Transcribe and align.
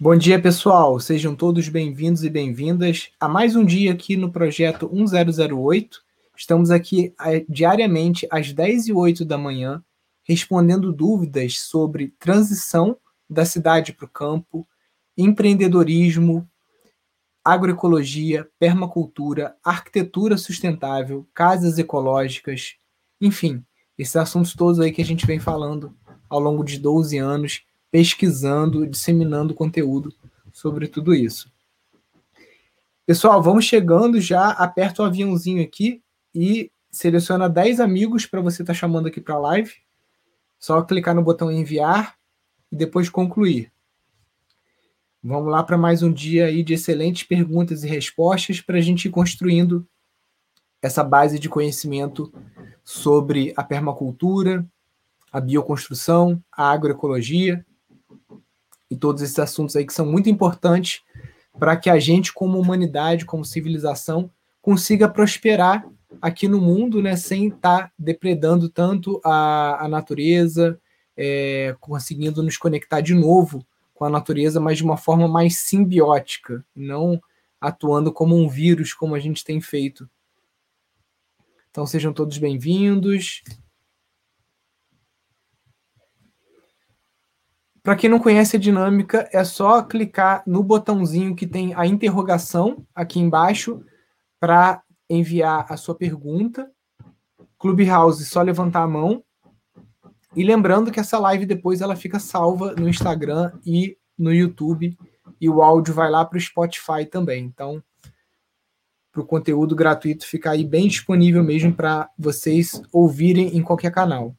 Bom 0.00 0.14
dia, 0.14 0.40
pessoal. 0.40 1.00
Sejam 1.00 1.34
todos 1.34 1.68
bem-vindos 1.68 2.22
e 2.22 2.30
bem-vindas 2.30 3.10
a 3.18 3.26
mais 3.26 3.56
um 3.56 3.64
dia 3.64 3.92
aqui 3.92 4.16
no 4.16 4.30
projeto 4.30 4.88
1008. 4.88 6.00
Estamos 6.36 6.70
aqui 6.70 7.12
eh, 7.20 7.44
diariamente 7.48 8.24
às 8.30 8.52
10 8.52 8.86
e 8.86 8.92
8 8.92 9.24
da 9.24 9.36
manhã, 9.36 9.82
respondendo 10.22 10.92
dúvidas 10.92 11.58
sobre 11.58 12.14
transição 12.16 12.96
da 13.28 13.44
cidade 13.44 13.92
para 13.92 14.06
o 14.06 14.08
campo, 14.08 14.64
empreendedorismo, 15.16 16.48
agroecologia, 17.44 18.48
permacultura, 18.56 19.56
arquitetura 19.64 20.38
sustentável, 20.38 21.26
casas 21.34 21.76
ecológicas, 21.76 22.76
enfim, 23.20 23.64
esses 23.98 24.14
assuntos 24.14 24.54
todos 24.54 24.78
aí 24.78 24.92
que 24.92 25.02
a 25.02 25.04
gente 25.04 25.26
vem 25.26 25.40
falando 25.40 25.92
ao 26.30 26.38
longo 26.38 26.62
de 26.62 26.78
12 26.78 27.18
anos, 27.18 27.64
pesquisando, 27.90 28.86
disseminando 28.86 29.54
conteúdo 29.54 30.12
sobre 30.52 30.88
tudo 30.88 31.14
isso. 31.14 31.50
Pessoal, 33.06 33.42
vamos 33.42 33.64
chegando 33.64 34.20
já, 34.20 34.50
aperta 34.50 35.02
o 35.02 35.06
aviãozinho 35.06 35.62
aqui 35.62 36.02
e 36.34 36.70
seleciona 36.90 37.48
10 37.48 37.80
amigos 37.80 38.26
para 38.26 38.40
você 38.40 38.62
estar 38.62 38.74
tá 38.74 38.78
chamando 38.78 39.08
aqui 39.08 39.20
para 39.20 39.34
a 39.34 39.38
live. 39.38 39.72
Só 40.58 40.82
clicar 40.82 41.14
no 41.14 41.22
botão 41.22 41.50
enviar 41.50 42.16
e 42.70 42.76
depois 42.76 43.08
concluir. 43.08 43.72
Vamos 45.22 45.50
lá 45.50 45.62
para 45.62 45.78
mais 45.78 46.02
um 46.02 46.12
dia 46.12 46.46
aí 46.46 46.62
de 46.62 46.74
excelentes 46.74 47.22
perguntas 47.22 47.82
e 47.82 47.88
respostas 47.88 48.60
para 48.60 48.78
a 48.78 48.80
gente 48.80 49.06
ir 49.06 49.10
construindo 49.10 49.86
essa 50.82 51.02
base 51.02 51.38
de 51.38 51.48
conhecimento 51.48 52.32
sobre 52.84 53.52
a 53.56 53.64
permacultura, 53.64 54.66
a 55.32 55.40
bioconstrução, 55.40 56.42
a 56.52 56.70
agroecologia 56.70 57.64
e 58.90 58.96
todos 58.96 59.22
esses 59.22 59.38
assuntos 59.38 59.76
aí 59.76 59.86
que 59.86 59.92
são 59.92 60.06
muito 60.06 60.28
importantes 60.28 61.02
para 61.58 61.76
que 61.76 61.90
a 61.90 61.98
gente, 61.98 62.32
como 62.32 62.58
humanidade, 62.58 63.24
como 63.24 63.44
civilização, 63.44 64.30
consiga 64.62 65.08
prosperar 65.08 65.84
aqui 66.22 66.48
no 66.48 66.60
mundo, 66.60 67.02
né, 67.02 67.16
sem 67.16 67.48
estar 67.48 67.88
tá 67.88 67.92
depredando 67.98 68.68
tanto 68.68 69.20
a, 69.24 69.84
a 69.84 69.88
natureza, 69.88 70.80
é, 71.16 71.76
conseguindo 71.80 72.42
nos 72.42 72.56
conectar 72.56 73.00
de 73.00 73.14
novo 73.14 73.64
com 73.92 74.04
a 74.04 74.10
natureza, 74.10 74.60
mas 74.60 74.78
de 74.78 74.84
uma 74.84 74.96
forma 74.96 75.26
mais 75.26 75.58
simbiótica, 75.58 76.64
não 76.74 77.20
atuando 77.60 78.12
como 78.12 78.36
um 78.36 78.48
vírus, 78.48 78.94
como 78.94 79.14
a 79.14 79.18
gente 79.18 79.44
tem 79.44 79.60
feito. 79.60 80.08
Então 81.70 81.84
sejam 81.84 82.12
todos 82.12 82.38
bem-vindos. 82.38 83.42
Para 87.82 87.96
quem 87.96 88.10
não 88.10 88.18
conhece 88.18 88.56
a 88.56 88.60
dinâmica, 88.60 89.28
é 89.32 89.42
só 89.44 89.82
clicar 89.82 90.42
no 90.46 90.62
botãozinho 90.62 91.34
que 91.34 91.46
tem 91.46 91.74
a 91.74 91.86
interrogação 91.86 92.86
aqui 92.94 93.18
embaixo 93.18 93.82
para 94.38 94.82
enviar 95.08 95.66
a 95.68 95.76
sua 95.76 95.94
pergunta. 95.94 96.70
Clubhouse, 97.58 98.24
só 98.24 98.42
levantar 98.42 98.82
a 98.82 98.88
mão. 98.88 99.22
E 100.36 100.44
lembrando 100.44 100.90
que 100.90 101.00
essa 101.00 101.18
live 101.18 101.46
depois 101.46 101.80
ela 101.80 101.96
fica 101.96 102.18
salva 102.18 102.74
no 102.74 102.88
Instagram 102.88 103.52
e 103.64 103.96
no 104.16 104.32
YouTube 104.32 104.96
e 105.40 105.48
o 105.48 105.62
áudio 105.62 105.94
vai 105.94 106.10
lá 106.10 106.24
para 106.24 106.36
o 106.36 106.40
Spotify 106.40 107.06
também. 107.10 107.44
Então, 107.44 107.82
para 109.12 109.22
o 109.22 109.26
conteúdo 109.26 109.74
gratuito 109.74 110.26
ficar 110.26 110.52
aí 110.52 110.64
bem 110.64 110.88
disponível 110.88 111.42
mesmo 111.42 111.72
para 111.72 112.08
vocês 112.18 112.80
ouvirem 112.92 113.56
em 113.56 113.62
qualquer 113.62 113.90
canal. 113.90 114.36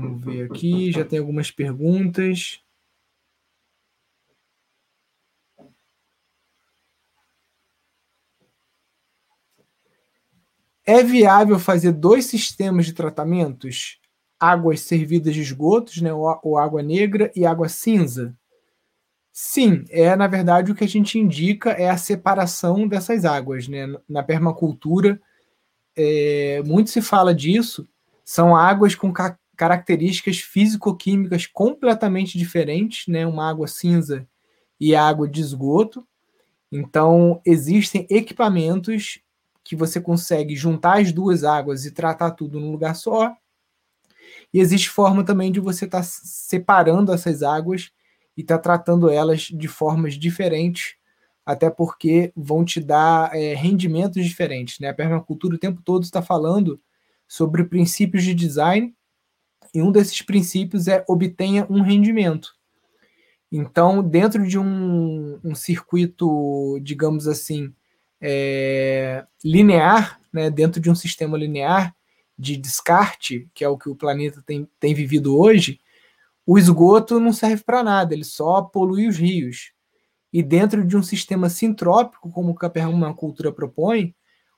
Vamos 0.00 0.24
ver 0.24 0.50
aqui, 0.50 0.90
já 0.90 1.04
tem 1.04 1.18
algumas 1.18 1.50
perguntas. 1.50 2.60
É 10.84 11.02
viável 11.02 11.58
fazer 11.58 11.92
dois 11.92 12.26
sistemas 12.26 12.86
de 12.86 12.92
tratamentos? 12.92 14.00
Águas 14.38 14.80
servidas 14.80 15.34
de 15.34 15.40
esgotos, 15.40 16.02
né, 16.02 16.12
ou 16.12 16.58
água 16.58 16.82
negra 16.82 17.32
e 17.34 17.46
água 17.46 17.68
cinza? 17.68 18.36
Sim, 19.32 19.84
é 19.90 20.14
na 20.14 20.26
verdade 20.26 20.70
o 20.70 20.74
que 20.74 20.84
a 20.84 20.88
gente 20.88 21.18
indica 21.18 21.70
é 21.70 21.88
a 21.88 21.96
separação 21.96 22.86
dessas 22.86 23.24
águas. 23.24 23.66
Né? 23.66 23.86
Na 24.08 24.22
permacultura, 24.22 25.20
é, 25.96 26.62
muito 26.64 26.90
se 26.90 27.00
fala 27.00 27.34
disso, 27.34 27.88
são 28.24 28.54
águas 28.54 28.94
com 28.94 29.12
características 29.56 30.38
físico-químicas 30.38 31.46
completamente 31.46 32.38
diferentes, 32.38 33.06
né? 33.06 33.26
uma 33.26 33.48
água 33.48 33.66
cinza 33.66 34.26
e 34.78 34.94
água 34.94 35.28
de 35.28 35.40
esgoto. 35.40 36.06
Então, 36.70 37.40
existem 37.44 38.06
equipamentos 38.10 39.20
que 39.62 39.74
você 39.74 40.00
consegue 40.00 40.54
juntar 40.54 41.00
as 41.00 41.12
duas 41.12 41.42
águas 41.42 41.86
e 41.86 41.90
tratar 41.90 42.32
tudo 42.32 42.60
num 42.60 42.70
lugar 42.70 42.94
só. 42.94 43.34
E 44.52 44.60
existe 44.60 44.90
forma 44.90 45.24
também 45.24 45.50
de 45.50 45.58
você 45.58 45.86
estar 45.86 45.98
tá 45.98 46.04
separando 46.04 47.12
essas 47.12 47.42
águas 47.42 47.90
e 48.36 48.42
estar 48.42 48.58
tá 48.58 48.62
tratando 48.62 49.08
elas 49.08 49.42
de 49.42 49.68
formas 49.68 50.14
diferentes, 50.14 50.96
até 51.46 51.70
porque 51.70 52.32
vão 52.36 52.64
te 52.64 52.80
dar 52.80 53.34
é, 53.34 53.54
rendimentos 53.54 54.24
diferentes. 54.24 54.78
Né? 54.78 54.88
A 54.88 54.94
permacultura 54.94 55.56
o 55.56 55.58
tempo 55.58 55.80
todo 55.82 56.04
está 56.04 56.20
falando 56.20 56.80
sobre 57.26 57.64
princípios 57.64 58.22
de 58.22 58.34
design, 58.34 58.94
e 59.74 59.82
um 59.82 59.90
desses 59.90 60.22
princípios 60.22 60.86
é 60.86 61.04
obtenha 61.08 61.66
um 61.68 61.82
rendimento. 61.82 62.54
Então, 63.50 64.02
dentro 64.02 64.46
de 64.46 64.58
um, 64.58 65.38
um 65.44 65.54
circuito, 65.54 66.78
digamos 66.80 67.26
assim, 67.26 67.74
é, 68.20 69.26
linear, 69.44 70.20
né, 70.32 70.48
dentro 70.48 70.80
de 70.80 70.90
um 70.90 70.94
sistema 70.94 71.36
linear 71.36 71.94
de 72.38 72.56
descarte, 72.56 73.48
que 73.52 73.64
é 73.64 73.68
o 73.68 73.76
que 73.76 73.88
o 73.88 73.94
planeta 73.94 74.42
tem, 74.44 74.68
tem 74.80 74.94
vivido 74.94 75.38
hoje, 75.38 75.80
o 76.46 76.58
esgoto 76.58 77.20
não 77.20 77.32
serve 77.32 77.62
para 77.64 77.82
nada, 77.82 78.14
ele 78.14 78.24
só 78.24 78.62
polui 78.62 79.08
os 79.08 79.16
rios. 79.16 79.72
E 80.32 80.42
dentro 80.42 80.84
de 80.84 80.96
um 80.96 81.02
sistema 81.02 81.48
sintrópico, 81.48 82.30
como 82.30 82.50
o 82.50 82.54
que 82.56 82.66
a 82.66 82.70
permacultura 82.70 83.52
propõe, 83.52 84.14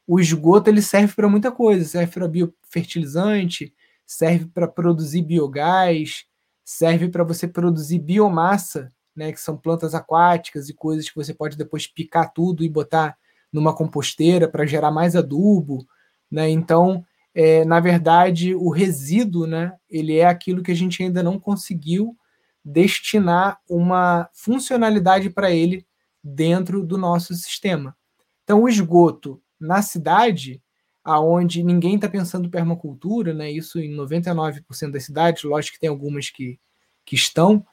o 0.06 0.18
esgoto 0.18 0.70
ele 0.70 0.80
serve 0.80 1.14
para 1.14 1.28
muita 1.28 1.50
coisa, 1.50 1.84
serve 1.84 2.12
para 2.12 2.28
biofertilizante, 2.28 3.74
serve 4.06 4.46
para 4.46 4.68
produzir 4.68 5.22
biogás, 5.22 6.24
serve 6.64 7.08
para 7.08 7.24
você 7.24 7.48
produzir 7.48 7.98
biomassa, 7.98 8.92
né, 9.14 9.32
que 9.32 9.40
são 9.40 9.56
plantas 9.56 9.94
aquáticas 9.94 10.68
e 10.68 10.74
coisas 10.74 11.08
que 11.08 11.16
você 11.16 11.34
pode 11.34 11.56
depois 11.56 11.86
picar 11.86 12.32
tudo 12.32 12.62
e 12.62 12.68
botar 12.68 13.16
numa 13.52 13.74
composteira 13.74 14.48
para 14.48 14.66
gerar 14.66 14.90
mais 14.90 15.16
adubo, 15.16 15.86
né? 16.30 16.50
Então, 16.50 17.04
é, 17.34 17.64
na 17.64 17.80
verdade, 17.80 18.54
o 18.54 18.70
resíduo, 18.70 19.46
né, 19.46 19.72
ele 19.88 20.16
é 20.16 20.26
aquilo 20.26 20.62
que 20.62 20.72
a 20.72 20.74
gente 20.74 21.02
ainda 21.02 21.22
não 21.22 21.38
conseguiu 21.38 22.16
destinar 22.64 23.60
uma 23.68 24.28
funcionalidade 24.32 25.30
para 25.30 25.50
ele 25.50 25.86
dentro 26.22 26.84
do 26.84 26.98
nosso 26.98 27.34
sistema. 27.34 27.96
Então, 28.42 28.62
o 28.62 28.68
esgoto 28.68 29.40
na 29.58 29.80
cidade, 29.82 30.62
aonde 31.06 31.62
ninguém 31.62 31.94
está 31.94 32.08
pensando 32.08 32.50
permacultura, 32.50 33.32
né, 33.32 33.48
isso 33.48 33.78
em 33.78 33.94
99% 33.94 34.90
das 34.90 35.04
cidades, 35.04 35.44
lógico 35.44 35.74
que 35.74 35.80
tem 35.80 35.88
algumas 35.88 36.30
que, 36.30 36.58
que 37.04 37.14
estão, 37.14 37.64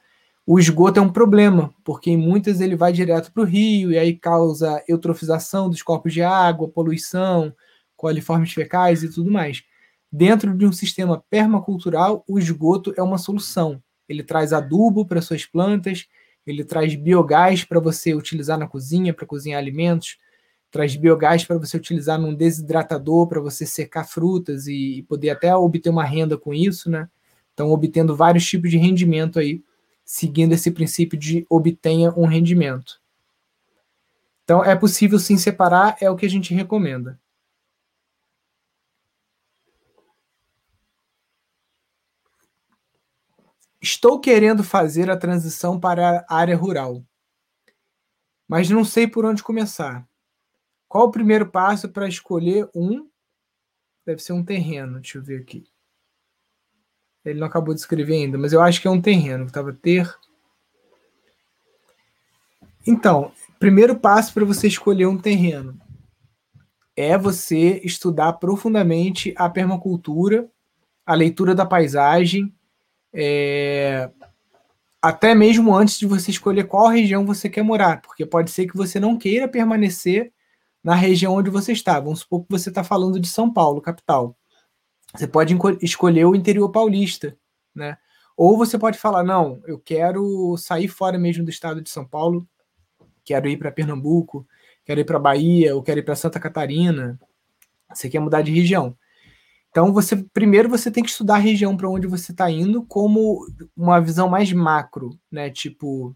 o 0.46 0.56
esgoto 0.56 1.00
é 1.00 1.02
um 1.02 1.10
problema, 1.10 1.74
porque 1.82 2.10
em 2.10 2.16
muitas 2.16 2.60
ele 2.60 2.76
vai 2.76 2.92
direto 2.92 3.32
para 3.32 3.42
o 3.42 3.46
rio 3.46 3.90
e 3.90 3.98
aí 3.98 4.14
causa 4.14 4.80
eutrofização 4.86 5.68
dos 5.68 5.82
corpos 5.82 6.12
de 6.12 6.22
água, 6.22 6.68
poluição, 6.68 7.52
coliformes 7.96 8.52
fecais 8.52 9.02
e 9.02 9.08
tudo 9.08 9.32
mais. 9.32 9.64
Dentro 10.12 10.56
de 10.56 10.64
um 10.64 10.72
sistema 10.72 11.24
permacultural, 11.28 12.22
o 12.28 12.38
esgoto 12.38 12.94
é 12.96 13.02
uma 13.02 13.18
solução. 13.18 13.82
Ele 14.08 14.22
traz 14.22 14.52
adubo 14.52 15.04
para 15.04 15.20
suas 15.20 15.44
plantas, 15.44 16.06
ele 16.46 16.62
traz 16.62 16.94
biogás 16.94 17.64
para 17.64 17.80
você 17.80 18.14
utilizar 18.14 18.56
na 18.56 18.68
cozinha, 18.68 19.12
para 19.12 19.26
cozinhar 19.26 19.58
alimentos, 19.58 20.18
traz 20.74 20.96
biogás 20.96 21.44
para 21.44 21.56
você 21.56 21.76
utilizar 21.76 22.20
num 22.20 22.34
desidratador, 22.34 23.28
para 23.28 23.40
você 23.40 23.64
secar 23.64 24.02
frutas 24.02 24.66
e, 24.66 25.04
poder 25.08 25.30
até 25.30 25.54
obter 25.54 25.88
uma 25.88 26.02
renda 26.04 26.36
com 26.36 26.52
isso, 26.52 26.90
né? 26.90 27.08
Então, 27.52 27.70
obtendo 27.70 28.16
vários 28.16 28.44
tipos 28.44 28.68
de 28.72 28.76
rendimento 28.76 29.38
aí, 29.38 29.62
seguindo 30.04 30.52
esse 30.52 30.72
princípio 30.72 31.16
de 31.16 31.46
obtenha 31.48 32.12
um 32.16 32.26
rendimento. 32.26 33.00
Então, 34.42 34.64
é 34.64 34.74
possível 34.74 35.16
sim 35.20 35.36
separar, 35.38 35.96
é 36.00 36.10
o 36.10 36.16
que 36.16 36.26
a 36.26 36.28
gente 36.28 36.52
recomenda. 36.52 37.20
Estou 43.80 44.18
querendo 44.18 44.64
fazer 44.64 45.08
a 45.08 45.16
transição 45.16 45.78
para 45.78 46.26
a 46.28 46.36
área 46.36 46.56
rural, 46.56 47.04
mas 48.48 48.68
não 48.68 48.84
sei 48.84 49.06
por 49.06 49.24
onde 49.24 49.40
começar. 49.40 50.04
Qual 50.94 51.08
o 51.08 51.10
primeiro 51.10 51.44
passo 51.44 51.88
para 51.88 52.06
escolher 52.06 52.70
um? 52.72 53.10
Deve 54.06 54.22
ser 54.22 54.32
um 54.32 54.44
terreno, 54.44 55.00
deixa 55.00 55.18
eu 55.18 55.24
ver 55.24 55.40
aqui. 55.40 55.64
Ele 57.24 57.40
não 57.40 57.48
acabou 57.48 57.74
de 57.74 57.80
escrever 57.80 58.14
ainda, 58.14 58.38
mas 58.38 58.52
eu 58.52 58.62
acho 58.62 58.80
que 58.80 58.86
é 58.86 58.90
um 58.92 59.02
terreno. 59.02 59.44
Estava 59.44 59.72
ter. 59.72 60.16
Então, 62.86 63.32
primeiro 63.58 63.98
passo 63.98 64.32
para 64.32 64.44
você 64.44 64.68
escolher 64.68 65.06
um 65.06 65.18
terreno 65.18 65.76
é 66.96 67.18
você 67.18 67.80
estudar 67.82 68.34
profundamente 68.34 69.34
a 69.36 69.50
permacultura, 69.50 70.48
a 71.04 71.14
leitura 71.14 71.56
da 71.56 71.66
paisagem, 71.66 72.54
é, 73.12 74.12
até 75.02 75.34
mesmo 75.34 75.74
antes 75.74 75.98
de 75.98 76.06
você 76.06 76.30
escolher 76.30 76.68
qual 76.68 76.86
região 76.86 77.26
você 77.26 77.50
quer 77.50 77.64
morar, 77.64 78.00
porque 78.00 78.24
pode 78.24 78.52
ser 78.52 78.68
que 78.68 78.76
você 78.76 79.00
não 79.00 79.18
queira 79.18 79.48
permanecer 79.48 80.32
na 80.84 80.94
região 80.94 81.34
onde 81.34 81.48
você 81.48 81.72
está. 81.72 81.98
Vamos 81.98 82.20
supor 82.20 82.42
que 82.42 82.50
você 82.50 82.68
está 82.68 82.84
falando 82.84 83.18
de 83.18 83.26
São 83.26 83.50
Paulo, 83.50 83.80
capital. 83.80 84.36
Você 85.16 85.26
pode 85.26 85.56
escolher 85.80 86.26
o 86.26 86.34
interior 86.34 86.68
paulista, 86.70 87.36
né? 87.74 87.96
Ou 88.36 88.58
você 88.58 88.76
pode 88.78 88.98
falar, 88.98 89.22
não, 89.22 89.62
eu 89.64 89.78
quero 89.78 90.56
sair 90.58 90.88
fora 90.88 91.16
mesmo 91.16 91.44
do 91.44 91.50
estado 91.50 91.80
de 91.80 91.88
São 91.88 92.04
Paulo, 92.04 92.46
quero 93.24 93.48
ir 93.48 93.56
para 93.56 93.70
Pernambuco, 93.70 94.46
quero 94.84 95.00
ir 95.00 95.04
para 95.04 95.20
Bahia, 95.20 95.74
ou 95.74 95.82
quero 95.82 96.00
ir 96.00 96.02
para 96.02 96.16
Santa 96.16 96.40
Catarina. 96.40 97.18
Você 97.92 98.10
quer 98.10 98.18
mudar 98.18 98.42
de 98.42 98.52
região. 98.52 98.96
Então, 99.70 99.92
você 99.92 100.16
primeiro 100.16 100.68
você 100.68 100.90
tem 100.90 101.02
que 101.02 101.10
estudar 101.10 101.36
a 101.36 101.38
região 101.38 101.76
para 101.76 101.88
onde 101.88 102.06
você 102.06 102.32
está 102.32 102.50
indo, 102.50 102.84
como 102.84 103.46
uma 103.76 104.00
visão 104.00 104.28
mais 104.28 104.52
macro, 104.52 105.18
né? 105.30 105.48
Tipo, 105.48 106.14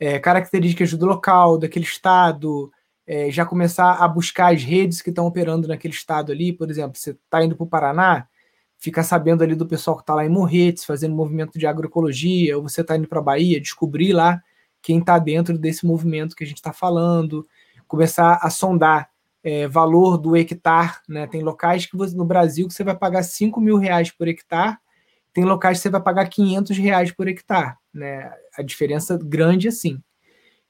é, 0.00 0.18
características 0.18 0.92
do 0.94 1.06
local, 1.06 1.58
daquele 1.58 1.84
estado, 1.84 2.70
é, 3.08 3.30
já 3.30 3.46
começar 3.46 3.94
a 3.94 4.06
buscar 4.06 4.54
as 4.54 4.62
redes 4.62 5.00
que 5.00 5.08
estão 5.08 5.26
operando 5.26 5.66
naquele 5.66 5.94
estado 5.94 6.30
ali. 6.30 6.52
Por 6.52 6.70
exemplo, 6.70 6.98
você 6.98 7.12
está 7.12 7.42
indo 7.42 7.56
para 7.56 7.64
o 7.64 7.66
Paraná, 7.66 8.28
fica 8.76 9.02
sabendo 9.02 9.42
ali 9.42 9.54
do 9.54 9.66
pessoal 9.66 9.96
que 9.96 10.02
está 10.02 10.14
lá 10.14 10.26
em 10.26 10.28
Morretes, 10.28 10.84
fazendo 10.84 11.16
movimento 11.16 11.58
de 11.58 11.66
agroecologia, 11.66 12.54
ou 12.58 12.62
você 12.62 12.82
está 12.82 12.98
indo 12.98 13.08
para 13.08 13.18
a 13.18 13.22
Bahia, 13.22 13.58
descobrir 13.62 14.12
lá 14.12 14.42
quem 14.82 14.98
está 14.98 15.18
dentro 15.18 15.56
desse 15.58 15.86
movimento 15.86 16.36
que 16.36 16.44
a 16.44 16.46
gente 16.46 16.58
está 16.58 16.70
falando, 16.70 17.46
começar 17.86 18.38
a 18.42 18.50
sondar 18.50 19.08
é, 19.42 19.66
valor 19.66 20.18
do 20.18 20.36
hectare, 20.36 20.98
né? 21.08 21.26
Tem 21.26 21.42
locais 21.42 21.86
que 21.86 21.96
você, 21.96 22.14
no 22.14 22.26
Brasil 22.26 22.68
que 22.68 22.74
você 22.74 22.84
vai 22.84 22.94
pagar 22.94 23.22
5 23.22 23.58
mil 23.58 23.78
reais 23.78 24.10
por 24.10 24.28
hectare, 24.28 24.76
tem 25.32 25.44
locais 25.44 25.78
que 25.78 25.82
você 25.82 25.90
vai 25.90 26.02
pagar 26.02 26.28
500 26.28 26.76
reais 26.76 27.10
por 27.10 27.26
hectare, 27.26 27.74
né? 27.90 28.30
A 28.54 28.62
diferença 28.62 29.18
grande 29.18 29.66
assim. 29.66 29.98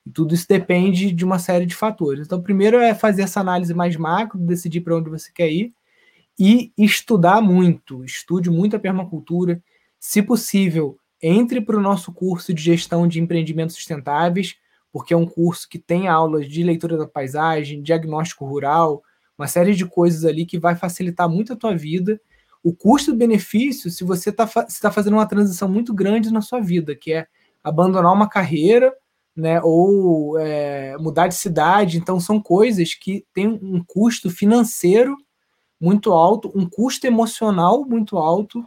E 0.09 0.11
tudo 0.11 0.35
isso 0.35 0.47
depende 0.49 1.13
de 1.13 1.25
uma 1.25 1.39
série 1.39 1.67
de 1.67 1.75
fatores. 1.75 2.27
Então, 2.27 2.43
primeiro 2.43 2.79
é 2.79 2.95
fazer 2.95 3.23
essa 3.23 3.41
análise 3.41 3.75
mais 3.75 3.95
macro, 3.97 4.39
decidir 4.39 4.81
para 4.81 4.97
onde 4.97 5.11
você 5.11 5.31
quer 5.33 5.51
ir 5.51 5.75
e 6.39 6.73
estudar 6.79 7.41
muito. 7.43 8.05
Estude 8.05 8.51
muito 8.51 8.77
a 8.77 8.79
permacultura. 8.79 9.63
Se 10.01 10.23
possível, 10.23 10.99
entre 11.21 11.61
para 11.61 11.77
o 11.77 11.83
nosso 11.83 12.13
curso 12.13 12.55
de 12.55 12.63
gestão 12.63 13.07
de 13.07 13.21
empreendimentos 13.21 13.77
sustentáveis 13.77 14.57
porque 14.93 15.15
é 15.15 15.17
um 15.17 15.27
curso 15.27 15.69
que 15.69 15.79
tem 15.79 16.09
aulas 16.09 16.49
de 16.49 16.63
leitura 16.63 16.97
da 16.97 17.07
paisagem, 17.07 17.83
diagnóstico 17.83 18.47
rural, 18.47 19.03
uma 19.39 19.47
série 19.47 19.75
de 19.75 19.87
coisas 19.87 20.25
ali 20.25 20.45
que 20.47 20.59
vai 20.59 20.75
facilitar 20.75 21.29
muito 21.29 21.53
a 21.53 21.57
tua 21.57 21.77
vida. 21.77 22.21
O 22.63 22.75
custo-benefício, 22.75 23.91
se 23.91 24.03
você 24.03 24.31
está 24.31 24.47
tá 24.47 24.91
fazendo 24.91 25.15
uma 25.15 25.27
transição 25.27 25.69
muito 25.69 25.95
grande 25.95 26.33
na 26.33 26.41
sua 26.41 26.61
vida, 26.61 26.97
que 26.97 27.13
é 27.13 27.27
abandonar 27.63 28.13
uma 28.13 28.29
carreira, 28.29 28.93
né, 29.39 29.61
ou 29.63 30.37
é, 30.37 30.99
mudar 30.99 31.29
de 31.29 31.37
cidade, 31.37 31.97
então 31.97 32.19
são 32.19 32.43
coisas 32.43 32.93
que 32.93 33.25
têm 33.33 33.47
um 33.47 33.81
custo 33.87 34.29
financeiro 34.29 35.17
muito 35.81 36.13
alto, 36.13 36.51
um 36.57 36.69
custo 36.69 37.07
emocional 37.07 37.85
muito 37.85 38.19
alto 38.19 38.65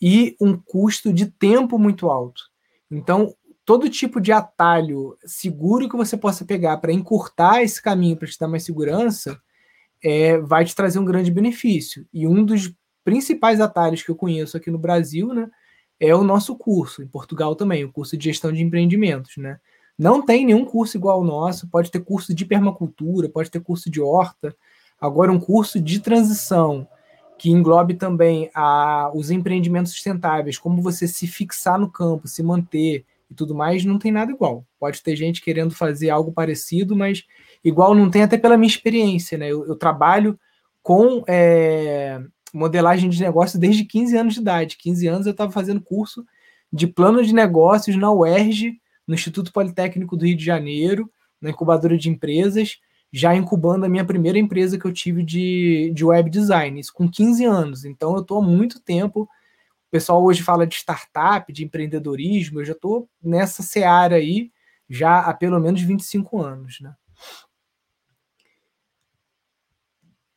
e 0.00 0.34
um 0.40 0.56
custo 0.56 1.12
de 1.12 1.26
tempo 1.26 1.78
muito 1.78 2.08
alto. 2.08 2.44
Então, 2.90 3.34
todo 3.62 3.90
tipo 3.90 4.22
de 4.22 4.32
atalho 4.32 5.18
seguro 5.26 5.86
que 5.86 5.98
você 5.98 6.16
possa 6.16 6.46
pegar 6.46 6.78
para 6.78 6.94
encurtar 6.94 7.62
esse 7.62 7.80
caminho 7.82 8.16
para 8.16 8.26
te 8.26 8.38
dar 8.38 8.48
mais 8.48 8.64
segurança 8.64 9.38
é, 10.02 10.38
vai 10.38 10.64
te 10.64 10.74
trazer 10.74 10.98
um 10.98 11.04
grande 11.04 11.30
benefício. 11.30 12.06
E 12.10 12.26
um 12.26 12.42
dos 12.42 12.72
principais 13.04 13.60
atalhos 13.60 14.02
que 14.02 14.10
eu 14.10 14.16
conheço 14.16 14.56
aqui 14.56 14.70
no 14.70 14.78
Brasil, 14.78 15.34
né, 15.34 15.50
é 16.00 16.14
o 16.14 16.24
nosso 16.24 16.56
curso, 16.56 17.02
em 17.02 17.06
Portugal 17.06 17.54
também, 17.54 17.84
o 17.84 17.92
curso 17.92 18.16
de 18.16 18.24
gestão 18.24 18.50
de 18.50 18.62
empreendimentos, 18.62 19.36
né? 19.36 19.60
Não 20.00 20.22
tem 20.22 20.46
nenhum 20.46 20.64
curso 20.64 20.96
igual 20.96 21.18
ao 21.18 21.24
nosso, 21.24 21.68
pode 21.68 21.90
ter 21.90 22.00
curso 22.00 22.34
de 22.34 22.46
permacultura, 22.46 23.28
pode 23.28 23.50
ter 23.50 23.60
curso 23.60 23.90
de 23.90 24.00
horta, 24.00 24.56
agora 24.98 25.30
um 25.30 25.38
curso 25.38 25.78
de 25.78 26.00
transição 26.00 26.88
que 27.38 27.50
englobe 27.50 27.92
também 27.92 28.50
a, 28.54 29.10
os 29.14 29.30
empreendimentos 29.30 29.92
sustentáveis, 29.92 30.56
como 30.56 30.80
você 30.80 31.06
se 31.06 31.26
fixar 31.26 31.78
no 31.78 31.90
campo, 31.90 32.26
se 32.26 32.42
manter, 32.42 33.04
e 33.30 33.34
tudo 33.34 33.54
mais, 33.54 33.84
não 33.84 33.98
tem 33.98 34.10
nada 34.10 34.32
igual. 34.32 34.64
Pode 34.78 35.02
ter 35.02 35.14
gente 35.14 35.42
querendo 35.42 35.74
fazer 35.74 36.08
algo 36.08 36.32
parecido, 36.32 36.96
mas 36.96 37.24
igual 37.62 37.94
não 37.94 38.10
tem 38.10 38.22
até 38.22 38.38
pela 38.38 38.56
minha 38.56 38.70
experiência, 38.70 39.36
né? 39.36 39.52
Eu, 39.52 39.66
eu 39.66 39.76
trabalho 39.76 40.40
com 40.82 41.22
é, 41.28 42.20
modelagem 42.54 43.10
de 43.10 43.20
negócio 43.20 43.58
desde 43.58 43.84
15 43.84 44.16
anos 44.16 44.34
de 44.34 44.40
idade. 44.40 44.78
15 44.78 45.06
anos 45.06 45.26
eu 45.26 45.32
estava 45.32 45.52
fazendo 45.52 45.82
curso 45.82 46.24
de 46.72 46.86
plano 46.86 47.22
de 47.22 47.34
negócios 47.34 47.96
na 47.96 48.10
UERJ, 48.10 48.80
no 49.06 49.14
Instituto 49.14 49.52
Politécnico 49.52 50.16
do 50.16 50.24
Rio 50.24 50.36
de 50.36 50.44
Janeiro, 50.44 51.10
na 51.40 51.50
incubadora 51.50 51.96
de 51.96 52.08
empresas, 52.08 52.78
já 53.12 53.34
incubando 53.34 53.84
a 53.84 53.88
minha 53.88 54.04
primeira 54.04 54.38
empresa 54.38 54.78
que 54.78 54.84
eu 54.84 54.92
tive 54.92 55.22
de, 55.24 55.90
de 55.94 56.04
web 56.04 56.30
design, 56.30 56.78
isso 56.78 56.92
com 56.92 57.10
15 57.10 57.44
anos. 57.44 57.84
Então 57.84 58.14
eu 58.14 58.20
estou 58.20 58.38
há 58.38 58.42
muito 58.42 58.80
tempo 58.80 59.28
o 59.90 59.90
pessoal 59.90 60.22
hoje 60.22 60.40
fala 60.40 60.64
de 60.64 60.76
startup, 60.76 61.52
de 61.52 61.64
empreendedorismo, 61.64 62.60
eu 62.60 62.64
já 62.64 62.74
estou 62.74 63.10
nessa 63.20 63.60
seara 63.60 64.14
aí 64.14 64.52
já 64.88 65.18
há 65.18 65.34
pelo 65.34 65.58
menos 65.58 65.82
25 65.82 66.40
anos, 66.40 66.78
né? 66.80 66.94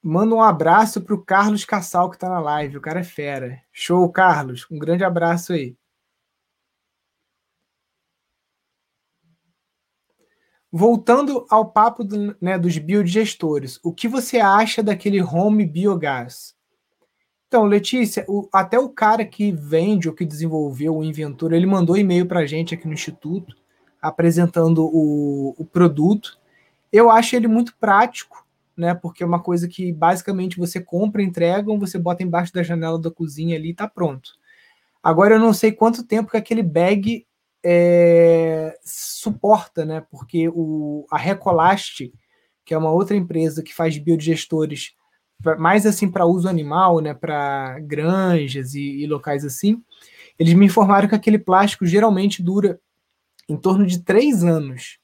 Manda 0.01 0.33
um 0.33 0.41
abraço 0.41 1.01
para 1.01 1.13
o 1.13 1.23
Carlos 1.23 1.65
Cassal, 1.65 2.09
que 2.09 2.15
está 2.15 2.27
na 2.27 2.39
live. 2.39 2.77
O 2.77 2.81
cara 2.81 3.01
é 3.01 3.03
fera. 3.03 3.61
Show, 3.71 4.11
Carlos. 4.11 4.65
Um 4.69 4.77
grande 4.77 5.03
abraço 5.03 5.53
aí. 5.53 5.77
Voltando 10.75 11.45
ao 11.51 11.69
papo 11.69 12.03
do, 12.03 12.35
né, 12.41 12.57
dos 12.57 12.75
biodigestores, 12.79 13.79
o 13.83 13.93
que 13.93 14.07
você 14.07 14.39
acha 14.39 14.81
daquele 14.81 15.21
home 15.21 15.67
biogás? 15.67 16.55
Então, 17.47 17.65
Letícia, 17.65 18.25
o, 18.27 18.49
até 18.51 18.79
o 18.79 18.89
cara 18.89 19.23
que 19.23 19.51
vende 19.51 20.09
ou 20.09 20.15
que 20.15 20.25
desenvolveu 20.25 20.97
o 20.97 21.03
inventor, 21.03 21.53
ele 21.53 21.67
mandou 21.67 21.95
e-mail 21.95 22.25
para 22.25 22.39
a 22.39 22.45
gente 22.47 22.73
aqui 22.73 22.87
no 22.87 22.93
Instituto, 22.95 23.55
apresentando 24.01 24.83
o, 24.83 25.53
o 25.59 25.63
produto. 25.63 26.39
Eu 26.91 27.11
acho 27.11 27.35
ele 27.35 27.47
muito 27.47 27.77
prático, 27.79 28.43
né? 28.75 28.95
Porque 28.95 29.21
é 29.21 29.27
uma 29.27 29.43
coisa 29.43 29.67
que 29.67 29.93
basicamente 29.93 30.57
você 30.57 30.81
compra, 30.81 31.21
entregam, 31.21 31.77
você 31.77 31.99
bota 31.99 32.23
embaixo 32.23 32.51
da 32.51 32.63
janela 32.63 32.97
da 32.97 33.11
cozinha 33.11 33.55
ali 33.55 33.67
e 33.67 33.71
está 33.73 33.87
pronto. 33.87 34.31
Agora 35.03 35.35
eu 35.35 35.39
não 35.39 35.53
sei 35.53 35.71
quanto 35.71 36.03
tempo 36.03 36.31
que 36.31 36.37
aquele 36.37 36.63
bag 36.63 37.27
é, 37.63 38.77
suporta, 38.83 39.85
né? 39.85 40.05
Porque 40.11 40.49
o, 40.49 41.05
a 41.09 41.17
Recolaste, 41.17 42.13
que 42.65 42.73
é 42.73 42.77
uma 42.77 42.91
outra 42.91 43.15
empresa 43.15 43.63
que 43.63 43.73
faz 43.73 43.97
biodigestores 43.97 44.95
mais 45.57 45.85
assim 45.85 46.09
para 46.09 46.25
uso 46.25 46.47
animal, 46.47 47.01
né, 47.01 47.13
para 47.13 47.77
granjas 47.81 48.73
e, 48.75 49.01
e, 49.01 49.07
locais 49.07 49.43
assim, 49.43 49.83
eles 50.39 50.53
me 50.53 50.65
informaram 50.65 51.09
que 51.09 51.15
aquele 51.15 51.37
plástico 51.37 51.85
geralmente 51.85 52.41
dura 52.41 52.79
em 53.47 53.57
torno 53.57 53.85
de 53.85 54.01
três 54.01 54.43
anos. 54.43 54.99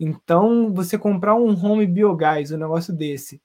Então, 0.00 0.72
você 0.74 0.98
comprar 0.98 1.34
um 1.34 1.54
home 1.64 1.86
biogás, 1.86 2.50
um 2.50 2.58
negócio 2.58 2.92
desse, 2.92 3.40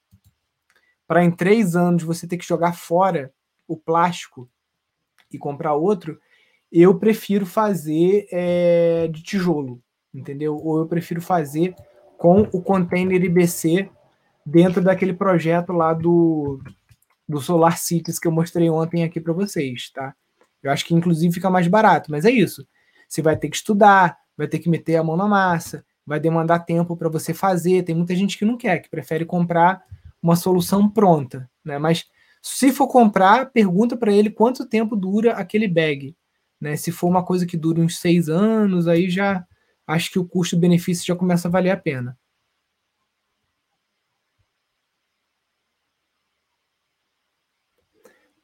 para 1.07 1.24
em 1.24 1.31
três 1.31 1.75
anos 1.75 2.03
você 2.03 2.27
ter 2.27 2.38
que 2.38 2.48
jogar 2.48 2.74
fora 2.74 3.31
o 3.67 3.77
plástico 3.77 4.50
e 5.31 5.38
comprar 5.38 5.74
outro, 5.74 6.19
eu 6.82 6.98
prefiro 6.98 7.46
fazer 7.46 8.25
é, 8.32 9.08
de 9.08 9.22
tijolo, 9.22 9.80
entendeu? 10.12 10.58
Ou 10.58 10.80
eu 10.80 10.88
prefiro 10.88 11.22
fazer 11.22 11.75
com 12.18 12.42
o 12.51 12.62
container 12.62 13.24
IBC 13.24 13.89
dentro 14.44 14.82
daquele 14.82 15.13
projeto 15.13 15.72
lá 15.72 15.94
do, 15.94 16.60
do 17.30 17.39
Solar 17.39 17.77
Cities 17.77 18.18
que 18.18 18.27
eu 18.27 18.32
mostrei 18.32 18.72
ontem 18.72 19.03
aqui 19.03 19.22
para 19.22 19.34
vocês, 19.34 19.92
tá? 19.92 20.15
Eu 20.63 20.72
acho 20.72 20.84
que 20.86 20.96
inclusive 20.96 21.34
fica 21.34 21.50
mais 21.50 21.68
barato, 21.68 22.10
mas 22.10 22.25
é 22.25 22.32
isso. 22.32 22.65
Você 23.08 23.22
vai 23.22 23.38
ter 23.38 23.50
que 23.50 23.58
estudar, 23.58 24.18
vai 24.36 24.48
ter 24.48 24.58
que 24.58 24.70
meter 24.70 24.96
a 24.96 25.03
mão 25.03 25.15
na 25.15 25.27
massa, 25.27 25.86
vai 26.06 26.20
demandar 26.20 26.60
tempo 26.60 26.98
para 26.98 27.10
você 27.10 27.34
fazer. 27.34 27.84
Tem 27.84 27.94
muita 27.94 28.15
gente 28.15 28.38
que 28.38 28.46
não 28.46 28.58
quer, 28.58 28.80
que 28.80 28.89
prefere 28.89 29.25
comprar 29.25 29.84
uma 30.22 30.36
solução 30.36 30.89
pronta, 30.89 31.48
né? 31.63 31.77
Mas 31.77 32.06
se 32.42 32.72
for 32.72 32.88
comprar, 32.88 33.51
pergunta 33.51 33.96
para 33.96 34.12
ele 34.12 34.32
quanto 34.32 34.68
tempo 34.68 34.96
dura 34.96 35.34
aquele 35.34 35.68
bag, 35.68 36.15
né? 36.63 36.75
Se 36.77 36.91
for 36.91 37.08
uma 37.08 37.24
coisa 37.24 37.46
que 37.46 37.58
dura 37.58 37.82
uns 37.82 38.00
seis 38.00 38.29
anos, 38.29 38.88
aí 38.88 39.10
já 39.10 39.46
acho 39.86 40.12
que 40.12 40.20
o 40.20 40.25
custo-benefício 40.25 41.05
já 41.05 41.15
começa 41.15 41.48
a 41.48 41.51
valer 41.51 41.72
a 41.72 41.77
pena. 41.77 42.17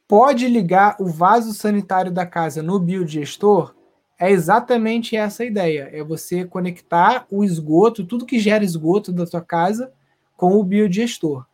pode 0.10 0.48
ligar 0.48 0.96
o 1.00 1.06
vaso 1.06 1.54
sanitário 1.54 2.12
da 2.12 2.26
casa 2.26 2.64
no 2.64 2.80
biodigestor? 2.80 3.76
É 4.20 4.32
exatamente 4.32 5.16
essa 5.16 5.44
a 5.44 5.46
ideia. 5.46 5.88
É 5.94 6.04
você 6.04 6.44
conectar 6.44 7.28
o 7.30 7.44
esgoto, 7.44 8.04
tudo 8.04 8.26
que 8.26 8.40
gera 8.40 8.64
esgoto 8.64 9.14
da 9.14 9.28
sua 9.28 9.40
casa, 9.40 9.94
com 10.36 10.56
o 10.56 10.64
biodigestor. 10.64 11.46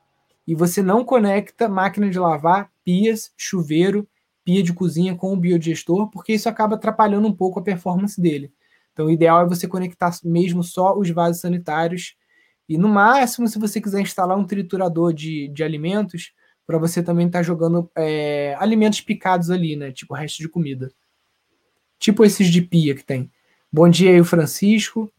E 0.48 0.55
você 0.55 0.81
não 0.81 1.03
conecta 1.03 1.67
máquina 1.67 2.10
de 2.10 2.17
lavar, 2.17 2.72
pias, 2.86 3.34
chuveiro, 3.36 4.07
pia 4.45 4.61
de 4.61 4.71
cozinha 4.71 5.15
com 5.15 5.33
o 5.33 5.37
biodigestor, 5.37 6.09
porque 6.09 6.33
isso 6.33 6.47
acaba 6.47 6.75
atrapalhando 6.75 7.27
um 7.27 7.33
pouco 7.33 7.59
a 7.59 7.63
performance 7.63 8.21
dele. 8.21 8.53
Então, 8.93 9.07
o 9.07 9.11
ideal 9.11 9.41
é 9.41 9.49
você 9.49 9.67
conectar 9.67 10.15
mesmo 10.23 10.63
só 10.63 10.97
os 10.97 11.09
vasos 11.09 11.41
sanitários. 11.41 12.15
E 12.69 12.77
no 12.77 12.87
máximo, 12.87 13.47
se 13.47 13.59
você 13.59 13.81
quiser 13.81 13.99
instalar 13.99 14.37
um 14.37 14.45
triturador 14.45 15.11
de, 15.13 15.49
de 15.49 15.63
alimentos, 15.63 16.31
para 16.65 16.77
você 16.77 17.03
também 17.03 17.27
estar 17.27 17.39
tá 17.39 17.43
jogando 17.43 17.91
é, 17.95 18.55
alimentos 18.59 19.01
picados 19.01 19.49
ali, 19.49 19.75
né? 19.75 19.91
Tipo 19.91 20.13
resto 20.13 20.37
de 20.37 20.47
comida. 20.47 20.91
Tipo 21.99 22.23
esses 22.23 22.47
de 22.47 22.61
pia 22.61 22.95
que 22.95 23.03
tem. 23.03 23.31
Bom 23.71 23.89
dia 23.89 24.11
aí, 24.11 24.21
o 24.21 24.25
Francisco. 24.25 25.11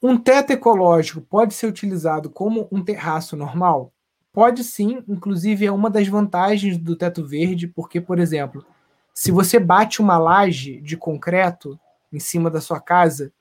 Um 0.00 0.16
teto 0.16 0.52
ecológico 0.52 1.20
pode 1.20 1.54
ser 1.54 1.66
utilizado 1.66 2.30
como 2.30 2.66
um 2.72 2.82
terraço 2.82 3.36
normal? 3.36 3.92
Pode 4.32 4.64
sim, 4.64 5.02
inclusive 5.06 5.66
é 5.66 5.72
uma 5.72 5.90
das 5.90 6.08
vantagens 6.08 6.78
do 6.78 6.96
teto 6.96 7.26
verde, 7.26 7.68
porque, 7.68 8.00
por 8.00 8.18
exemplo, 8.18 8.64
se 9.12 9.30
você 9.30 9.58
bate 9.58 10.00
uma 10.00 10.16
laje 10.18 10.80
de 10.80 10.96
concreto 10.96 11.78
em 12.10 12.18
cima 12.18 12.50
da 12.50 12.60
sua 12.60 12.80
casa 12.80 13.32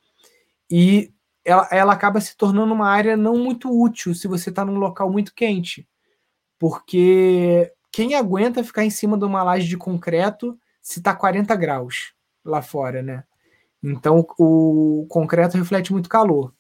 e 0.70 1.14
ela, 1.46 1.68
ela 1.72 1.94
acaba 1.94 2.22
se 2.22 2.36
tornando 2.38 2.74
uma 2.74 2.90
área 2.90 3.18
não 3.18 3.38
muito 3.38 3.70
útil 3.70 4.14
se 4.14 4.28
você 4.28 4.50
está 4.50 4.66
num 4.66 4.78
local 4.78 5.12
muito 5.12 5.34
quente. 5.34 5.88
Porque 6.60 7.74
quem 7.92 8.16
aguenta 8.16 8.64
ficar 8.64 8.86
em 8.86 8.90
cima 8.90 9.18
de 9.18 9.26
uma 9.26 9.44
laje 9.44 9.68
de 9.68 9.78
concreto 9.78 10.58
se 10.82 11.00
está 11.00 11.16
40 11.16 11.56
graus 11.56 12.14
lá 12.46 12.62
fora, 12.62 13.02
né? 13.02 13.24
Então 13.84 14.26
o 14.38 15.06
concreto 15.10 15.58
reflete 15.58 15.92
muito 15.94 16.10
calor. 16.10 16.54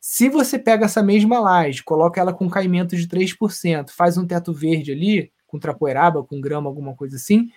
Se 0.00 0.28
você 0.28 0.58
pega 0.58 0.84
essa 0.84 1.02
mesma 1.02 1.40
laje, 1.40 1.82
coloca 1.82 2.20
ela 2.20 2.32
com 2.32 2.48
caimento 2.48 2.96
de 2.96 3.06
3%, 3.08 3.90
faz 3.90 4.16
um 4.16 4.26
teto 4.26 4.52
verde 4.52 4.92
ali, 4.92 5.32
com 5.46 5.58
trapoeraba, 5.58 6.22
com 6.22 6.40
grama, 6.40 6.68
alguma 6.68 6.94
coisa 6.94 7.16
assim, 7.16 7.50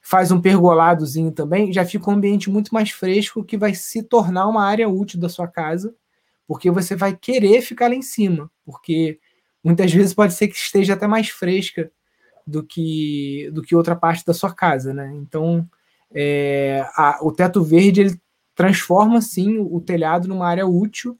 faz 0.00 0.32
um 0.32 0.40
pergoladozinho 0.40 1.30
também, 1.30 1.72
já 1.72 1.84
fica 1.84 2.10
um 2.10 2.14
ambiente 2.14 2.50
muito 2.50 2.72
mais 2.72 2.90
fresco 2.90 3.44
que 3.44 3.56
vai 3.56 3.74
se 3.74 4.02
tornar 4.02 4.48
uma 4.48 4.64
área 4.64 4.88
útil 4.88 5.20
da 5.20 5.28
sua 5.28 5.46
casa, 5.46 5.94
porque 6.46 6.70
você 6.70 6.96
vai 6.96 7.16
querer 7.16 7.62
ficar 7.62 7.88
lá 7.88 7.94
em 7.94 8.02
cima, 8.02 8.50
porque 8.64 9.20
muitas 9.62 9.92
vezes 9.92 10.12
pode 10.12 10.34
ser 10.34 10.48
que 10.48 10.56
esteja 10.56 10.94
até 10.94 11.06
mais 11.06 11.28
fresca 11.28 11.90
do 12.46 12.64
que 12.64 13.48
do 13.52 13.62
que 13.62 13.76
outra 13.76 13.94
parte 13.94 14.24
da 14.24 14.34
sua 14.34 14.52
casa, 14.52 14.92
né? 14.92 15.12
Então, 15.14 15.68
é, 16.12 16.84
a, 16.96 17.18
o 17.22 17.30
teto 17.30 17.62
verde 17.62 18.00
ele 18.00 18.20
transforma 18.54 19.20
sim 19.20 19.58
o, 19.58 19.76
o 19.76 19.80
telhado 19.80 20.26
numa 20.26 20.48
área 20.48 20.66
útil, 20.66 21.18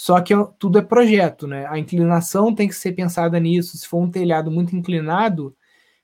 só 0.00 0.18
que 0.22 0.32
é, 0.32 0.36
tudo 0.58 0.78
é 0.78 0.82
projeto, 0.82 1.46
né? 1.46 1.66
A 1.66 1.78
inclinação 1.78 2.54
tem 2.54 2.66
que 2.66 2.74
ser 2.74 2.92
pensada 2.92 3.38
nisso. 3.38 3.76
Se 3.76 3.86
for 3.86 3.98
um 3.98 4.10
telhado 4.10 4.50
muito 4.50 4.74
inclinado, 4.74 5.54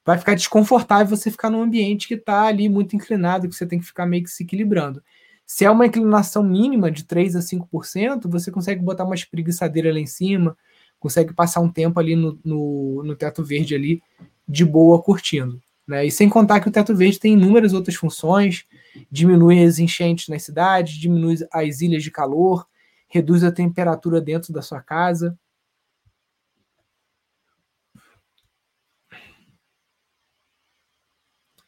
vai 0.05 0.19
ficar 0.19 0.35
desconfortável 0.35 1.17
você 1.17 1.31
ficar 1.31 1.49
num 1.49 1.63
ambiente 1.63 2.07
que 2.07 2.13
está 2.13 2.43
ali 2.43 2.69
muito 2.69 2.95
inclinado, 2.95 3.49
que 3.49 3.55
você 3.55 3.65
tem 3.65 3.79
que 3.79 3.87
ficar 3.87 4.05
meio 4.05 4.23
que 4.23 4.29
se 4.29 4.43
equilibrando. 4.43 5.03
Se 5.47 5.65
é 5.65 5.71
uma 5.71 5.87
inclinação 5.87 6.43
mínima 6.43 6.91
de 6.91 7.05
3 7.05 7.37
a 7.37 7.41
5%, 7.41 8.29
você 8.31 8.51
consegue 8.51 8.83
botar 8.83 9.05
uma 9.05 9.15
espreguiçadeira 9.15 9.91
lá 9.91 9.99
em 9.99 10.05
cima, 10.05 10.55
consegue 11.01 11.33
passar 11.33 11.61
um 11.63 11.73
tempo 11.73 11.99
ali 11.99 12.15
no, 12.15 12.39
no, 12.45 13.03
no 13.03 13.17
teto 13.17 13.43
verde 13.43 13.75
ali, 13.75 14.03
de 14.47 14.67
boa, 14.67 15.03
curtindo. 15.03 15.59
Né? 15.89 16.05
E 16.05 16.11
sem 16.11 16.29
contar 16.29 16.61
que 16.61 16.69
o 16.69 16.73
teto 16.73 16.95
verde 16.95 17.19
tem 17.19 17.33
inúmeras 17.33 17.73
outras 17.73 17.97
funções, 17.97 18.67
diminui 19.11 19.65
as 19.65 19.79
enchentes 19.79 20.29
nas 20.29 20.43
cidades, 20.43 20.97
diminui 20.97 21.37
as 21.51 21.81
ilhas 21.81 22.03
de 22.03 22.11
calor, 22.11 22.67
reduz 23.09 23.45
a 23.45 23.53
temperatura 23.53 24.21
dentro 24.21 24.53
da 24.53 24.63
sua 24.63 24.81
casa. 24.83 25.39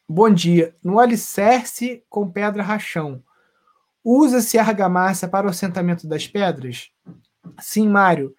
Bom 0.07 0.29
dia. 0.33 0.75
No 0.83 0.99
alicerce 0.99 2.03
com 2.09 2.31
pedra 2.31 2.63
rachão, 2.63 3.23
usa-se 4.03 4.57
argamassa 4.57 5.27
para 5.27 5.45
o 5.45 5.51
assentamento 5.51 6.07
das 6.07 6.27
pedras? 6.27 6.89
Sim, 7.59 7.87
Mário. 7.87 8.33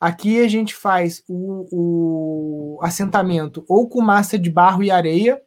Aqui 0.00 0.40
a 0.40 0.48
gente 0.48 0.74
faz 0.74 1.22
o, 1.28 1.68
o, 1.70 2.82
assentamento 2.82 3.64
ou 3.68 3.88
com 3.88 4.00
massa 4.00 4.36
de 4.36 4.50
barro 4.50 4.82
e 4.82 4.90
areia, 4.90 5.40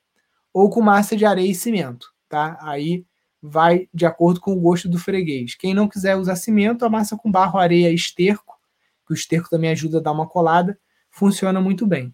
ou 0.54 0.70
com 0.70 0.82
massa 0.82 1.18
de 1.18 1.26
areia 1.26 1.52
e 1.52 1.54
cimento, 1.54 2.08
tá? 2.30 2.58
Aí 2.62 3.06
vai 3.50 3.88
de 3.94 4.06
acordo 4.06 4.40
com 4.40 4.54
o 4.54 4.60
gosto 4.60 4.90
do 4.90 5.00
freguês. 5.00 5.56
Quem 5.56 5.74
não 5.74 5.88
quiser 5.88 6.16
usar 6.16 6.36
cimento, 6.36 6.86
a 6.86 6.90
massa 6.90 7.16
com 7.16 7.32
barro, 7.32 7.60
areia 7.60 7.92
esterco, 7.92 8.60
que 9.06 9.14
o 9.14 9.16
esterco 9.16 9.50
também 9.50 9.70
ajuda 9.70 10.00
a 10.00 10.02
dar 10.02 10.12
uma 10.12 10.28
colada, 10.28 10.80
funciona 11.10 11.62
muito 11.62 11.86
bem. 11.86 12.14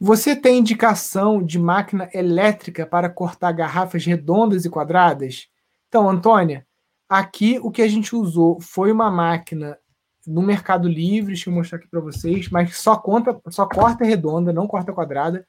Você 0.00 0.36
tem 0.36 0.58
indicação 0.58 1.42
de 1.42 1.58
máquina 1.58 2.08
elétrica 2.14 2.86
para 2.86 3.10
cortar 3.10 3.50
garrafas 3.50 4.04
redondas 4.04 4.64
e 4.64 4.70
quadradas? 4.70 5.48
Então, 5.88 6.08
Antônia, 6.08 6.64
aqui 7.08 7.58
o 7.60 7.70
que 7.70 7.82
a 7.82 7.88
gente 7.88 8.14
usou 8.14 8.60
foi 8.60 8.92
uma 8.92 9.10
máquina 9.10 9.76
no 10.24 10.42
Mercado 10.42 10.86
Livre, 10.86 11.32
deixa 11.32 11.50
eu 11.50 11.54
mostrar 11.54 11.78
aqui 11.78 11.88
para 11.88 12.00
vocês, 12.00 12.48
mas 12.48 12.76
só 12.76 12.96
conta, 12.96 13.40
só 13.48 13.66
corta 13.66 14.04
redonda, 14.04 14.52
não 14.52 14.68
corta 14.68 14.92
quadrada. 14.92 15.44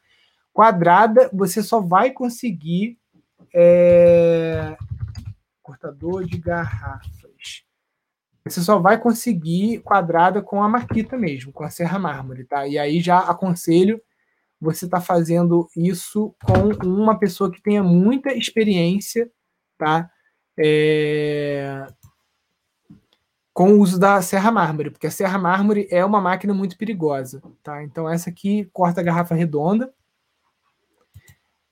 Quadrada, 0.53 1.29
você 1.34 1.63
só 1.63 1.79
vai 1.79 2.12
conseguir 2.12 2.98
é... 3.53 4.77
cortador 5.62 6.25
de 6.25 6.38
garrafas. 6.38 7.63
Você 8.46 8.62
só 8.62 8.79
vai 8.79 8.98
conseguir 8.98 9.79
quadrada 9.79 10.41
com 10.41 10.63
a 10.63 10.70
marquita 10.70 11.18
mesmo, 11.18 11.51
com 11.51 11.63
a 11.63 11.70
serra 11.70 12.00
mármore, 12.00 12.46
tá? 12.46 12.68
E 12.68 12.77
aí 12.79 13.00
já 13.00 13.20
aconselho 13.20 14.01
você 14.60 14.86
está 14.86 15.00
fazendo 15.00 15.70
isso 15.75 16.36
com 16.44 16.86
uma 16.86 17.18
pessoa 17.18 17.51
que 17.51 17.62
tenha 17.62 17.82
muita 17.82 18.34
experiência, 18.34 19.32
tá? 19.77 20.10
É... 20.58 21.86
Com 23.53 23.74
o 23.74 23.79
uso 23.79 24.00
da 24.00 24.22
serra 24.22 24.51
mármore, 24.51 24.89
porque 24.89 25.08
a 25.08 25.12
serra 25.12 25.38
mármore 25.38 25.88
é 25.89 26.03
uma 26.03 26.22
máquina 26.22 26.53
muito 26.53 26.77
perigosa, 26.77 27.41
tá? 27.63 27.84
Então 27.84 28.10
essa 28.10 28.29
aqui 28.29 28.70
corta 28.74 29.01
a 29.01 29.03
garrafa 29.03 29.36
redonda. 29.36 29.94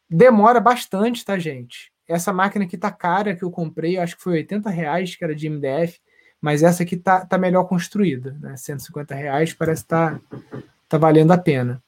Demora 0.09 0.59
bastante, 0.59 1.23
tá, 1.23 1.37
gente? 1.37 1.91
Essa 2.07 2.31
máquina 2.31 2.65
aqui 2.65 2.77
tá 2.77 2.91
cara 2.91 3.35
que 3.35 3.43
eu 3.43 3.51
comprei, 3.51 3.97
acho 3.97 4.15
que 4.15 4.23
foi 4.23 4.33
80 4.33 4.69
reais, 4.69 5.15
que 5.15 5.23
era 5.23 5.35
de 5.35 5.49
MDF, 5.49 5.99
mas 6.39 6.63
essa 6.63 6.83
aqui 6.83 6.95
tá, 6.95 7.25
tá 7.25 7.37
melhor 7.37 7.65
construída, 7.65 8.37
né? 8.39 8.55
150 8.55 9.13
reais 9.13 9.53
parece 9.53 9.83
que 9.83 9.89
tá, 9.89 10.19
tá 10.87 10.97
valendo 10.97 11.31
a 11.31 11.37
pena. 11.37 11.83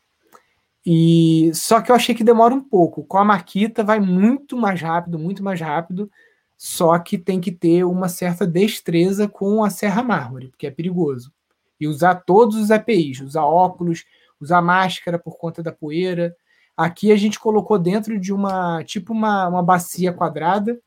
E 0.86 1.52
só 1.54 1.82
que 1.82 1.92
eu 1.92 1.96
achei 1.96 2.16
que 2.16 2.24
demora 2.24 2.54
um 2.54 2.64
pouco. 2.64 3.04
Com 3.04 3.18
a 3.18 3.26
Maquita 3.26 3.84
vai 3.84 4.00
muito 4.00 4.58
mais 4.58 4.82
rápido, 4.82 5.20
muito 5.20 5.44
mais 5.44 5.62
rápido. 5.62 6.10
Só 6.58 6.98
que 7.00 7.18
tem 7.18 7.40
que 7.40 7.52
ter 7.52 7.86
uma 7.86 8.10
certa 8.10 8.46
destreza 8.46 9.28
com 9.28 9.64
a 9.64 9.70
serra 9.70 10.04
mármore, 10.04 10.50
porque 10.50 10.68
é 10.68 10.72
perigoso. 10.72 11.32
E 11.80 11.88
usar 11.88 12.16
todos 12.16 12.58
os 12.58 12.70
EPIs, 12.70 13.22
usar 13.22 13.46
óculos, 13.46 14.04
usar 14.42 14.62
máscara 14.62 15.18
por 15.18 15.38
conta 15.38 15.64
da 15.64 15.72
poeira. 15.72 16.36
Aqui 16.80 17.12
a 17.12 17.18
gente 17.18 17.38
colocou 17.38 17.78
dentro 17.78 18.18
de 18.18 18.32
uma 18.32 18.82
tipo 18.86 19.12
uma, 19.12 19.50
uma 19.50 19.62
bacia 19.62 20.14
quadrada 20.14 20.80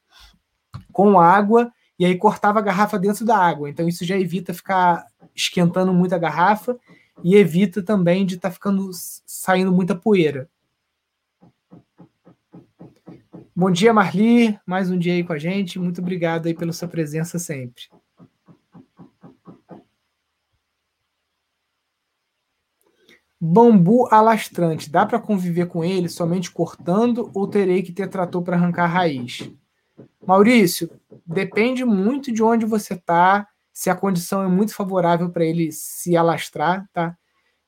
com 0.91 1.21
água 1.21 1.71
e 1.99 2.07
aí 2.07 2.17
cortava 2.17 2.61
a 2.61 2.63
garrafa 2.63 2.99
dentro 2.99 3.27
da 3.27 3.37
água. 3.37 3.69
Então 3.69 3.87
isso 3.87 4.03
já 4.03 4.19
evita 4.19 4.55
ficar 4.55 5.05
esquentando 5.37 5.93
muito 5.93 6.15
a 6.15 6.19
garrafa 6.19 6.79
e 7.23 7.37
evita 7.37 7.83
também 7.83 8.25
de 8.25 8.37
estar 8.37 8.49
tá 8.49 8.55
ficando 8.55 8.89
saindo 9.27 9.71
muita 9.71 9.95
poeira. 9.95 10.49
Bom 13.55 13.71
dia, 13.71 13.93
Marli. 13.93 14.59
Mais 14.65 14.91
um 14.91 14.99
dia 14.99 15.13
aí 15.13 15.23
com 15.23 15.35
a 15.35 15.39
gente. 15.39 15.79
Muito 15.79 16.01
obrigado 16.01 16.47
aí 16.47 16.55
pela 16.55 16.73
sua 16.73 16.89
presença 16.89 17.39
sempre. 17.39 17.83
Bambu 23.45 24.07
alastrante, 24.09 24.89
dá 24.89 25.05
para 25.05 25.19
conviver 25.19 25.67
com 25.67 25.83
ele 25.85 26.09
somente 26.09 26.49
cortando 26.49 27.29
ou 27.35 27.49
terei 27.49 27.83
que 27.83 27.91
ter 27.91 28.09
trator 28.09 28.41
para 28.41 28.57
arrancar 28.57 28.85
a 28.85 28.87
raiz? 28.87 29.51
Maurício, 30.25 30.89
depende 31.27 31.85
muito 31.85 32.31
de 32.31 32.41
onde 32.41 32.65
você 32.65 32.95
está, 32.95 33.49
se 33.73 33.91
a 33.91 33.97
condição 33.97 34.45
é 34.45 34.47
muito 34.47 34.73
favorável 34.73 35.29
para 35.29 35.45
ele 35.45 35.73
se 35.73 36.17
alastrar, 36.17 36.89
tá? 36.93 37.17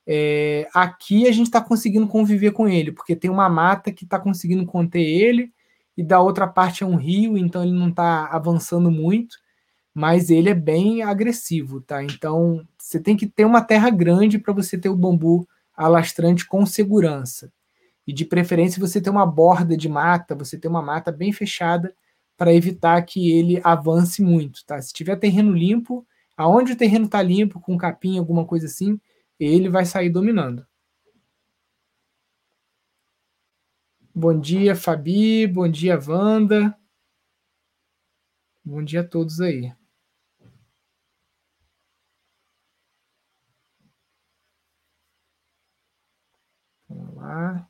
É, 0.07 0.65
aqui 0.73 1.27
a 1.27 1.31
gente 1.33 1.47
está 1.47 1.59
conseguindo 1.59 2.07
conviver 2.07 2.51
com 2.51 2.69
ele, 2.69 2.93
porque 2.93 3.13
tem 3.13 3.29
uma 3.29 3.49
mata 3.49 3.91
que 3.91 4.05
está 4.05 4.17
conseguindo 4.17 4.65
conter 4.65 5.01
ele, 5.01 5.51
e 5.97 6.03
da 6.03 6.21
outra 6.21 6.47
parte 6.47 6.83
é 6.83 6.87
um 6.87 6.95
rio, 6.95 7.37
então 7.37 7.61
ele 7.61 7.73
não 7.73 7.89
está 7.89 8.27
avançando 8.27 8.89
muito. 8.89 9.37
mas 9.95 10.29
ele 10.29 10.49
é 10.49 10.53
bem 10.53 11.03
agressivo, 11.03 11.79
tá? 11.81 12.03
Então 12.03 12.67
você 12.77 12.99
tem 12.99 13.15
que 13.15 13.25
ter 13.25 13.45
uma 13.45 13.61
terra 13.61 13.89
grande 13.89 14.37
para 14.37 14.53
você 14.53 14.77
ter 14.77 14.89
o 14.89 14.95
bambu 14.95 15.47
alastrante 15.75 16.45
com 16.47 16.65
segurança. 16.65 17.51
E 18.07 18.13
de 18.13 18.25
preferência 18.25 18.79
você 18.79 19.01
ter 19.01 19.09
uma 19.09 19.25
borda 19.25 19.75
de 19.75 19.89
mata, 19.89 20.35
você 20.35 20.57
ter 20.57 20.67
uma 20.67 20.81
mata 20.81 21.11
bem 21.11 21.31
fechada 21.31 21.95
para 22.37 22.53
evitar 22.53 23.01
que 23.03 23.31
ele 23.31 23.61
avance 23.63 24.21
muito, 24.21 24.65
tá? 24.65 24.81
Se 24.81 24.93
tiver 24.93 25.15
terreno 25.15 25.51
limpo, 25.53 26.05
aonde 26.35 26.73
o 26.73 26.77
terreno 26.77 27.05
está 27.05 27.21
limpo, 27.21 27.59
com 27.59 27.77
capim, 27.77 28.17
alguma 28.17 28.45
coisa 28.45 28.67
assim, 28.67 28.99
ele 29.39 29.69
vai 29.69 29.85
sair 29.85 30.09
dominando. 30.09 30.65
Bom 34.13 34.39
dia, 34.39 34.75
Fabi. 34.75 35.45
Bom 35.47 35.67
dia, 35.67 35.99
Wanda. 35.99 36.77
Bom 38.63 38.83
dia 38.83 39.01
a 39.01 39.07
todos 39.07 39.41
aí. 39.41 39.73
Lá. 47.25 47.67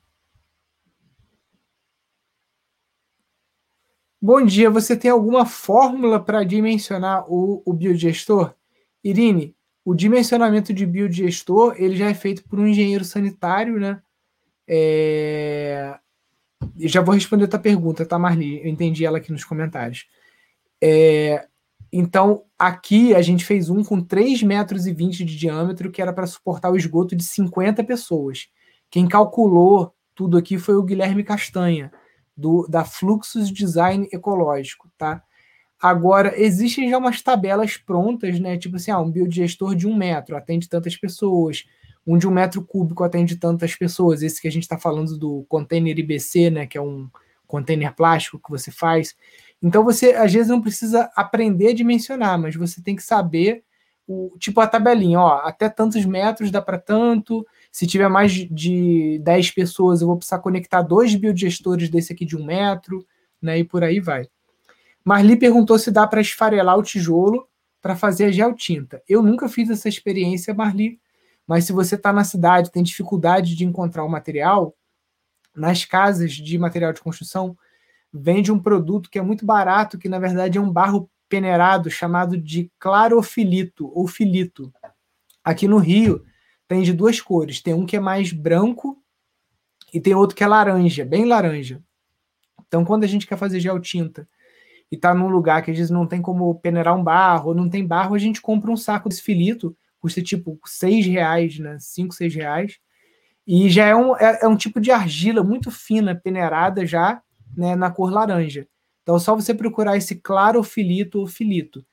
Bom 4.21 4.43
dia, 4.43 4.69
você 4.69 4.97
tem 4.97 5.11
alguma 5.11 5.45
fórmula 5.45 6.19
para 6.19 6.43
dimensionar 6.43 7.31
o, 7.31 7.61
o 7.65 7.73
biodigestor? 7.73 8.55
Irine, 9.03 9.55
o 9.83 9.93
dimensionamento 9.93 10.73
de 10.73 10.85
biodigestor 10.85 11.75
ele 11.77 11.95
já 11.95 12.09
é 12.09 12.13
feito 12.13 12.43
por 12.45 12.59
um 12.59 12.67
engenheiro 12.67 13.05
sanitário, 13.05 13.79
né? 13.79 14.01
É... 14.67 15.99
Já 16.77 17.01
vou 17.01 17.13
responder 17.13 17.45
a 17.45 17.47
tua 17.47 17.59
pergunta, 17.59 18.05
tá, 18.05 18.17
Marli? 18.17 18.61
Eu 18.61 18.67
entendi 18.67 19.05
ela 19.05 19.19
aqui 19.19 19.31
nos 19.31 19.43
comentários. 19.43 20.07
É... 20.81 21.47
Então, 21.93 22.43
aqui 22.57 23.13
a 23.13 23.21
gente 23.21 23.45
fez 23.45 23.69
um 23.69 23.83
com 23.83 24.03
3,20 24.03 24.45
metros 24.45 24.85
20 24.85 25.23
de 25.23 25.37
diâmetro, 25.37 25.91
que 25.91 26.01
era 26.01 26.11
para 26.11 26.25
suportar 26.25 26.71
o 26.71 26.77
esgoto 26.77 27.15
de 27.15 27.23
50 27.23 27.83
pessoas. 27.83 28.47
Quem 28.89 29.07
calculou 29.07 29.93
tudo 30.13 30.37
aqui 30.37 30.57
foi 30.57 30.75
o 30.75 30.83
Guilherme 30.83 31.23
Castanha 31.23 31.91
do, 32.35 32.67
da 32.67 32.83
Fluxus 32.83 33.51
Design 33.51 34.07
Ecológico, 34.11 34.89
tá? 34.97 35.23
Agora, 35.79 36.33
existem 36.39 36.89
já 36.89 36.97
umas 36.97 37.21
tabelas 37.21 37.77
prontas, 37.77 38.39
né? 38.39 38.57
Tipo 38.57 38.77
assim, 38.77 38.91
ah, 38.91 38.99
um 38.99 39.11
biodigestor 39.11 39.75
de 39.75 39.87
um 39.87 39.95
metro 39.95 40.35
atende 40.35 40.69
tantas 40.69 40.95
pessoas, 40.95 41.65
um 42.07 42.17
de 42.17 42.27
um 42.27 42.31
metro 42.31 42.63
cúbico 42.63 43.03
atende 43.03 43.35
tantas 43.35 43.75
pessoas. 43.75 44.21
Esse 44.21 44.41
que 44.41 44.47
a 44.47 44.51
gente 44.51 44.63
está 44.63 44.77
falando 44.77 45.17
do 45.17 45.45
container 45.49 45.97
IBC, 45.97 46.49
né? 46.49 46.65
Que 46.65 46.77
é 46.77 46.81
um 46.81 47.09
container 47.45 47.93
plástico 47.93 48.39
que 48.39 48.49
você 48.49 48.71
faz. 48.71 49.15
Então, 49.61 49.83
você 49.83 50.11
às 50.13 50.33
vezes 50.33 50.47
não 50.47 50.61
precisa 50.61 51.09
aprender 51.15 51.69
a 51.69 51.73
dimensionar, 51.73 52.39
mas 52.39 52.55
você 52.55 52.81
tem 52.81 52.95
que 52.95 53.03
saber 53.03 53.63
o 54.07 54.35
tipo 54.39 54.59
a 54.61 54.67
tabelinha, 54.67 55.19
ó, 55.19 55.39
até 55.43 55.67
tantos 55.67 56.05
metros 56.05 56.51
dá 56.51 56.61
para 56.61 56.77
tanto, 56.77 57.45
se 57.75 57.85
tiver 57.85 58.07
mais 58.07 58.31
de 58.31 59.19
10 59.21 59.51
pessoas, 59.51 59.99
eu 59.99 60.07
vou 60.07 60.15
precisar 60.15 60.39
conectar 60.39 60.81
dois 60.81 61.13
biodigestores 61.13 61.89
desse 61.89 62.13
aqui 62.13 62.23
de 62.23 62.37
um 62.37 62.45
metro, 62.45 63.05
né? 63.41 63.59
E 63.59 63.65
por 63.65 63.83
aí 63.83 63.99
vai. 63.99 64.29
Marli 65.03 65.35
perguntou 65.35 65.77
se 65.77 65.91
dá 65.91 66.07
para 66.07 66.21
esfarelar 66.21 66.77
o 66.77 66.83
tijolo 66.83 67.49
para 67.81 67.93
fazer 67.93 68.27
a 68.27 68.31
geotinta. 68.31 69.03
Eu 69.09 69.21
nunca 69.21 69.49
fiz 69.49 69.69
essa 69.69 69.89
experiência, 69.89 70.53
Marli, 70.53 71.01
mas 71.45 71.65
se 71.65 71.73
você 71.73 71.95
está 71.95 72.13
na 72.13 72.23
cidade, 72.23 72.71
tem 72.71 72.81
dificuldade 72.81 73.53
de 73.53 73.65
encontrar 73.65 74.05
o 74.05 74.09
material, 74.09 74.73
nas 75.53 75.83
casas 75.83 76.31
de 76.31 76.57
material 76.57 76.93
de 76.93 77.01
construção, 77.01 77.57
vende 78.09 78.53
um 78.53 78.59
produto 78.59 79.09
que 79.09 79.19
é 79.19 79.21
muito 79.21 79.45
barato, 79.45 79.97
que 79.97 80.07
na 80.07 80.17
verdade 80.17 80.57
é 80.57 80.61
um 80.61 80.71
barro 80.71 81.09
peneirado 81.27 81.91
chamado 81.91 82.37
de 82.37 82.71
clarofilito 82.79 83.91
ou 83.93 84.07
filito. 84.07 84.71
Aqui 85.43 85.67
no 85.67 85.77
Rio, 85.77 86.23
tem 86.67 86.81
de 86.81 86.93
duas 86.93 87.21
cores. 87.21 87.61
Tem 87.61 87.73
um 87.73 87.85
que 87.85 87.95
é 87.95 87.99
mais 87.99 88.31
branco 88.31 89.01
e 89.93 89.99
tem 89.99 90.13
outro 90.13 90.35
que 90.35 90.43
é 90.43 90.47
laranja, 90.47 91.05
bem 91.05 91.25
laranja. 91.25 91.81
Então, 92.67 92.83
quando 92.83 93.03
a 93.03 93.07
gente 93.07 93.27
quer 93.27 93.37
fazer 93.37 93.59
gel 93.59 93.79
tinta 93.79 94.27
e 94.91 94.97
tá 94.97 95.13
num 95.13 95.27
lugar 95.27 95.63
que 95.63 95.71
às 95.71 95.77
vezes 95.77 95.91
não 95.91 96.05
tem 96.05 96.21
como 96.21 96.53
peneirar 96.55 96.95
um 96.95 97.03
barro, 97.03 97.49
ou 97.49 97.55
não 97.55 97.69
tem 97.69 97.85
barro, 97.85 98.15
a 98.15 98.19
gente 98.19 98.41
compra 98.41 98.71
um 98.71 98.77
saco 98.77 99.09
desse 99.09 99.21
filito, 99.21 99.75
custa 99.99 100.21
tipo 100.21 100.59
seis 100.65 101.05
reais, 101.05 101.59
né? 101.59 101.77
Cinco, 101.79 102.13
seis 102.13 102.33
reais. 102.33 102.79
E 103.47 103.69
já 103.69 103.85
é 103.85 103.95
um, 103.95 104.15
é, 104.17 104.39
é 104.43 104.47
um 104.47 104.57
tipo 104.57 104.79
de 104.79 104.91
argila 104.91 105.43
muito 105.43 105.69
fina, 105.71 106.15
peneirada 106.15 106.85
já, 106.85 107.21
né, 107.55 107.75
na 107.75 107.91
cor 107.91 108.11
laranja. 108.11 108.67
Então, 109.03 109.15
é 109.15 109.19
só 109.19 109.35
você 109.35 109.53
procurar 109.53 109.97
esse 109.97 110.15
claro 110.15 110.63
filito 110.63 111.19
ou 111.19 111.27
filito. 111.27 111.85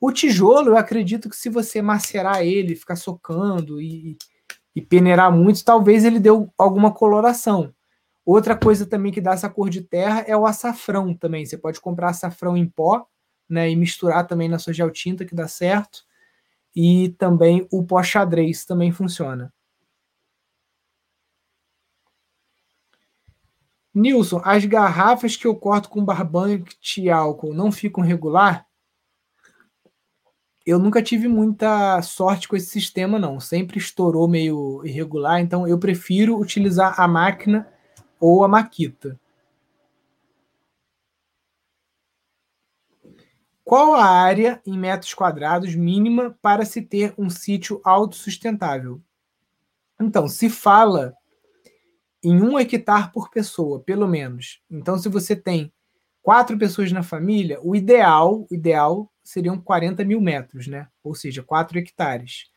O 0.00 0.12
tijolo, 0.12 0.70
eu 0.70 0.76
acredito 0.76 1.28
que 1.28 1.36
se 1.36 1.48
você 1.48 1.82
macerar 1.82 2.42
ele, 2.42 2.76
ficar 2.76 2.96
socando 2.96 3.80
e, 3.80 4.16
e 4.74 4.80
peneirar 4.80 5.32
muito, 5.32 5.64
talvez 5.64 6.04
ele 6.04 6.20
dê 6.20 6.28
alguma 6.56 6.92
coloração. 6.92 7.74
Outra 8.24 8.56
coisa 8.56 8.86
também 8.86 9.10
que 9.10 9.20
dá 9.20 9.32
essa 9.32 9.48
cor 9.50 9.68
de 9.70 9.82
terra 9.82 10.24
é 10.26 10.36
o 10.36 10.46
açafrão 10.46 11.14
também. 11.14 11.44
Você 11.44 11.58
pode 11.58 11.80
comprar 11.80 12.10
açafrão 12.10 12.56
em 12.56 12.66
pó, 12.68 13.06
né, 13.48 13.70
e 13.70 13.74
misturar 13.74 14.26
também 14.26 14.48
na 14.48 14.58
sua 14.58 14.72
gel 14.72 14.90
tinta 14.90 15.24
que 15.24 15.34
dá 15.34 15.48
certo. 15.48 16.04
E 16.76 17.08
também 17.18 17.66
o 17.72 17.82
pó 17.84 18.02
xadrez 18.02 18.64
também 18.64 18.92
funciona. 18.92 19.52
Nilson, 23.94 24.40
as 24.44 24.64
garrafas 24.64 25.34
que 25.34 25.46
eu 25.46 25.56
corto 25.56 25.88
com 25.88 26.04
barbante 26.04 27.00
e 27.02 27.10
álcool 27.10 27.52
não 27.52 27.72
ficam 27.72 28.04
regular? 28.04 28.67
Eu 30.68 30.78
nunca 30.78 31.02
tive 31.02 31.28
muita 31.28 32.02
sorte 32.02 32.46
com 32.46 32.54
esse 32.54 32.66
sistema, 32.66 33.18
não. 33.18 33.40
Sempre 33.40 33.78
estourou 33.78 34.28
meio 34.28 34.84
irregular, 34.84 35.40
então 35.40 35.66
eu 35.66 35.78
prefiro 35.78 36.38
utilizar 36.38 37.00
a 37.00 37.08
máquina 37.08 37.66
ou 38.20 38.44
a 38.44 38.48
maquita. 38.48 39.18
Qual 43.64 43.94
a 43.94 44.04
área 44.04 44.60
em 44.66 44.78
metros 44.78 45.14
quadrados 45.14 45.74
mínima 45.74 46.36
para 46.42 46.66
se 46.66 46.82
ter 46.82 47.14
um 47.16 47.30
sítio 47.30 47.80
autossustentável? 47.82 49.00
Então, 49.98 50.28
se 50.28 50.50
fala 50.50 51.14
em 52.22 52.42
um 52.42 52.58
hectare 52.58 53.10
por 53.10 53.30
pessoa, 53.30 53.80
pelo 53.80 54.06
menos. 54.06 54.60
Então, 54.70 54.98
se 54.98 55.08
você 55.08 55.34
tem 55.34 55.72
quatro 56.22 56.58
pessoas 56.58 56.92
na 56.92 57.02
família, 57.02 57.58
o 57.62 57.74
ideal, 57.74 58.46
o 58.50 58.54
ideal 58.54 59.10
seriam 59.28 59.60
40 59.60 60.06
mil 60.06 60.22
metros, 60.22 60.66
né? 60.66 60.88
Ou 61.04 61.14
seja, 61.14 61.42
4 61.42 61.78
hectares. 61.78 62.50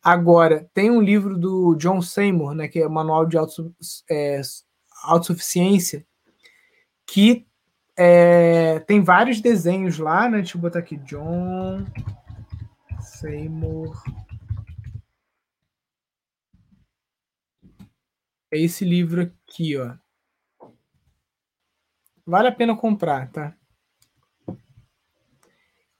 Agora, 0.00 0.70
tem 0.72 0.88
um 0.88 1.00
livro 1.00 1.36
do 1.36 1.74
John 1.74 2.00
Seymour, 2.00 2.54
né, 2.54 2.68
que 2.68 2.78
é 2.78 2.86
o 2.86 2.90
Manual 2.90 3.26
de 3.26 3.36
é, 4.08 4.40
Autossuficiência, 5.02 6.06
que 7.04 7.44
é, 7.96 8.78
tem 8.80 9.02
vários 9.02 9.40
desenhos 9.40 9.98
lá, 9.98 10.28
né? 10.28 10.38
Deixa 10.38 10.56
eu 10.56 10.60
botar 10.60 10.78
aqui, 10.78 10.96
John 10.98 11.84
Seymour. 13.00 14.00
É 18.48 18.58
esse 18.58 18.84
livro 18.84 19.22
aqui, 19.22 19.76
ó. 19.76 19.96
Vale 22.24 22.46
a 22.46 22.52
pena 22.52 22.76
comprar, 22.76 23.28
tá? 23.32 23.56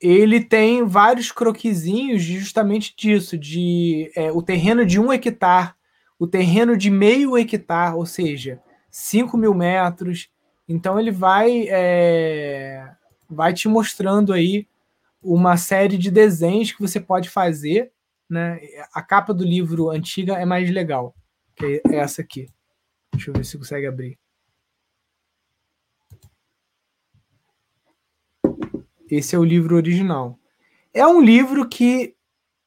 Ele 0.02 0.40
tem 0.44 0.84
vários 0.84 1.30
croquisinhos 1.30 2.22
justamente 2.22 2.92
disso, 2.96 3.38
de 3.38 4.10
é, 4.16 4.32
o 4.32 4.42
terreno 4.42 4.84
de 4.84 4.98
um 4.98 5.12
hectare, 5.12 5.74
o 6.18 6.26
terreno 6.26 6.76
de 6.76 6.90
meio 6.90 7.38
hectare, 7.38 7.94
ou 7.94 8.04
seja, 8.04 8.60
5 8.90 9.36
mil 9.36 9.54
metros. 9.54 10.28
Então 10.68 10.98
ele 10.98 11.12
vai, 11.12 11.66
é, 11.68 12.90
vai 13.30 13.54
te 13.54 13.68
mostrando 13.68 14.32
aí 14.32 14.66
uma 15.22 15.56
série 15.56 15.96
de 15.96 16.10
desenhos 16.10 16.72
que 16.72 16.80
você 16.80 16.98
pode 16.98 17.30
fazer. 17.30 17.92
Né? 18.28 18.60
A 18.92 19.02
capa 19.02 19.32
do 19.32 19.44
livro 19.44 19.90
antiga 19.90 20.34
é 20.34 20.44
mais 20.44 20.68
legal, 20.68 21.14
que 21.54 21.80
é 21.86 21.96
essa 21.96 22.22
aqui. 22.22 22.48
Deixa 23.12 23.30
eu 23.30 23.34
ver 23.34 23.44
se 23.44 23.56
consegue 23.56 23.86
abrir. 23.86 24.18
Esse 29.12 29.36
é 29.36 29.38
o 29.38 29.44
livro 29.44 29.76
original. 29.76 30.38
É 30.94 31.06
um 31.06 31.20
livro 31.20 31.68
que 31.68 32.14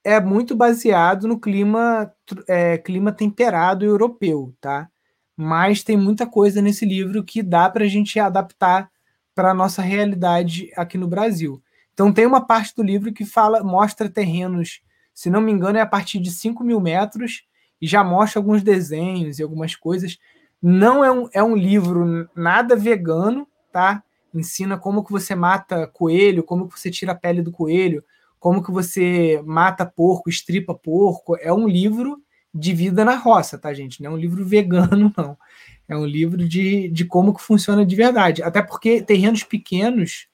é 0.03 0.21
muito 0.21 0.55
baseado 0.55 1.27
no 1.27 1.39
clima, 1.39 2.13
é, 2.47 2.77
clima 2.77 3.11
temperado 3.11 3.83
europeu, 3.83 4.53
tá? 4.61 4.87
Mas 5.35 5.81
tem 5.81 5.97
muita 5.97 6.27
coisa 6.27 6.61
nesse 6.61 6.85
livro 6.85 7.23
que 7.23 7.41
dá 7.41 7.67
para 7.67 7.85
a 7.85 7.87
gente 7.87 8.19
adaptar 8.19 8.91
para 9.33 9.49
a 9.49 9.53
nossa 9.55 9.81
realidade 9.81 10.69
aqui 10.75 10.99
no 10.99 11.07
Brasil. 11.07 11.63
Então 11.95 12.13
tem 12.13 12.27
uma 12.27 12.45
parte 12.45 12.75
do 12.75 12.83
livro 12.83 13.11
que 13.11 13.25
fala, 13.25 13.63
mostra 13.63 14.07
terrenos, 14.07 14.81
se 15.15 15.31
não 15.31 15.41
me 15.41 15.51
engano, 15.51 15.79
é 15.79 15.81
a 15.81 15.87
partir 15.87 16.19
de 16.19 16.29
5 16.29 16.63
mil 16.63 16.79
metros, 16.79 17.43
e 17.81 17.87
já 17.87 18.03
mostra 18.03 18.39
alguns 18.39 18.61
desenhos 18.61 19.39
e 19.39 19.43
algumas 19.43 19.75
coisas. 19.75 20.19
Não 20.61 21.03
é 21.03 21.11
um, 21.11 21.27
é 21.33 21.41
um 21.41 21.55
livro 21.55 22.29
nada 22.35 22.75
vegano, 22.75 23.47
tá? 23.71 24.03
Ensina 24.39 24.77
como 24.77 25.03
que 25.03 25.11
você 25.11 25.35
mata 25.35 25.87
coelho, 25.87 26.43
como 26.43 26.67
que 26.67 26.79
você 26.79 26.91
tira 26.91 27.13
a 27.13 27.15
pele 27.15 27.41
do 27.41 27.51
coelho, 27.51 28.03
como 28.39 28.63
que 28.63 28.71
você 28.71 29.41
mata 29.45 29.85
porco, 29.85 30.29
estripa 30.29 30.73
porco. 30.73 31.37
É 31.39 31.51
um 31.51 31.67
livro 31.67 32.21
de 32.53 32.73
vida 32.73 33.03
na 33.03 33.15
roça, 33.15 33.57
tá, 33.57 33.73
gente? 33.73 34.01
Não 34.01 34.11
é 34.11 34.13
um 34.13 34.17
livro 34.17 34.43
vegano, 34.45 35.13
não. 35.17 35.37
É 35.87 35.95
um 35.95 36.05
livro 36.05 36.47
de, 36.47 36.89
de 36.89 37.05
como 37.05 37.33
que 37.33 37.41
funciona 37.41 37.85
de 37.85 37.95
verdade. 37.95 38.41
Até 38.41 38.61
porque 38.61 39.01
terrenos 39.01 39.43
pequenos, 39.43 40.27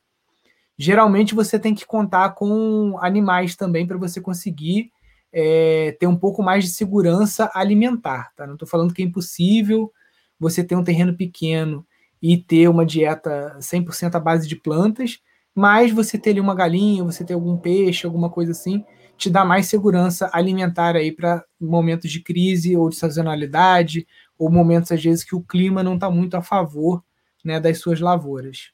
geralmente 0.78 1.36
você 1.36 1.60
tem 1.60 1.76
que 1.76 1.86
contar 1.86 2.32
com 2.32 2.98
animais 3.02 3.56
também 3.56 3.86
para 3.86 3.98
você 3.98 4.22
conseguir 4.22 4.92
é, 5.32 5.96
ter 6.00 6.08
um 6.08 6.18
pouco 6.18 6.44
mais 6.44 6.66
de 6.66 6.72
segurança 6.72 7.50
alimentar, 7.54 8.32
tá? 8.36 8.46
Não 8.46 8.54
estou 8.54 8.68
falando 8.68 8.94
que 8.94 9.02
é 9.02 9.06
impossível 9.06 9.92
você 10.40 10.64
ter 10.64 10.76
um 10.76 10.84
terreno 10.84 11.16
pequeno 11.16 11.86
e 12.22 12.38
ter 12.38 12.68
uma 12.68 12.86
dieta 12.86 13.58
100% 13.60 14.16
à 14.16 14.20
base 14.20 14.48
de 14.48 14.56
plantas, 14.56 15.20
mas 15.54 15.92
você 15.92 16.18
ter 16.18 16.32
ali 16.32 16.40
uma 16.40 16.56
galinha, 16.56 17.04
você 17.04 17.24
ter 17.26 17.34
algum 17.34 17.58
peixe, 17.58 18.06
alguma 18.06 18.30
coisa 18.30 18.52
assim, 18.52 18.86
te 19.18 19.30
dá 19.30 19.44
mais 19.44 19.68
segurança 19.68 20.30
alimentar 20.34 20.96
aí 20.96 21.12
para 21.12 21.44
momentos 21.60 22.10
de 22.12 22.22
crise 22.22 22.76
ou 22.76 22.90
de 22.90 22.96
sazonalidade, 22.96 24.08
ou 24.38 24.50
momentos 24.50 24.92
às 24.92 25.04
vezes 25.04 25.24
que 25.24 25.36
o 25.36 25.42
clima 25.42 25.84
não 25.84 25.96
está 25.96 26.10
muito 26.10 26.36
a 26.36 26.42
favor 26.42 27.04
né, 27.44 27.60
das 27.60 27.80
suas 27.80 28.00
lavouras. 28.00 28.72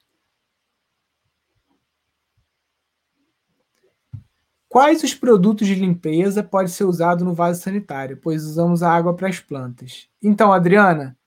Quais 4.70 5.02
os 5.02 5.14
produtos 5.14 5.66
de 5.66 5.76
limpeza 5.76 6.44
podem 6.44 6.68
ser 6.68 6.84
usados 6.84 7.24
no 7.24 7.34
vaso 7.34 7.62
sanitário, 7.62 8.18
pois 8.22 8.44
usamos 8.44 8.84
a 8.84 8.92
água 8.92 9.16
para 9.16 9.30
as 9.30 9.40
plantas? 9.40 10.08
Então, 10.22 10.52
Adriana, 10.52 11.18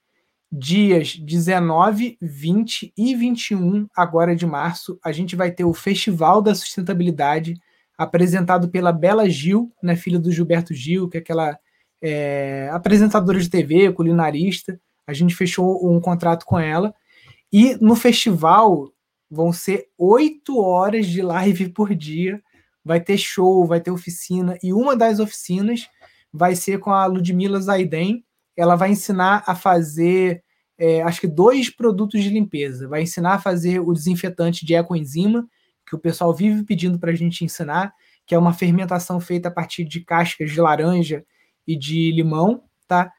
dias 0.51 1.17
19, 1.17 2.19
20 2.21 2.93
e 2.97 3.15
21, 3.15 3.87
agora 3.97 4.35
de 4.35 4.47
março, 4.47 4.99
a 5.05 5.13
gente 5.13 5.37
vai 5.37 5.51
ter 5.51 5.65
o 5.65 5.73
Festival 5.73 6.43
da 6.43 6.55
Sustentabilidade, 6.55 7.55
apresentado 7.97 8.69
pela 8.69 8.93
Bela 8.93 9.29
Gil, 9.29 9.73
né, 9.83 9.95
filha 9.95 10.19
do 10.19 10.33
Gilberto 10.33 10.75
Gil, 10.75 11.09
que 11.09 11.19
é 11.19 11.21
aquela 11.21 11.59
é, 12.03 12.69
apresentadora 12.73 13.39
de 13.39 13.49
TV, 13.49 13.93
culinarista. 13.93 14.81
A 15.07 15.13
gente 15.13 15.35
fechou 15.35 15.87
um 15.89 16.01
contrato 16.01 16.45
com 16.45 16.59
ela. 16.59 16.95
E 17.53 17.77
no 17.81 17.95
festival 17.95 18.93
vão 19.31 19.53
ser 19.53 19.89
oito 19.99 20.59
horas 20.59 21.07
de 21.07 21.21
live 21.21 21.69
por 21.69 21.95
dia. 21.95 22.43
Vai 22.85 23.01
ter 23.01 23.19
show, 23.19 23.67
vai 23.67 23.81
ter 23.81 23.91
oficina. 23.91 24.57
E 24.63 24.73
uma 24.73 24.97
das 24.97 25.21
oficinas 25.21 25.89
vai 26.33 26.57
ser 26.57 26.79
com 26.79 26.91
a 26.91 27.07
Ludmila 27.07 27.61
Zaiden, 27.61 28.25
ela 28.61 28.77
vai 28.77 28.91
ensinar 28.91 29.43
a 29.47 29.55
fazer, 29.55 30.43
é, 30.77 31.03
acho 31.03 31.21
que 31.21 31.27
dois 31.27 31.71
produtos 31.71 32.23
de 32.23 32.29
limpeza. 32.29 32.87
Vai 32.87 33.03
ensinar 33.03 33.35
a 33.35 33.39
fazer 33.39 33.81
o 33.81 33.93
desinfetante 33.93 34.67
de 34.67 34.75
ecoenzima, 34.75 35.49
que 35.87 35.97
o 35.97 35.99
pessoal 35.99 36.35
vive 36.35 36.63
pedindo 36.63 36.99
para 36.99 37.11
a 37.11 37.15
gente 37.15 37.45
ensinar, 37.45 37.93
que 38.27 38.35
é 38.35 38.39
uma 38.39 38.53
fermentação 38.53 39.19
feita 39.19 39.49
a 39.49 39.51
partir 39.51 39.85
de 39.85 40.01
cascas 40.01 40.51
de 40.51 40.61
laranja 40.61 41.25
e 41.67 41.77
de 41.77 42.13
limão, 42.13 42.63
tá? 42.87 43.11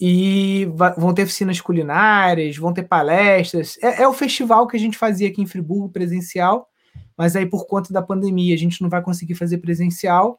E 0.00 0.68
vão 0.96 1.14
ter 1.14 1.22
oficinas 1.22 1.60
culinárias, 1.60 2.56
vão 2.56 2.72
ter 2.72 2.82
palestras. 2.82 3.78
É, 3.82 4.02
é, 4.02 4.08
o 4.08 4.12
festival 4.12 4.66
que 4.66 4.76
a 4.76 4.80
gente 4.80 4.98
fazia 4.98 5.28
aqui 5.28 5.40
em 5.40 5.46
Friburgo 5.46 5.90
presencial, 5.90 6.68
mas 7.16 7.36
aí 7.36 7.46
por 7.46 7.66
conta 7.66 7.92
da 7.92 8.02
pandemia 8.02 8.54
a 8.54 8.58
gente 8.58 8.82
não 8.82 8.88
vai 8.90 9.02
conseguir 9.02 9.34
fazer 9.34 9.58
presencial. 9.58 10.38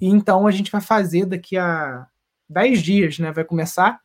E 0.00 0.08
então 0.08 0.46
a 0.46 0.50
gente 0.50 0.70
vai 0.70 0.80
fazer 0.80 1.26
daqui 1.26 1.56
a 1.56 2.06
10 2.50 2.82
dias, 2.82 3.18
né? 3.18 3.30
Vai 3.30 3.44
começar. 3.44 4.00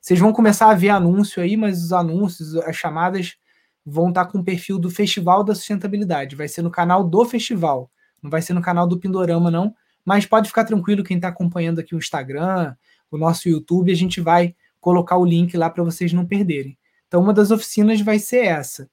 Vocês 0.00 0.20
vão 0.20 0.32
começar 0.32 0.70
a 0.70 0.74
ver 0.74 0.90
anúncio 0.90 1.42
aí, 1.42 1.56
mas 1.56 1.82
os 1.82 1.92
anúncios, 1.92 2.54
as 2.56 2.76
chamadas 2.76 3.36
vão 3.84 4.10
estar 4.10 4.26
com 4.26 4.38
o 4.38 4.44
perfil 4.44 4.78
do 4.78 4.88
Festival 4.88 5.42
da 5.42 5.54
Sustentabilidade. 5.54 6.36
Vai 6.36 6.46
ser 6.46 6.62
no 6.62 6.70
canal 6.70 7.02
do 7.02 7.24
festival, 7.24 7.90
não 8.22 8.30
vai 8.30 8.40
ser 8.40 8.54
no 8.54 8.62
canal 8.62 8.86
do 8.86 8.98
Pindorama, 8.98 9.50
não. 9.50 9.74
Mas 10.04 10.24
pode 10.24 10.48
ficar 10.48 10.64
tranquilo 10.64 11.02
quem 11.02 11.16
está 11.16 11.28
acompanhando 11.28 11.80
aqui 11.80 11.94
o 11.94 11.98
Instagram, 11.98 12.74
o 13.10 13.18
nosso 13.18 13.48
YouTube, 13.48 13.90
a 13.90 13.96
gente 13.96 14.20
vai 14.20 14.54
colocar 14.80 15.16
o 15.16 15.24
link 15.24 15.56
lá 15.56 15.68
para 15.68 15.82
vocês 15.82 16.12
não 16.12 16.24
perderem. 16.24 16.78
Então, 17.08 17.20
uma 17.20 17.32
das 17.32 17.50
oficinas 17.50 18.00
vai 18.00 18.18
ser 18.18 18.44
essa. 18.44 18.88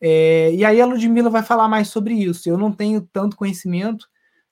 É, 0.00 0.54
e 0.54 0.64
aí 0.64 0.80
a 0.80 0.86
Ludmilla 0.86 1.28
vai 1.28 1.42
falar 1.42 1.66
mais 1.66 1.88
sobre 1.88 2.14
isso. 2.14 2.48
Eu 2.48 2.56
não 2.56 2.70
tenho 2.70 3.00
tanto 3.00 3.36
conhecimento, 3.36 4.06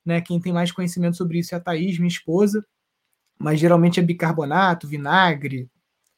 né? 0.05 0.21
Quem 0.21 0.41
tem 0.41 0.53
mais 0.53 0.73
conhecimento 0.73 1.17
sobre 1.17 1.39
isso 1.39 1.55
é 1.55 1.59
a 1.59 1.61
Thaís, 1.61 1.99
minha 1.99 2.09
esposa 2.09 2.65
mas 3.43 3.59
geralmente 3.59 3.99
é 3.99 4.03
bicarbonato, 4.03 4.87
vinagre. 4.87 5.69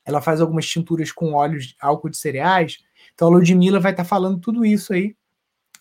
Ela 0.05 0.21
faz 0.21 0.41
algumas 0.41 0.67
tinturas 0.67 1.11
com 1.11 1.33
óleos, 1.33 1.75
álcool 1.81 2.11
de 2.11 2.19
cereais. 2.19 2.79
Então 3.15 3.29
a 3.29 3.31
Ludmilla 3.31 3.81
vai 3.81 3.93
estar 3.93 4.03
tá 4.03 4.09
falando 4.09 4.39
tudo 4.39 4.65
isso 4.65 4.93
aí. 4.93 5.17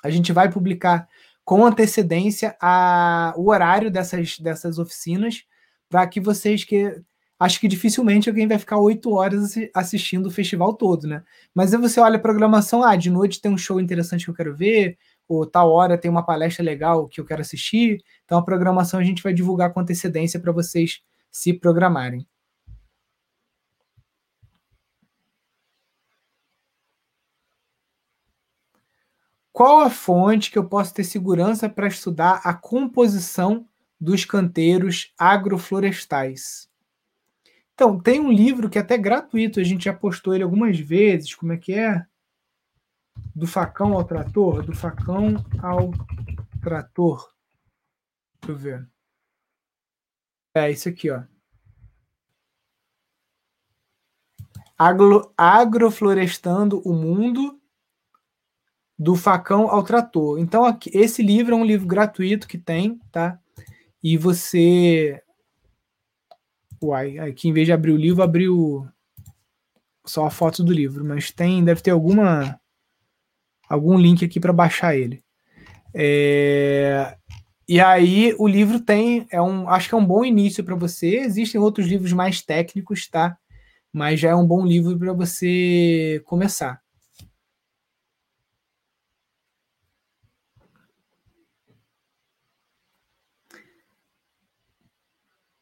A 0.01 0.09
gente 0.09 0.31
vai 0.31 0.49
publicar 0.49 1.07
com 1.43 1.65
antecedência 1.65 2.55
a, 2.61 3.33
o 3.35 3.49
horário 3.49 3.91
dessas, 3.91 4.39
dessas 4.39 4.79
oficinas 4.79 5.43
para 5.89 6.07
que 6.07 6.21
vocês 6.21 6.63
que 6.63 7.01
acho 7.37 7.59
que 7.59 7.67
dificilmente 7.67 8.29
alguém 8.29 8.47
vai 8.47 8.57
ficar 8.57 8.77
oito 8.77 9.11
horas 9.11 9.55
assistindo 9.75 10.27
o 10.27 10.31
festival 10.31 10.73
todo, 10.73 11.07
né? 11.07 11.23
Mas 11.53 11.73
aí 11.73 11.81
você 11.81 11.99
olha 11.99 12.15
a 12.15 12.21
programação, 12.21 12.81
ah, 12.83 12.95
de 12.95 13.09
noite 13.09 13.41
tem 13.41 13.51
um 13.51 13.57
show 13.57 13.81
interessante 13.81 14.23
que 14.23 14.31
eu 14.31 14.35
quero 14.35 14.55
ver, 14.55 14.97
ou 15.27 15.45
tal 15.45 15.69
hora 15.69 15.97
tem 15.97 16.09
uma 16.09 16.25
palestra 16.25 16.63
legal 16.63 17.05
que 17.05 17.19
eu 17.19 17.25
quero 17.25 17.41
assistir. 17.41 18.01
Então 18.23 18.37
a 18.37 18.45
programação 18.45 18.97
a 18.97 19.03
gente 19.03 19.21
vai 19.21 19.33
divulgar 19.33 19.73
com 19.73 19.81
antecedência 19.81 20.39
para 20.39 20.53
vocês 20.53 21.01
se 21.33 21.51
programarem. 21.51 22.27
Qual 29.51 29.81
a 29.81 29.89
fonte 29.89 30.51
que 30.51 30.57
eu 30.57 30.67
posso 30.67 30.93
ter 30.93 31.03
segurança 31.03 31.67
para 31.67 31.87
estudar 31.87 32.41
a 32.43 32.53
composição 32.53 33.67
dos 33.99 34.25
canteiros 34.25 35.13
agroflorestais? 35.17 36.69
Então, 37.73 37.99
tem 37.99 38.19
um 38.19 38.31
livro 38.31 38.69
que 38.69 38.77
é 38.77 38.81
até 38.81 38.97
gratuito, 38.97 39.59
a 39.59 39.63
gente 39.63 39.85
já 39.85 39.93
postou 39.93 40.33
ele 40.33 40.43
algumas 40.43 40.79
vezes. 40.79 41.33
Como 41.33 41.53
é 41.53 41.57
que 41.57 41.73
é? 41.73 42.05
Do 43.35 43.47
facão 43.47 43.93
ao 43.93 44.03
trator? 44.03 44.63
Do 44.63 44.75
facão 44.75 45.35
ao 45.61 45.91
trator. 46.61 47.33
Deixa 48.41 48.51
eu 48.51 48.57
ver. 48.57 48.92
É 50.55 50.69
isso 50.69 50.87
aqui, 50.87 51.09
ó. 51.09 51.23
Agro, 54.77 55.31
agroflorestando 55.37 56.81
o 56.87 56.93
mundo 56.93 57.59
do 58.97 59.15
facão 59.15 59.69
ao 59.69 59.83
trator. 59.83 60.39
Então, 60.39 60.65
aqui, 60.65 60.91
esse 60.93 61.23
livro 61.23 61.55
é 61.55 61.57
um 61.57 61.65
livro 61.65 61.87
gratuito 61.87 62.47
que 62.47 62.57
tem, 62.57 62.99
tá? 63.11 63.39
E 64.03 64.17
você. 64.17 65.21
Uai, 66.81 67.17
aqui 67.17 67.47
em 67.47 67.53
vez 67.53 67.65
de 67.65 67.73
abrir 67.73 67.91
o 67.91 67.97
livro, 67.97 68.21
abriu 68.21 68.87
só 70.05 70.25
a 70.25 70.29
foto 70.29 70.63
do 70.63 70.73
livro, 70.73 71.03
mas 71.03 71.31
tem, 71.31 71.63
deve 71.63 71.81
ter 71.81 71.91
alguma 71.91 72.59
algum 73.69 73.97
link 73.97 74.23
aqui 74.23 74.39
para 74.39 74.53
baixar 74.53 74.95
ele. 74.95 75.23
É, 75.93 77.17
e 77.67 77.79
aí 77.79 78.35
o 78.37 78.47
livro 78.47 78.79
tem, 78.79 79.27
é 79.31 79.41
um, 79.41 79.69
acho 79.69 79.89
que 79.89 79.95
é 79.95 79.97
um 79.97 80.05
bom 80.05 80.23
início 80.25 80.63
para 80.63 80.75
você. 80.75 81.17
Existem 81.19 81.59
outros 81.59 81.87
livros 81.87 82.13
mais 82.13 82.41
técnicos, 82.41 83.07
tá? 83.09 83.37
Mas 83.91 84.19
já 84.19 84.29
é 84.29 84.35
um 84.35 84.47
bom 84.47 84.65
livro 84.65 84.97
para 84.97 85.13
você 85.13 86.21
começar. 86.25 86.81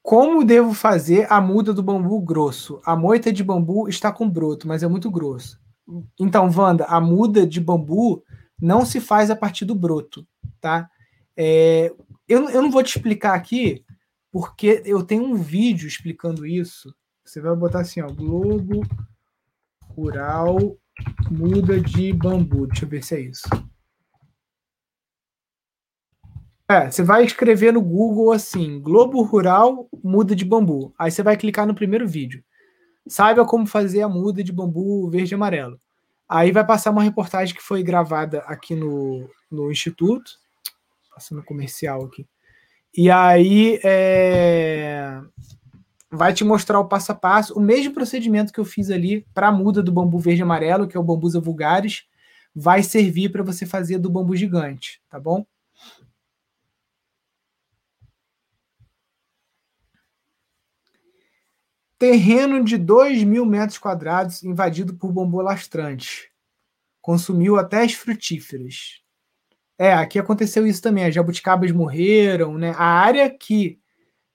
Como 0.03 0.43
devo 0.43 0.73
fazer 0.73 1.25
a 1.31 1.39
muda 1.39 1.73
do 1.73 1.81
bambu 1.81 2.19
grosso? 2.19 2.81
A 2.85 2.97
moita 2.97 3.31
de 3.31 3.45
bambu 3.45 3.87
está 3.87 4.11
com 4.11 4.29
broto, 4.29 4.67
mas 4.67 4.83
é 4.83 4.87
muito 4.89 5.09
grosso. 5.09 5.57
Então, 6.19 6.49
Wanda, 6.53 6.83
a 6.83 6.99
muda 6.99 7.47
de 7.47 7.61
bambu 7.61 8.21
não 8.59 8.85
se 8.85 8.99
faz 8.99 9.31
a 9.31 9.37
partir 9.37 9.63
do 9.63 9.73
broto, 9.73 10.27
tá? 10.59 10.90
É, 11.35 11.93
eu, 12.27 12.49
eu 12.49 12.61
não 12.61 12.71
vou 12.71 12.83
te 12.83 12.95
explicar 12.95 13.35
aqui, 13.35 13.83
porque 14.31 14.81
eu 14.85 15.03
tenho 15.03 15.23
um 15.23 15.35
vídeo 15.35 15.87
explicando 15.87 16.45
isso. 16.45 16.93
Você 17.23 17.41
vai 17.41 17.55
botar 17.55 17.81
assim, 17.81 18.01
ó, 18.01 18.07
Globo 18.07 18.81
Rural 19.95 20.77
muda 21.29 21.79
de 21.79 22.13
bambu. 22.13 22.67
Deixa 22.67 22.85
eu 22.85 22.89
ver 22.89 23.03
se 23.03 23.15
é 23.15 23.19
isso. 23.21 23.47
É, 26.69 26.89
você 26.89 27.03
vai 27.03 27.25
escrever 27.25 27.73
no 27.73 27.81
Google 27.81 28.31
assim, 28.31 28.79
Globo 28.79 29.21
Rural 29.23 29.89
muda 30.01 30.33
de 30.33 30.45
bambu. 30.45 30.93
Aí 30.97 31.11
você 31.11 31.21
vai 31.21 31.35
clicar 31.35 31.67
no 31.67 31.75
primeiro 31.75 32.07
vídeo. 32.07 32.43
Saiba 33.07 33.45
como 33.45 33.65
fazer 33.65 34.01
a 34.01 34.09
muda 34.09 34.43
de 34.43 34.53
bambu 34.53 35.09
verde 35.09 35.33
e 35.33 35.35
amarelo. 35.35 35.77
Aí 36.29 36.51
vai 36.51 36.65
passar 36.65 36.91
uma 36.91 37.03
reportagem 37.03 37.53
que 37.53 37.61
foi 37.61 37.83
gravada 37.83 38.39
aqui 38.41 38.73
no, 38.73 39.29
no 39.51 39.69
Instituto 39.69 40.31
passando 41.21 41.43
comercial 41.43 42.03
aqui. 42.03 42.27
E 42.97 43.09
aí 43.11 43.79
é... 43.83 45.21
vai 46.09 46.33
te 46.33 46.43
mostrar 46.43 46.79
o 46.79 46.87
passo 46.87 47.11
a 47.11 47.15
passo, 47.15 47.53
o 47.53 47.61
mesmo 47.61 47.93
procedimento 47.93 48.51
que 48.51 48.59
eu 48.59 48.65
fiz 48.65 48.89
ali 48.89 49.25
para 49.33 49.47
a 49.47 49.51
muda 49.51 49.83
do 49.83 49.91
bambu 49.91 50.17
verde 50.17 50.41
e 50.41 50.43
amarelo, 50.43 50.87
que 50.87 50.97
é 50.97 50.99
o 50.99 51.03
bambusa 51.03 51.39
vulgares, 51.39 52.05
vai 52.53 52.81
servir 52.83 53.31
para 53.31 53.43
você 53.43 53.65
fazer 53.65 53.99
do 53.99 54.09
bambu 54.09 54.35
gigante, 54.35 55.01
tá 55.09 55.19
bom? 55.19 55.45
Terreno 61.97 62.63
de 62.63 62.79
2 62.79 63.23
mil 63.23 63.45
metros 63.45 63.77
quadrados 63.77 64.43
invadido 64.43 64.95
por 64.95 65.13
bambu 65.13 65.39
lastrante. 65.39 66.31
Consumiu 66.99 67.57
até 67.57 67.83
as 67.83 67.93
frutíferas. 67.93 69.00
É, 69.81 69.93
aqui 69.93 70.19
aconteceu 70.19 70.67
isso 70.67 70.81
também. 70.81 71.05
As 71.05 71.15
jabuticabas 71.15 71.71
morreram, 71.71 72.55
né? 72.57 72.71
A 72.77 72.85
área 72.85 73.29
que 73.29 73.79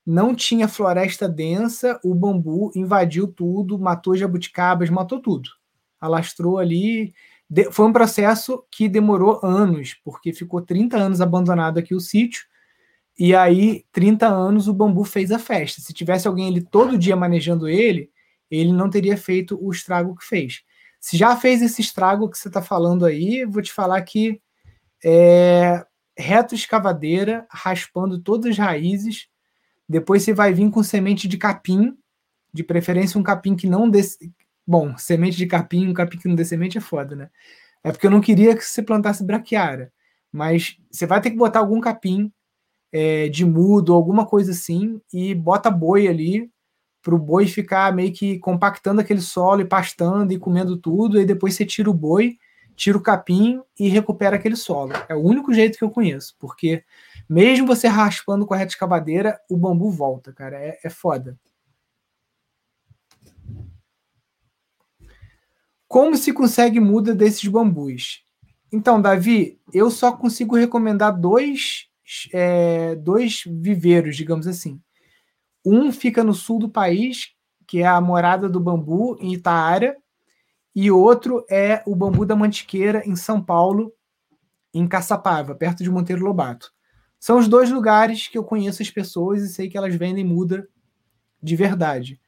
não 0.04 0.34
tinha 0.34 0.66
floresta 0.66 1.28
densa, 1.28 2.00
o 2.04 2.14
bambu 2.14 2.72
invadiu 2.74 3.28
tudo, 3.28 3.78
matou 3.78 4.16
jabuticabas, 4.16 4.90
matou 4.90 5.20
tudo. 5.20 5.48
Alastrou 6.00 6.58
ali. 6.58 7.14
Foi 7.70 7.86
um 7.86 7.92
processo 7.92 8.64
que 8.72 8.88
demorou 8.88 9.38
anos, 9.40 9.94
porque 10.04 10.32
ficou 10.32 10.62
30 10.62 10.96
anos 10.96 11.20
abandonado 11.20 11.78
aqui 11.78 11.94
o 11.94 12.00
sítio 12.00 12.44
e 13.18 13.34
aí, 13.34 13.84
30 13.92 14.26
anos, 14.26 14.68
o 14.68 14.74
bambu 14.74 15.04
fez 15.04 15.32
a 15.32 15.38
festa. 15.38 15.80
Se 15.80 15.92
tivesse 15.94 16.28
alguém 16.28 16.48
ali 16.48 16.60
todo 16.60 16.98
dia 16.98 17.16
manejando 17.16 17.68
ele, 17.68 18.10
ele 18.50 18.72
não 18.72 18.90
teria 18.90 19.16
feito 19.16 19.58
o 19.62 19.70
estrago 19.70 20.16
que 20.16 20.24
fez. 20.24 20.62
Se 21.00 21.16
já 21.16 21.36
fez 21.36 21.62
esse 21.62 21.80
estrago 21.80 22.28
que 22.28 22.36
você 22.36 22.48
está 22.48 22.60
falando 22.60 23.06
aí, 23.06 23.44
vou 23.46 23.62
te 23.62 23.72
falar 23.72 24.02
que 24.02 24.40
é 25.04 25.84
reto 26.16 26.54
escavadeira, 26.54 27.46
raspando 27.50 28.18
todas 28.18 28.52
as 28.52 28.58
raízes. 28.58 29.28
Depois 29.88 30.22
você 30.22 30.32
vai 30.32 30.52
vir 30.52 30.70
com 30.70 30.82
semente 30.82 31.28
de 31.28 31.36
capim, 31.36 31.96
de 32.52 32.64
preferência 32.64 33.18
um 33.18 33.22
capim 33.22 33.54
que 33.54 33.66
não 33.66 33.88
dê. 33.88 34.00
Bom, 34.66 34.96
semente 34.96 35.36
de 35.36 35.46
capim, 35.46 35.88
um 35.88 35.94
capim 35.94 36.18
que 36.18 36.28
não 36.28 36.34
dê 36.34 36.44
semente 36.44 36.78
é 36.78 36.80
foda, 36.80 37.14
né? 37.14 37.30
É 37.84 37.92
porque 37.92 38.06
eu 38.06 38.10
não 38.10 38.20
queria 38.20 38.56
que 38.56 38.64
você 38.64 38.82
plantasse 38.82 39.24
braquiária. 39.24 39.92
Mas 40.32 40.76
você 40.90 41.06
vai 41.06 41.20
ter 41.20 41.30
que 41.30 41.36
botar 41.36 41.60
algum 41.60 41.80
capim 41.80 42.32
é, 42.92 43.28
de 43.28 43.44
mudo, 43.44 43.94
alguma 43.94 44.26
coisa 44.26 44.52
assim, 44.52 45.00
e 45.12 45.34
bota 45.34 45.70
boi 45.70 46.08
ali 46.08 46.50
para 47.02 47.14
o 47.14 47.18
boi 47.18 47.46
ficar 47.46 47.94
meio 47.94 48.12
que 48.12 48.38
compactando 48.40 49.00
aquele 49.00 49.20
solo 49.20 49.60
e 49.60 49.64
pastando 49.64 50.32
e 50.32 50.38
comendo 50.38 50.76
tudo, 50.76 51.20
e 51.20 51.24
depois 51.24 51.54
você 51.54 51.64
tira 51.64 51.88
o 51.88 51.94
boi, 51.94 52.36
tira 52.76 52.96
o 52.96 53.02
capim 53.02 53.62
e 53.78 53.88
recupera 53.88 54.36
aquele 54.36 54.54
solo. 54.54 54.92
É 55.08 55.14
o 55.14 55.22
único 55.22 55.52
jeito 55.52 55.78
que 55.78 55.84
eu 55.84 55.90
conheço, 55.90 56.36
porque 56.38 56.84
mesmo 57.28 57.66
você 57.66 57.88
raspando 57.88 58.46
com 58.46 58.54
a 58.54 58.56
reta 58.56 58.72
escavadeira, 58.72 59.40
o 59.50 59.56
bambu 59.56 59.90
volta, 59.90 60.32
cara. 60.32 60.56
É, 60.56 60.78
é 60.84 60.90
foda. 60.90 61.38
Como 65.88 66.16
se 66.16 66.32
consegue 66.32 66.78
muda 66.78 67.14
desses 67.14 67.48
bambus? 67.48 68.24
Então, 68.70 69.00
Davi, 69.00 69.58
eu 69.72 69.90
só 69.90 70.12
consigo 70.12 70.56
recomendar 70.56 71.18
dois 71.18 71.88
é, 72.32 72.94
dois 72.96 73.42
viveiros, 73.46 74.16
digamos 74.16 74.46
assim. 74.46 74.80
Um 75.64 75.90
fica 75.90 76.22
no 76.22 76.34
sul 76.34 76.58
do 76.58 76.68
país, 76.68 77.32
que 77.66 77.80
é 77.80 77.86
a 77.86 78.00
morada 78.00 78.48
do 78.48 78.60
bambu, 78.60 79.16
em 79.20 79.32
Itaara, 79.32 79.96
e 80.76 80.90
outro 80.90 81.42
é 81.50 81.82
o 81.86 81.96
bambu 81.96 82.26
da 82.26 82.36
Mantiqueira, 82.36 83.02
em 83.06 83.16
São 83.16 83.42
Paulo, 83.42 83.94
em 84.74 84.86
Caçapava, 84.86 85.54
perto 85.54 85.82
de 85.82 85.90
Monteiro 85.90 86.22
Lobato. 86.22 86.70
São 87.18 87.38
os 87.38 87.48
dois 87.48 87.70
lugares 87.70 88.28
que 88.28 88.36
eu 88.36 88.44
conheço 88.44 88.82
as 88.82 88.90
pessoas 88.90 89.42
e 89.42 89.48
sei 89.48 89.70
que 89.70 89.78
elas 89.78 89.94
vendem 89.94 90.22
muda 90.22 90.68
de 91.42 91.56
verdade. 91.56 92.20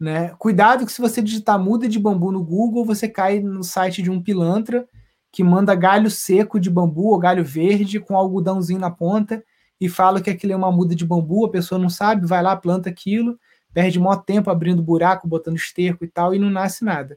Né? 0.00 0.30
Cuidado 0.36 0.84
que 0.84 0.90
se 0.90 1.00
você 1.00 1.22
digitar 1.22 1.60
muda 1.60 1.88
de 1.88 1.96
bambu 2.00 2.32
no 2.32 2.42
Google, 2.42 2.84
você 2.84 3.08
cai 3.08 3.38
no 3.38 3.62
site 3.62 4.02
de 4.02 4.10
um 4.10 4.20
pilantra 4.20 4.84
que 5.30 5.44
manda 5.44 5.72
galho 5.76 6.10
seco 6.10 6.58
de 6.58 6.68
bambu 6.68 7.12
ou 7.12 7.18
galho 7.20 7.44
verde 7.44 8.00
com 8.00 8.16
algodãozinho 8.16 8.80
na 8.80 8.90
ponta 8.90 9.44
e 9.80 9.88
fala 9.88 10.20
que 10.20 10.28
aquilo 10.28 10.52
é 10.52 10.56
uma 10.56 10.72
muda 10.72 10.96
de 10.96 11.06
bambu, 11.06 11.46
a 11.46 11.50
pessoa 11.50 11.78
não 11.78 11.88
sabe, 11.88 12.26
vai 12.26 12.42
lá, 12.42 12.56
planta 12.56 12.90
aquilo, 12.90 13.38
perde 13.72 14.00
maior 14.00 14.16
tempo 14.16 14.50
abrindo 14.50 14.82
buraco, 14.82 15.28
botando 15.28 15.54
esterco 15.54 16.04
e 16.04 16.08
tal, 16.08 16.34
e 16.34 16.38
não 16.40 16.50
nasce 16.50 16.84
nada. 16.84 17.16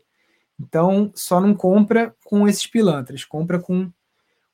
Então, 0.59 1.11
só 1.13 1.41
não 1.41 1.53
compra 1.53 2.15
com 2.23 2.47
esses 2.47 2.65
pilantras, 2.65 3.25
compra 3.25 3.59
com 3.59 3.91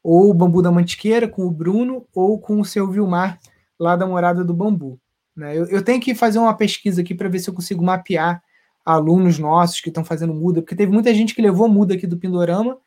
ou 0.03 0.29
o 0.31 0.33
bambu 0.33 0.61
da 0.61 0.71
mantiqueira, 0.71 1.27
com 1.27 1.43
o 1.43 1.51
Bruno, 1.51 2.07
ou 2.13 2.39
com 2.39 2.59
o 2.59 2.65
seu 2.65 2.89
Vilmar, 2.89 3.39
lá 3.79 3.95
da 3.95 4.07
Morada 4.07 4.43
do 4.43 4.53
Bambu. 4.53 4.99
Né? 5.35 5.55
Eu, 5.55 5.65
eu 5.67 5.83
tenho 5.83 6.01
que 6.01 6.15
fazer 6.15 6.39
uma 6.39 6.55
pesquisa 6.55 7.01
aqui 7.01 7.13
para 7.13 7.29
ver 7.29 7.39
se 7.39 7.49
eu 7.49 7.53
consigo 7.53 7.83
mapear 7.83 8.41
alunos 8.83 9.37
nossos 9.37 9.79
que 9.79 9.89
estão 9.89 10.03
fazendo 10.03 10.33
muda, 10.33 10.61
porque 10.61 10.75
teve 10.75 10.91
muita 10.91 11.13
gente 11.13 11.35
que 11.35 11.41
levou 11.41 11.67
muda 11.67 11.93
aqui 11.93 12.07
do 12.07 12.17
Pindorama 12.17 12.77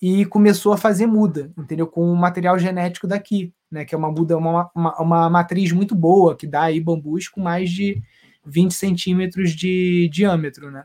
e 0.00 0.24
começou 0.26 0.72
a 0.72 0.76
fazer 0.76 1.06
muda, 1.06 1.52
entendeu? 1.58 1.86
Com 1.86 2.12
o 2.12 2.16
material 2.16 2.58
genético 2.58 3.06
daqui, 3.06 3.52
né? 3.70 3.84
Que 3.84 3.94
é 3.94 3.98
uma 3.98 4.10
muda, 4.10 4.36
uma, 4.36 4.70
uma, 4.74 5.00
uma 5.00 5.30
matriz 5.30 5.72
muito 5.72 5.94
boa, 5.94 6.36
que 6.36 6.46
dá 6.46 6.62
aí 6.62 6.80
bambus 6.80 7.28
com 7.28 7.40
mais 7.40 7.70
de 7.70 8.02
20 8.44 8.72
centímetros 8.72 9.52
de 9.52 10.08
diâmetro, 10.12 10.70
né? 10.70 10.84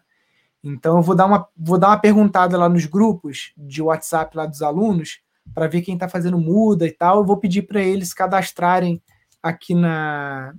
Então 0.63 0.97
eu 0.97 1.03
vou 1.03 1.15
dar 1.15 1.25
uma, 1.25 1.47
vou 1.55 1.77
dar 1.77 1.89
uma 1.89 1.99
perguntada 1.99 2.57
lá 2.57 2.67
nos 2.67 2.85
grupos 2.85 3.53
de 3.57 3.81
WhatsApp 3.81 4.35
lá 4.35 4.45
dos 4.45 4.61
alunos 4.61 5.19
para 5.53 5.67
ver 5.67 5.81
quem 5.81 5.93
está 5.93 6.09
fazendo 6.09 6.37
muda 6.37 6.85
e 6.85 6.91
tal. 6.91 7.17
Eu 7.17 7.25
vou 7.25 7.37
pedir 7.37 7.63
para 7.63 7.81
eles 7.81 8.13
cadastrarem 8.13 9.01
aqui 9.41 9.73
na, 9.73 10.53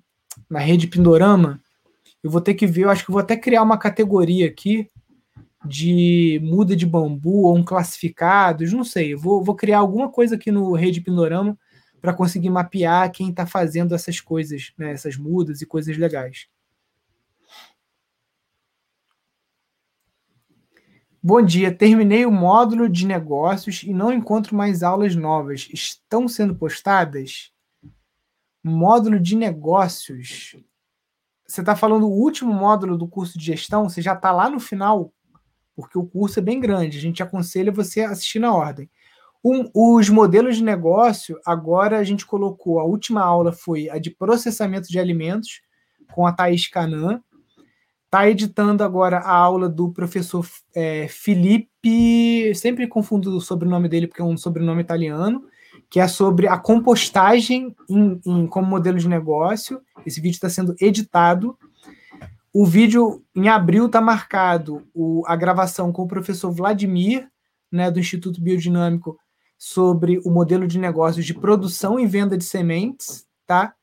na 0.48 0.58
rede 0.58 0.87
Pindorama. 0.87 1.61
Eu 2.22 2.30
vou 2.30 2.40
ter 2.40 2.54
que 2.54 2.66
ver, 2.66 2.84
eu 2.84 2.90
acho 2.90 3.04
que 3.04 3.12
vou 3.12 3.20
até 3.20 3.37
criar 3.37 3.62
uma 3.62 3.78
categoria 3.78 4.46
aqui 4.46 4.90
de 5.64 6.40
muda 6.42 6.74
de 6.76 6.87
bambu 6.87 7.44
ou 7.44 7.56
um 7.56 7.64
classificados, 7.64 8.72
não 8.72 8.84
sei. 8.84 9.14
vou, 9.14 9.42
vou 9.42 9.54
criar 9.54 9.78
alguma 9.78 10.08
coisa 10.08 10.37
aqui 10.37 10.50
no 10.50 10.72
Rede 10.72 11.00
Pindorama 11.00 11.58
para 12.00 12.14
conseguir 12.14 12.50
mapear 12.50 13.11
quem 13.11 13.30
está 13.30 13.44
fazendo 13.44 13.94
essas 13.94 14.20
coisas, 14.20 14.72
né, 14.78 14.92
essas 14.92 15.16
mudas 15.16 15.61
e 15.61 15.66
coisas 15.66 15.96
legais. 15.96 16.46
Bom 21.22 21.42
dia, 21.42 21.74
terminei 21.74 22.24
o 22.24 22.31
módulo 22.31 22.88
de 22.88 23.07
negócios 23.07 23.83
e 23.83 23.92
não 23.92 24.12
encontro 24.12 24.57
mais 24.57 24.83
aulas 24.83 25.16
novas. 25.16 25.68
Estão 25.72 26.28
sendo 26.28 26.54
postadas? 26.54 27.52
Módulo 28.62 29.18
de 29.18 29.37
negócios. 29.37 30.57
Você 31.46 31.61
está 31.61 31.74
falando 31.74 32.07
o 32.07 32.12
último 32.12 32.52
módulo 32.52 32.96
do 32.96 33.09
curso 33.09 33.38
de 33.38 33.44
gestão? 33.44 33.88
Você 33.88 34.00
já 34.00 34.12
está 34.12 34.31
lá 34.31 34.48
no 34.48 34.61
final? 34.61 35.12
porque 35.78 35.96
o 35.96 36.04
curso 36.04 36.40
é 36.40 36.42
bem 36.42 36.59
grande. 36.59 36.98
A 36.98 37.00
gente 37.00 37.22
aconselha 37.22 37.70
você 37.70 38.00
a 38.00 38.11
assistir 38.11 38.40
na 38.40 38.52
ordem. 38.52 38.90
Um, 39.44 39.70
os 39.72 40.09
modelos 40.09 40.57
de 40.57 40.64
negócio, 40.64 41.38
agora 41.46 41.98
a 41.98 42.02
gente 42.02 42.26
colocou, 42.26 42.81
a 42.81 42.85
última 42.85 43.22
aula 43.22 43.52
foi 43.52 43.88
a 43.88 43.96
de 43.96 44.11
processamento 44.11 44.88
de 44.88 44.98
alimentos, 44.98 45.62
com 46.12 46.26
a 46.26 46.33
Thaís 46.33 46.66
Canan. 46.66 47.22
Está 48.08 48.28
editando 48.28 48.82
agora 48.82 49.18
a 49.18 49.36
aula 49.36 49.68
do 49.68 49.92
professor 49.92 50.46
é, 50.74 51.06
Felipe, 51.08 52.54
sempre 52.54 52.88
confundo 52.88 53.36
o 53.36 53.40
sobrenome 53.40 53.86
dele 53.86 54.06
porque 54.06 54.22
é 54.22 54.24
um 54.24 54.36
sobrenome 54.36 54.80
italiano, 54.80 55.44
que 55.90 56.00
é 56.00 56.08
sobre 56.08 56.48
a 56.48 56.56
compostagem 56.56 57.76
em, 57.88 58.20
em 58.24 58.46
como 58.46 58.66
modelo 58.66 58.98
de 58.98 59.08
negócio. 59.08 59.80
Esse 60.06 60.22
vídeo 60.22 60.36
está 60.36 60.48
sendo 60.48 60.74
editado 60.80 61.58
o 62.52 62.64
vídeo 62.64 63.22
em 63.36 63.48
abril 63.48 63.86
está 63.86 64.00
marcado 64.00 64.88
o, 64.94 65.22
a 65.26 65.36
gravação 65.36 65.92
com 65.92 66.02
o 66.02 66.08
professor 66.08 66.50
Vladimir, 66.50 67.28
né, 67.70 67.90
do 67.90 68.00
Instituto 68.00 68.40
Biodinâmico, 68.40 69.18
sobre 69.56 70.18
o 70.24 70.30
modelo 70.30 70.66
de 70.66 70.78
negócios 70.78 71.26
de 71.26 71.34
produção 71.34 72.00
e 72.00 72.06
venda 72.06 72.38
de 72.38 72.44
sementes, 72.44 73.26
tá? 73.46 73.74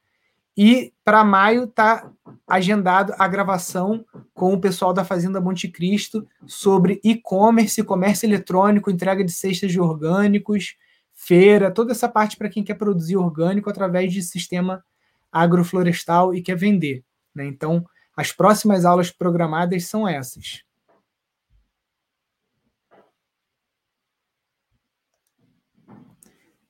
E 0.57 0.93
para 1.03 1.23
maio 1.23 1.65
está 1.65 2.09
agendado 2.47 3.13
a 3.17 3.27
gravação 3.27 4.05
com 4.33 4.53
o 4.53 4.59
pessoal 4.59 4.93
da 4.93 5.03
Fazenda 5.03 5.41
Monte 5.41 5.67
Cristo 5.67 6.27
sobre 6.45 6.99
e-commerce, 7.03 7.83
comércio 7.83 8.25
eletrônico, 8.25 8.89
entrega 8.89 9.23
de 9.23 9.31
cestas 9.31 9.71
de 9.71 9.79
orgânicos, 9.79 10.75
feira, 11.13 11.71
toda 11.71 11.91
essa 11.91 12.07
parte 12.07 12.37
para 12.37 12.49
quem 12.49 12.63
quer 12.63 12.75
produzir 12.75 13.17
orgânico 13.17 13.69
através 13.69 14.13
de 14.13 14.21
sistema 14.21 14.83
agroflorestal 15.31 16.33
e 16.33 16.41
quer 16.41 16.55
vender. 16.55 17.03
Né? 17.33 17.45
Então, 17.45 17.85
as 18.15 18.31
próximas 18.31 18.85
aulas 18.85 19.11
programadas 19.11 19.85
são 19.85 20.07
essas. 20.07 20.64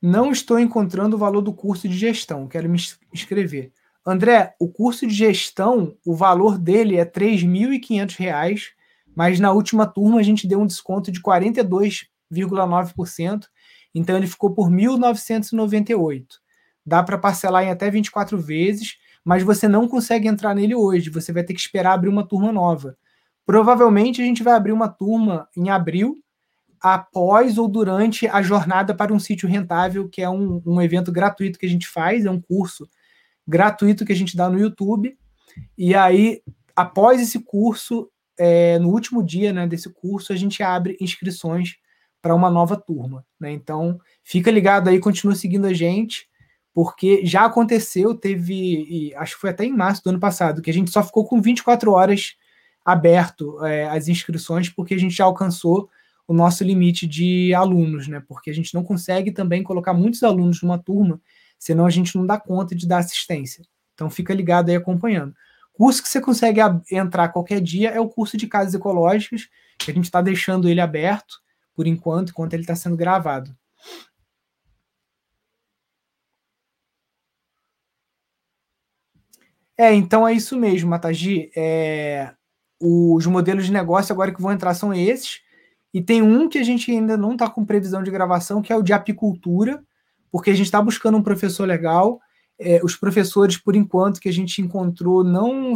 Não 0.06 0.32
estou 0.32 0.60
encontrando 0.60 1.16
o 1.16 1.20
valor 1.20 1.42
do 1.42 1.54
curso 1.54 1.90
de 1.90 1.98
gestão, 1.98 2.48
quero 2.48 2.70
me 2.70 2.78
inscrever. 3.14 3.72
André, 4.06 4.54
o 4.60 4.68
curso 4.68 5.08
de 5.08 5.14
gestão, 5.14 5.98
o 6.06 6.14
valor 6.14 6.60
dele 6.60 6.98
é 6.98 7.04
R$ 7.04 7.10
3.500, 7.10 8.74
mas 9.16 9.40
na 9.40 9.52
última 9.52 9.88
turma 9.88 10.20
a 10.20 10.24
gente 10.24 10.46
deu 10.46 10.60
um 10.60 10.68
desconto 10.68 11.12
de 11.12 11.20
42,9%, 11.22 13.48
então 13.96 14.16
ele 14.16 14.28
ficou 14.28 14.54
por 14.54 14.70
R$ 14.70 14.76
1.998. 14.76 16.26
Dá 16.86 17.02
para 17.02 17.18
parcelar 17.18 17.64
em 17.64 17.72
até 17.72 17.90
24 17.90 18.38
vezes 18.38 19.00
mas 19.26 19.42
você 19.42 19.68
não 19.68 19.88
consegue 19.88 20.28
entrar 20.28 20.54
nele 20.54 20.76
hoje, 20.76 21.10
você 21.10 21.34
vai 21.34 21.44
ter 21.44 21.56
que 21.56 21.60
esperar 21.60 21.94
abrir 21.94 22.10
uma 22.10 22.26
turma 22.26 22.52
nova. 22.52 22.96
Provavelmente 23.44 24.22
a 24.22 24.26
gente 24.26 24.44
vai 24.44 24.54
abrir 24.54 24.72
uma 24.72 24.88
turma 24.88 25.50
em 25.58 25.72
abril, 25.72 26.24
após 26.88 27.58
ou 27.58 27.68
durante 27.68 28.28
a 28.28 28.44
jornada 28.44 28.94
para 28.94 29.12
um 29.12 29.20
sítio 29.20 29.50
rentável, 29.50 30.08
que 30.08 30.22
é 30.22 30.30
um, 30.30 30.62
um 30.64 30.80
evento 30.80 31.12
gratuito 31.12 31.58
que 31.58 31.66
a 31.66 31.70
gente 31.70 31.88
faz, 31.88 32.26
é 32.26 32.30
um 32.30 32.40
curso 32.40 32.88
gratuito 33.48 34.06
que 34.06 34.14
a 34.14 34.16
gente 34.16 34.38
dá 34.38 34.50
no 34.50 34.60
YouTube. 34.60 35.18
E 35.76 35.96
aí 35.96 36.42
após 36.76 37.22
esse 37.22 37.40
curso, 37.40 38.10
é, 38.38 38.78
no 38.78 38.90
último 38.90 39.24
dia 39.24 39.54
né, 39.54 39.66
desse 39.66 39.90
curso, 39.90 40.34
a 40.34 40.36
gente 40.36 40.62
abre 40.62 40.98
inscrições 41.00 41.78
para 42.22 42.36
uma 42.36 42.52
nova 42.52 42.76
turma. 42.76 43.26
Né? 43.40 43.52
Então, 43.52 44.00
fica 44.24 44.52
ligado 44.52 44.90
aí, 44.90 45.00
continua 45.00 45.36
seguindo 45.36 45.66
a 45.66 45.74
gente, 45.74 46.28
porque 46.74 47.26
já 47.26 47.46
aconteceu, 47.46 48.14
teve, 48.14 49.14
acho 49.16 49.36
que 49.36 49.42
foi 49.42 49.52
até 49.52 49.64
em 49.64 49.74
março 49.74 50.04
do 50.04 50.10
ano 50.10 50.20
passado, 50.20 50.62
que 50.62 50.70
a 50.70 50.74
gente 50.74 50.92
só 50.92 51.02
ficou 51.02 51.26
com 51.26 51.42
24 51.42 51.92
horas 51.92 52.36
aberto 52.84 53.64
é, 53.66 53.86
as 53.86 54.08
inscrições, 54.08 54.70
porque 54.70 54.94
a 54.94 55.00
gente 55.00 55.16
já 55.16 55.24
alcançou 55.24 55.90
o 56.28 56.34
nosso 56.34 56.64
limite 56.64 57.06
de 57.08 57.54
alunos, 57.54 58.08
né? 58.08 58.22
Porque 58.28 58.50
a 58.50 58.54
gente 58.54 58.74
não 58.74 58.84
consegue 58.84 59.32
também 59.32 59.64
colocar 59.64 59.94
muitos 59.94 60.24
alunos 60.24 60.62
numa 60.62 60.78
turma, 60.78 61.22
senão 61.58 61.86
a 61.86 61.90
gente 61.90 62.16
não 62.16 62.26
dá 62.26 62.40
conta 62.40 62.76
de 62.76 62.88
dar 62.88 63.00
assistência. 63.00 63.64
Então 63.94 64.10
fica 64.10 64.34
ligado 64.34 64.70
aí 64.70 64.76
acompanhando. 64.76 65.36
Curso 65.74 66.02
que 66.02 66.10
você 66.10 66.22
consegue 66.22 66.62
entrar 66.92 67.30
qualquer 67.30 67.62
dia 67.62 67.90
é 67.90 68.00
o 68.00 68.10
curso 68.10 68.38
de 68.38 68.48
casas 68.48 68.74
ecológicas, 68.74 69.50
que 69.78 69.92
a 69.92 69.94
gente 69.94 70.06
está 70.06 70.22
deixando 70.22 70.70
ele 70.70 70.82
aberto 70.82 71.42
por 71.74 71.86
enquanto, 71.86 72.30
enquanto 72.30 72.54
ele 72.54 72.64
está 72.64 72.76
sendo 72.76 72.96
gravado. 72.96 73.56
É, 79.78 79.94
então 79.94 80.26
é 80.26 80.34
isso 80.34 80.58
mesmo, 80.58 80.90
Matagi. 80.90 81.52
É, 81.56 82.34
os 82.80 83.26
modelos 83.26 83.66
de 83.66 83.74
negócio 83.74 84.14
agora 84.14 84.34
que 84.34 84.42
vão 84.42 84.54
entrar 84.54 84.74
são 84.74 84.94
esses. 84.94 85.42
E 85.96 86.02
tem 86.02 86.22
um 86.22 86.50
que 86.50 86.58
a 86.58 86.64
gente 86.64 86.92
ainda 86.92 87.16
não 87.16 87.32
está 87.32 87.50
com 87.50 87.64
previsão 87.64 88.04
de 88.04 88.12
gravação, 88.12 88.62
que 88.62 88.74
é 88.74 88.76
o 88.76 88.82
de 88.82 88.92
apicultura, 88.92 89.82
porque 90.30 90.50
a 90.50 90.54
gente 90.54 90.66
está 90.66 90.82
buscando 90.82 91.18
um 91.18 91.24
professor 91.24 91.66
legal. 91.66 92.20
É, 92.60 92.82
os 92.84 92.98
professores, 92.98 93.56
por 93.56 93.78
enquanto, 93.78 94.20
que 94.20 94.28
a 94.28 94.34
gente 94.34 94.62
encontrou, 94.62 95.24
não 95.24 95.74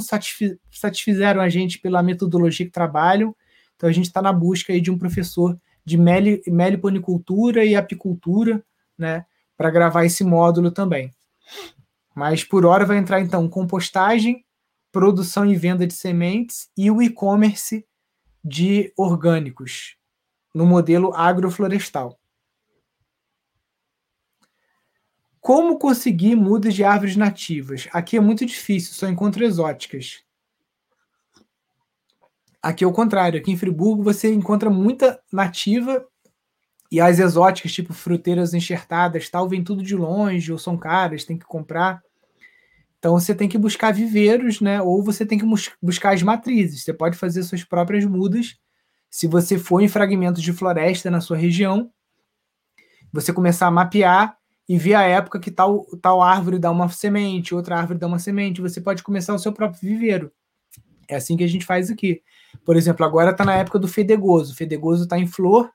satisfizeram 0.69 1.39
a 1.39 1.47
gente 1.47 1.79
pela 1.79 2.03
metodologia 2.03 2.65
que 2.65 2.71
trabalham. 2.71 3.34
Então 3.77 3.88
a 3.88 3.93
gente 3.93 4.08
está 4.08 4.21
na 4.21 4.34
busca 4.34 4.73
aí 4.73 4.82
de 4.82 4.91
um 4.91 4.97
professor 4.97 5.58
de 5.86 5.97
meliponicultura 5.97 7.63
e 7.63 7.73
apicultura, 7.73 8.62
né, 8.97 9.25
para 9.55 9.71
gravar 9.71 10.03
esse 10.03 10.25
módulo 10.25 10.69
também. 10.69 11.12
Mas 12.13 12.43
por 12.43 12.65
hora 12.65 12.86
vai 12.86 12.97
entrar 12.97 13.21
então 13.21 13.47
compostagem, 13.47 14.43
produção 14.91 15.45
e 15.45 15.55
venda 15.55 15.88
de 15.88 15.93
sementes 15.93 16.67
e 16.77 16.91
o 16.91 17.01
e-commerce 17.01 17.86
de 18.43 18.91
orgânicos 18.97 19.97
no 20.53 20.65
modelo 20.65 21.13
agroflorestal. 21.13 22.19
Como 25.39 25.79
conseguir 25.79 26.35
mudas 26.35 26.73
de 26.73 26.83
árvores 26.83 27.15
nativas? 27.15 27.88
Aqui 27.91 28.17
é 28.17 28.19
muito 28.19 28.45
difícil, 28.45 28.93
só 28.93 29.07
encontro 29.07 29.43
exóticas. 29.43 30.23
Aqui 32.62 32.83
é 32.83 32.88
o 32.88 32.91
contrário, 32.91 33.39
aqui 33.39 33.51
em 33.51 33.57
Friburgo 33.57 34.03
você 34.03 34.33
encontra 34.33 34.69
muita 34.69 35.21
nativa 35.31 36.05
e 36.91 36.99
as 36.99 37.19
exóticas, 37.19 37.71
tipo 37.71 37.93
fruteiras 37.93 38.53
enxertadas, 38.53 39.29
tal, 39.29 39.47
vem 39.47 39.63
tudo 39.63 39.81
de 39.81 39.95
longe 39.95 40.51
ou 40.51 40.57
são 40.57 40.77
caras, 40.77 41.23
tem 41.23 41.38
que 41.38 41.45
comprar. 41.45 42.01
Então 42.97 43.13
você 43.13 43.33
tem 43.33 43.47
que 43.47 43.57
buscar 43.57 43.93
viveiros, 43.93 44.59
né? 44.59 44.81
Ou 44.81 45.01
você 45.01 45.25
tem 45.25 45.39
que 45.39 45.45
buscar 45.81 46.13
as 46.13 46.21
matrizes. 46.21 46.83
Você 46.83 46.93
pode 46.93 47.17
fazer 47.17 47.43
suas 47.43 47.63
próprias 47.63 48.03
mudas 48.03 48.57
se 49.10 49.28
você 49.28 49.58
for 49.58 49.82
em 49.82 49.88
fragmentos 49.88 50.41
de 50.41 50.54
floresta 50.54 51.10
na 51.10 51.22
sua 51.22 51.38
região, 51.38 51.91
você 53.12 53.34
começar 53.34 53.67
a 53.67 53.72
mapear 53.72 54.38
e 54.67 54.78
ver 54.78 54.93
a 54.93 55.04
época 55.04 55.39
que 55.39 55.50
tal, 55.50 55.86
tal 56.02 56.22
árvore 56.22 56.60
dá 56.60 56.69
uma 56.69 56.88
semente, 56.89 57.56
outra 57.56 57.78
árvore 57.78 57.98
dá 57.98 58.06
uma 58.06 58.19
semente, 58.19 58.62
você 58.62 58.80
pode 58.80 59.02
começar 59.02 59.34
o 59.34 59.39
seu 59.39 59.52
próprio 59.52 59.82
viveiro. 59.82 60.32
É 61.08 61.15
assim 61.15 61.36
que 61.36 61.43
a 61.43 61.48
gente 61.48 61.65
faz 61.65 61.89
aqui. 61.89 62.22
Por 62.63 62.76
exemplo, 62.76 63.04
agora 63.04 63.32
está 63.32 63.43
na 63.43 63.56
época 63.56 63.80
do 63.80 63.88
fedegoso. 63.88 64.54
O 64.54 64.56
fedegoso 64.56 65.04
está 65.04 65.17
em 65.17 65.26
flor, 65.26 65.72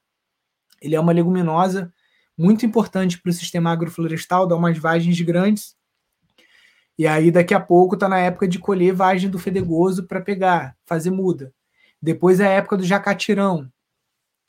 ele 0.81 0.95
é 0.95 1.01
uma 1.01 1.13
leguminosa 1.13 1.93
muito 2.37 2.67
importante 2.67 3.21
para 3.21 3.31
o 3.31 3.33
sistema 3.33 3.73
agroflorestal, 3.73 4.47
dá 4.47 4.57
umas 4.57 4.77
vagens 4.79 5.21
grandes. 5.21 5.77
E 6.97 7.07
aí, 7.07 7.31
daqui 7.31 7.55
a 7.55 7.61
pouco, 7.61 7.95
está 7.95 8.09
na 8.09 8.19
época 8.19 8.47
de 8.47 8.59
colher 8.59 8.93
vagem 8.95 9.29
do 9.29 9.39
fedegoso 9.39 10.07
para 10.07 10.21
pegar, 10.21 10.77
fazer 10.87 11.11
muda. 11.11 11.53
Depois 12.05 12.39
é 12.39 12.47
a 12.47 12.51
época 12.51 12.77
do 12.77 12.85
jacatirão, 12.85 13.67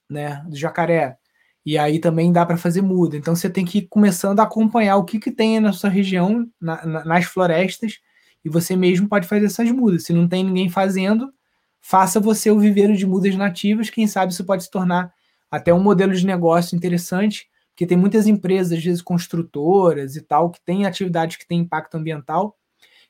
né? 0.09 0.43
Do 0.45 0.57
jacaré. 0.57 1.17
E 1.65 1.77
aí 1.77 1.99
também 1.99 2.29
dá 2.29 2.45
para 2.45 2.57
fazer 2.57 2.81
muda. 2.81 3.15
Então 3.15 3.33
você 3.33 3.49
tem 3.49 3.63
que 3.63 3.77
ir 3.77 3.87
começando 3.87 4.41
a 4.41 4.43
acompanhar 4.43 4.97
o 4.97 5.05
que, 5.05 5.17
que 5.19 5.31
tem 5.31 5.61
na 5.61 5.71
sua 5.71 5.89
região, 5.89 6.45
na, 6.59 6.85
na, 6.85 7.05
nas 7.05 7.23
florestas, 7.25 7.99
e 8.43 8.49
você 8.49 8.75
mesmo 8.75 9.07
pode 9.07 9.25
fazer 9.25 9.45
essas 9.45 9.71
mudas. 9.71 10.03
Se 10.03 10.11
não 10.11 10.27
tem 10.27 10.43
ninguém 10.43 10.69
fazendo, 10.69 11.33
faça 11.79 12.19
você 12.19 12.51
o 12.51 12.59
viveiro 12.59 12.95
de 12.95 13.07
mudas 13.07 13.33
nativas. 13.35 13.89
Quem 13.89 14.05
sabe 14.05 14.33
isso 14.33 14.43
pode 14.43 14.65
se 14.65 14.69
tornar 14.69 15.13
até 15.49 15.73
um 15.73 15.81
modelo 15.81 16.13
de 16.13 16.25
negócio 16.25 16.75
interessante, 16.75 17.47
porque 17.69 17.87
tem 17.87 17.97
muitas 17.97 18.27
empresas, 18.27 18.77
às 18.77 18.83
vezes 18.83 19.01
construtoras 19.01 20.17
e 20.17 20.21
tal, 20.21 20.51
que 20.51 20.59
têm 20.63 20.85
atividades 20.85 21.37
que 21.37 21.47
têm 21.47 21.61
impacto 21.61 21.95
ambiental, 21.95 22.57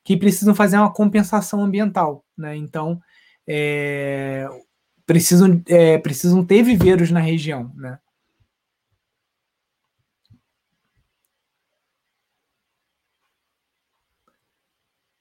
que 0.04 0.16
precisam 0.16 0.54
fazer 0.54 0.76
uma 0.78 0.92
compensação 0.92 1.64
ambiental. 1.64 2.24
Né? 2.38 2.56
Então, 2.56 3.02
é, 3.48 4.48
precisam, 5.06 5.62
é, 5.68 5.98
precisam 5.98 6.44
ter 6.44 6.62
viveiros 6.62 7.10
na 7.10 7.20
região, 7.20 7.72
né? 7.76 7.98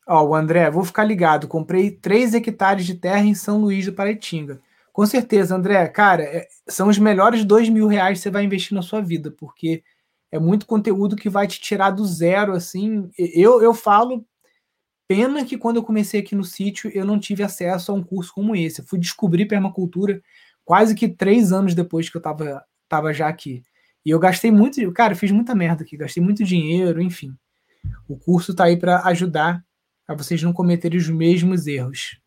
Ó, 0.08 0.24
o 0.24 0.36
André, 0.36 0.70
vou 0.70 0.84
ficar 0.86 1.04
ligado. 1.04 1.48
Comprei 1.48 1.90
3 1.92 2.34
hectares 2.34 2.86
de 2.86 2.96
terra 2.96 3.26
em 3.26 3.34
São 3.34 3.60
Luís 3.60 3.86
do 3.86 3.94
Paraitinga. 3.94 4.62
Com 4.94 5.06
certeza, 5.06 5.56
André, 5.56 5.88
cara, 5.90 6.24
é, 6.24 6.48
são 6.68 6.88
os 6.88 6.98
melhores 6.98 7.44
dois 7.44 7.68
mil 7.70 7.88
reais 7.88 8.20
que 8.20 8.24
você 8.24 8.30
vai 8.30 8.44
investir 8.44 8.74
na 8.76 8.82
sua 8.82 9.02
vida, 9.02 9.32
porque 9.32 9.84
é 10.32 10.40
muito 10.40 10.66
conteúdo 10.66 11.16
que 11.16 11.30
vai 11.30 11.48
te 11.48 11.60
tirar 11.60 11.90
do 11.92 12.06
zero, 12.06 12.54
assim. 12.54 13.10
Eu, 13.18 13.62
eu 13.62 13.74
falo 13.74 14.26
Pena 15.08 15.46
que 15.46 15.58
quando 15.58 15.76
eu 15.78 15.84
comecei 15.84 16.20
aqui 16.20 16.36
no 16.36 16.44
sítio 16.44 16.90
eu 16.94 17.06
não 17.06 17.20
tive 17.20 17.44
acesso 17.44 17.92
a 17.92 17.96
um 17.96 18.04
curso 18.04 18.34
como 18.34 18.56
esse. 18.56 18.82
Eu 18.82 18.86
fui 18.86 19.00
descobrir 19.00 19.46
permacultura 19.46 20.22
quase 20.64 20.96
que 20.96 21.08
três 21.08 21.52
anos 21.52 21.76
depois 21.76 22.10
que 22.10 22.18
eu 22.18 22.20
estava 22.20 22.66
tava 22.90 23.14
já 23.14 23.28
aqui. 23.28 23.64
E 24.06 24.10
eu 24.10 24.20
gastei 24.20 24.52
muito, 24.52 24.92
cara, 24.92 25.16
fiz 25.16 25.32
muita 25.32 25.56
merda 25.56 25.84
aqui, 25.84 25.98
gastei 25.98 26.22
muito 26.22 26.44
dinheiro, 26.44 27.02
enfim. 27.02 27.36
O 28.08 28.18
curso 28.18 28.52
está 28.52 28.66
aí 28.66 28.78
para 28.78 29.02
ajudar 29.08 29.64
a 30.08 30.14
vocês 30.14 30.42
não 30.44 30.54
cometerem 30.54 30.98
os 30.98 31.10
mesmos 31.10 31.66
erros. 31.68 32.20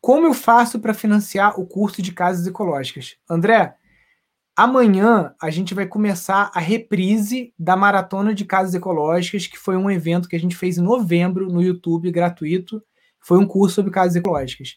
Como 0.00 0.26
eu 0.26 0.34
faço 0.34 0.80
para 0.80 0.94
financiar 0.94 1.60
o 1.60 1.66
curso 1.66 2.00
de 2.00 2.12
casas 2.12 2.46
ecológicas? 2.46 3.16
André, 3.28 3.74
Amanhã 4.62 5.34
a 5.40 5.48
gente 5.48 5.72
vai 5.72 5.86
começar 5.86 6.50
a 6.52 6.60
reprise 6.60 7.54
da 7.58 7.74
Maratona 7.78 8.34
de 8.34 8.44
Casas 8.44 8.74
Ecológicas, 8.74 9.46
que 9.46 9.58
foi 9.58 9.74
um 9.74 9.90
evento 9.90 10.28
que 10.28 10.36
a 10.36 10.38
gente 10.38 10.54
fez 10.54 10.76
em 10.76 10.82
novembro 10.82 11.50
no 11.50 11.62
YouTube, 11.62 12.10
gratuito. 12.10 12.82
Foi 13.18 13.38
um 13.38 13.46
curso 13.46 13.76
sobre 13.76 13.90
casas 13.90 14.16
ecológicas. 14.16 14.76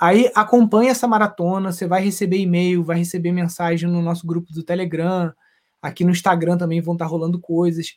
Aí 0.00 0.28
acompanha 0.34 0.90
essa 0.90 1.06
maratona, 1.06 1.70
você 1.70 1.86
vai 1.86 2.02
receber 2.02 2.38
e-mail, 2.38 2.82
vai 2.82 2.98
receber 2.98 3.30
mensagem 3.30 3.88
no 3.88 4.02
nosso 4.02 4.26
grupo 4.26 4.52
do 4.52 4.64
Telegram, 4.64 5.32
aqui 5.80 6.02
no 6.02 6.10
Instagram 6.10 6.58
também 6.58 6.80
vão 6.80 6.94
estar 6.94 7.06
rolando 7.06 7.38
coisas. 7.38 7.94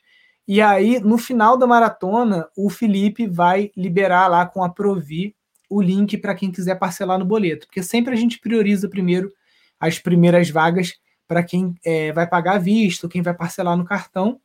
E 0.48 0.62
aí, 0.62 1.00
no 1.00 1.18
final 1.18 1.58
da 1.58 1.66
maratona, 1.66 2.48
o 2.56 2.70
Felipe 2.70 3.26
vai 3.26 3.72
liberar 3.76 4.28
lá 4.28 4.46
com 4.46 4.64
a 4.64 4.70
Provi 4.70 5.36
o 5.68 5.82
link 5.82 6.16
para 6.16 6.36
quem 6.36 6.52
quiser 6.52 6.76
parcelar 6.76 7.18
no 7.18 7.26
boleto, 7.26 7.66
porque 7.66 7.82
sempre 7.82 8.14
a 8.14 8.18
gente 8.18 8.40
prioriza 8.40 8.88
primeiro 8.88 9.32
as 9.80 9.98
primeiras 9.98 10.52
vagas 10.52 11.02
para 11.34 11.44
quem 11.44 11.74
é, 11.84 12.14
vai 12.14 12.28
pagar 12.28 12.60
visto, 12.60 13.10
quem 13.10 13.24
vai 13.24 13.34
parcelar 13.34 13.76
no 13.76 13.84
cartão. 13.84 14.40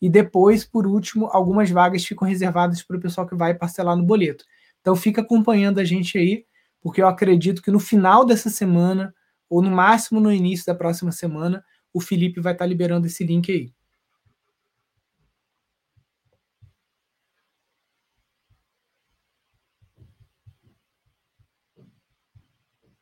E 0.00 0.10
depois, 0.10 0.64
por 0.64 0.88
último, 0.88 1.26
algumas 1.26 1.70
vagas 1.70 2.04
ficam 2.04 2.26
reservadas 2.26 2.82
para 2.82 2.96
o 2.96 3.00
pessoal 3.00 3.28
que 3.28 3.36
vai 3.36 3.54
parcelar 3.54 3.96
no 3.96 4.02
boleto. 4.04 4.44
Então 4.80 4.96
fica 4.96 5.20
acompanhando 5.20 5.78
a 5.78 5.84
gente 5.84 6.18
aí, 6.18 6.44
porque 6.80 7.00
eu 7.00 7.06
acredito 7.06 7.62
que 7.62 7.70
no 7.70 7.78
final 7.78 8.24
dessa 8.24 8.50
semana, 8.50 9.14
ou 9.48 9.62
no 9.62 9.70
máximo 9.70 10.18
no 10.18 10.32
início 10.32 10.66
da 10.66 10.74
próxima 10.74 11.12
semana, 11.12 11.64
o 11.94 12.00
Felipe 12.00 12.40
vai 12.40 12.54
estar 12.54 12.64
tá 12.64 12.68
liberando 12.68 13.06
esse 13.06 13.22
link 13.22 13.52
aí. 13.52 13.72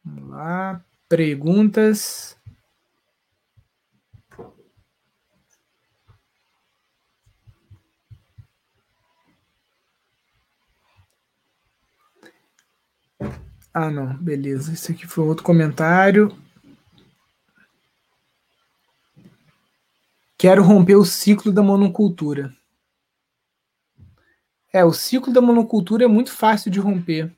Vamos 0.04 0.28
lá. 0.28 0.84
Perguntas. 1.08 2.39
Ah, 13.72 13.90
não, 13.90 14.14
beleza. 14.16 14.72
Esse 14.72 14.92
aqui 14.92 15.06
foi 15.06 15.24
outro 15.24 15.44
comentário. 15.44 16.36
Quero 20.36 20.62
romper 20.62 20.96
o 20.96 21.04
ciclo 21.04 21.52
da 21.52 21.62
monocultura. 21.62 22.52
É, 24.72 24.84
o 24.84 24.92
ciclo 24.92 25.32
da 25.32 25.40
monocultura 25.40 26.04
é 26.04 26.08
muito 26.08 26.32
fácil 26.32 26.70
de 26.70 26.80
romper. 26.80 27.34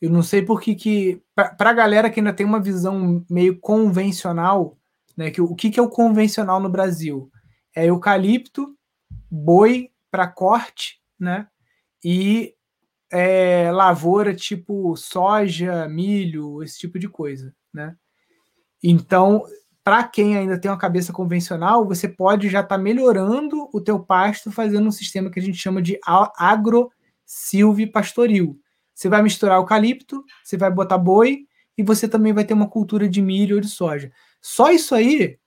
Eu 0.00 0.10
não 0.10 0.22
sei 0.22 0.42
por 0.42 0.60
que, 0.60 0.74
que 0.74 1.22
para 1.34 1.70
a 1.70 1.72
galera 1.72 2.10
que 2.10 2.18
ainda 2.18 2.32
tem 2.32 2.44
uma 2.44 2.60
visão 2.60 3.24
meio 3.30 3.58
convencional, 3.60 4.76
né, 5.16 5.30
que 5.30 5.40
o 5.40 5.54
que, 5.54 5.70
que 5.70 5.78
é 5.78 5.82
o 5.82 5.88
convencional 5.88 6.58
no 6.58 6.68
Brasil? 6.68 7.30
É 7.74 7.86
eucalipto, 7.86 8.76
boi 9.30 9.90
para 10.10 10.26
corte, 10.26 11.00
né, 11.18 11.46
e 12.04 12.54
é, 13.12 13.70
lavoura 13.70 14.34
tipo 14.34 14.96
soja, 14.96 15.86
milho, 15.88 16.62
esse 16.62 16.78
tipo 16.78 16.98
de 16.98 17.08
coisa, 17.08 17.54
né? 17.72 17.94
Então, 18.82 19.44
para 19.84 20.02
quem 20.04 20.36
ainda 20.36 20.58
tem 20.58 20.70
uma 20.70 20.78
cabeça 20.78 21.12
convencional, 21.12 21.86
você 21.86 22.08
pode 22.08 22.48
já 22.48 22.60
estar 22.60 22.76
tá 22.76 22.82
melhorando 22.82 23.68
o 23.72 23.80
teu 23.80 24.00
pasto 24.00 24.50
fazendo 24.50 24.88
um 24.88 24.92
sistema 24.92 25.30
que 25.30 25.38
a 25.38 25.42
gente 25.42 25.58
chama 25.58 25.82
de 25.82 25.98
agro-silvipastoril. 26.38 28.58
Você 28.94 29.08
vai 29.08 29.22
misturar 29.22 29.58
eucalipto, 29.58 30.24
você 30.42 30.56
vai 30.56 30.70
botar 30.70 30.98
boi 30.98 31.46
e 31.76 31.82
você 31.82 32.08
também 32.08 32.32
vai 32.32 32.44
ter 32.44 32.54
uma 32.54 32.68
cultura 32.68 33.08
de 33.08 33.20
milho 33.20 33.56
ou 33.56 33.60
de 33.60 33.68
soja. 33.68 34.10
Só 34.40 34.70
isso 34.70 34.94
aí 34.94 35.38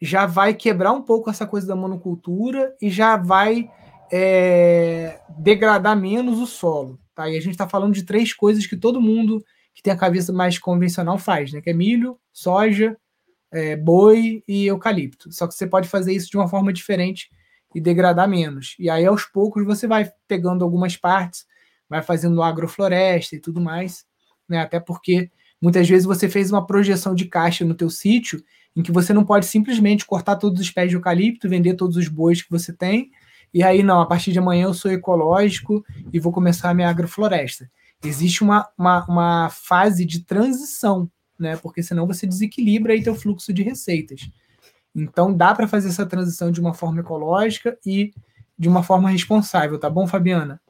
já 0.00 0.26
vai 0.26 0.52
quebrar 0.52 0.92
um 0.92 1.02
pouco 1.02 1.30
essa 1.30 1.46
coisa 1.46 1.66
da 1.66 1.76
monocultura 1.76 2.74
e 2.80 2.90
já 2.90 3.16
vai 3.16 3.70
é, 4.12 5.20
degradar 5.38 5.98
menos 5.98 6.38
o 6.38 6.46
solo. 6.46 7.00
Tá? 7.14 7.30
E 7.30 7.36
a 7.36 7.40
gente 7.40 7.52
está 7.52 7.68
falando 7.68 7.94
de 7.94 8.04
três 8.04 8.34
coisas 8.34 8.66
que 8.66 8.76
todo 8.76 9.00
mundo 9.00 9.42
que 9.74 9.82
tem 9.82 9.92
a 9.92 9.96
cabeça 9.96 10.32
mais 10.32 10.58
convencional 10.58 11.16
faz, 11.16 11.50
né? 11.52 11.62
Que 11.62 11.70
é 11.70 11.72
milho, 11.72 12.18
soja 12.30 12.96
é, 13.50 13.76
boi 13.76 14.42
e 14.48 14.66
eucalipto. 14.66 15.32
Só 15.32 15.46
que 15.46 15.54
você 15.54 15.66
pode 15.66 15.88
fazer 15.88 16.12
isso 16.12 16.30
de 16.30 16.36
uma 16.36 16.48
forma 16.48 16.72
diferente 16.72 17.30
e 17.74 17.80
degradar 17.80 18.28
menos. 18.28 18.74
E 18.78 18.90
aí, 18.90 19.06
aos 19.06 19.24
poucos, 19.24 19.64
você 19.64 19.86
vai 19.86 20.10
pegando 20.28 20.64
algumas 20.64 20.96
partes, 20.96 21.46
vai 21.88 22.02
fazendo 22.02 22.42
agrofloresta 22.42 23.36
e 23.36 23.40
tudo 23.40 23.60
mais, 23.60 24.04
né? 24.48 24.58
Até 24.58 24.78
porque 24.78 25.30
muitas 25.60 25.88
vezes 25.88 26.04
você 26.06 26.28
fez 26.28 26.50
uma 26.50 26.66
projeção 26.66 27.14
de 27.14 27.26
caixa 27.26 27.64
no 27.64 27.74
teu 27.74 27.88
sítio 27.88 28.42
em 28.74 28.82
que 28.82 28.90
você 28.90 29.12
não 29.12 29.24
pode 29.24 29.46
simplesmente 29.46 30.06
cortar 30.06 30.36
todos 30.36 30.60
os 30.60 30.70
pés 30.70 30.88
de 30.88 30.96
eucalipto, 30.96 31.48
vender 31.48 31.74
todos 31.74 31.96
os 31.96 32.08
bois 32.08 32.42
que 32.42 32.50
você 32.50 32.72
tem, 32.72 33.10
e 33.52 33.62
aí, 33.62 33.82
não, 33.82 34.00
a 34.00 34.06
partir 34.06 34.32
de 34.32 34.38
amanhã 34.38 34.64
eu 34.64 34.74
sou 34.74 34.90
ecológico 34.90 35.84
e 36.12 36.18
vou 36.18 36.32
começar 36.32 36.70
a 36.70 36.74
minha 36.74 36.88
agrofloresta. 36.88 37.70
Existe 38.04 38.42
uma, 38.42 38.68
uma, 38.76 39.04
uma 39.06 39.50
fase 39.50 40.04
de 40.04 40.24
transição 40.24 41.10
né? 41.42 41.56
Porque 41.56 41.82
senão 41.82 42.06
você 42.06 42.26
desequilibra 42.26 42.92
aí 42.92 43.02
teu 43.02 43.14
fluxo 43.14 43.52
de 43.52 43.62
receitas. 43.62 44.30
Então 44.94 45.34
dá 45.34 45.54
para 45.54 45.68
fazer 45.68 45.88
essa 45.88 46.06
transição 46.06 46.50
de 46.50 46.60
uma 46.60 46.74
forma 46.74 47.00
ecológica 47.00 47.78
e 47.84 48.12
de 48.58 48.68
uma 48.68 48.82
forma 48.82 49.10
responsável, 49.10 49.78
tá 49.78 49.90
bom, 49.90 50.06
Fabiana? 50.06 50.60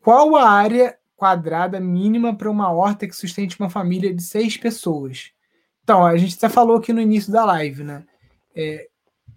Qual 0.00 0.36
a 0.36 0.48
área 0.50 0.98
quadrada 1.16 1.80
mínima 1.80 2.34
para 2.34 2.50
uma 2.50 2.70
horta 2.70 3.06
que 3.06 3.16
sustente 3.16 3.58
uma 3.58 3.70
família 3.70 4.12
de 4.12 4.22
seis 4.22 4.56
pessoas? 4.56 5.32
Então, 5.82 6.04
a 6.04 6.16
gente 6.16 6.36
até 6.36 6.48
falou 6.48 6.76
aqui 6.76 6.92
no 6.92 7.00
início 7.00 7.32
da 7.32 7.44
live, 7.44 7.84
né? 7.84 8.04
É, 8.56 8.88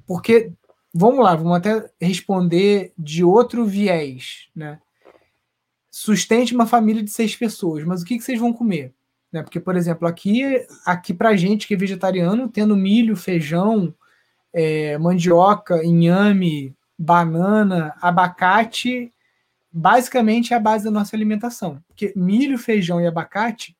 porque 0.05 0.51
vamos 0.93 1.23
lá, 1.23 1.35
vamos 1.35 1.57
até 1.57 1.89
responder 2.01 2.93
de 2.97 3.23
outro 3.23 3.65
viés, 3.65 4.47
né? 4.55 4.79
Sustente 5.91 6.53
uma 6.53 6.65
família 6.65 7.03
de 7.03 7.11
seis 7.11 7.35
pessoas, 7.35 7.83
mas 7.83 8.01
o 8.01 8.05
que, 8.05 8.17
que 8.17 8.23
vocês 8.23 8.39
vão 8.39 8.53
comer? 8.53 8.93
Né? 9.31 9.43
Porque, 9.43 9.59
por 9.59 9.75
exemplo, 9.75 10.07
aqui, 10.07 10.43
aqui 10.85 11.13
para 11.13 11.35
gente 11.35 11.67
que 11.67 11.73
é 11.73 11.77
vegetariano, 11.77 12.47
tendo 12.47 12.75
milho, 12.75 13.15
feijão, 13.15 13.93
é, 14.53 14.97
mandioca, 14.97 15.83
inhame, 15.83 16.75
banana, 16.97 17.93
abacate, 18.01 19.11
basicamente 19.77 20.53
é 20.53 20.57
a 20.57 20.59
base 20.59 20.83
da 20.83 20.89
nossa 20.91 21.15
alimentação. 21.15 21.79
Porque 21.87 22.11
milho, 22.15 22.57
feijão 22.57 22.99
e 22.99 23.05
abacate, 23.05 23.77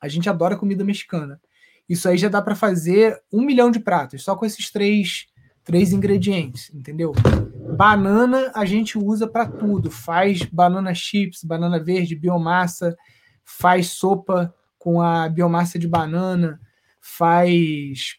a 0.00 0.08
gente 0.08 0.28
adora 0.28 0.56
comida 0.56 0.82
mexicana. 0.82 1.38
Isso 1.86 2.08
aí 2.08 2.16
já 2.16 2.30
dá 2.30 2.40
para 2.40 2.54
fazer 2.54 3.20
um 3.30 3.42
milhão 3.42 3.70
de 3.70 3.78
pratos, 3.78 4.24
só 4.24 4.34
com 4.34 4.46
esses 4.46 4.70
três 4.70 5.26
três 5.62 5.94
ingredientes, 5.94 6.70
entendeu? 6.74 7.12
Banana 7.76 8.52
a 8.54 8.66
gente 8.66 8.98
usa 8.98 9.26
para 9.26 9.46
tudo, 9.46 9.90
faz 9.90 10.42
banana 10.42 10.94
chips, 10.94 11.42
banana 11.42 11.82
verde, 11.82 12.14
biomassa, 12.14 12.94
faz 13.42 13.88
sopa 13.88 14.54
com 14.78 15.00
a 15.00 15.26
biomassa 15.26 15.78
de 15.78 15.88
banana, 15.88 16.60
faz 17.00 18.16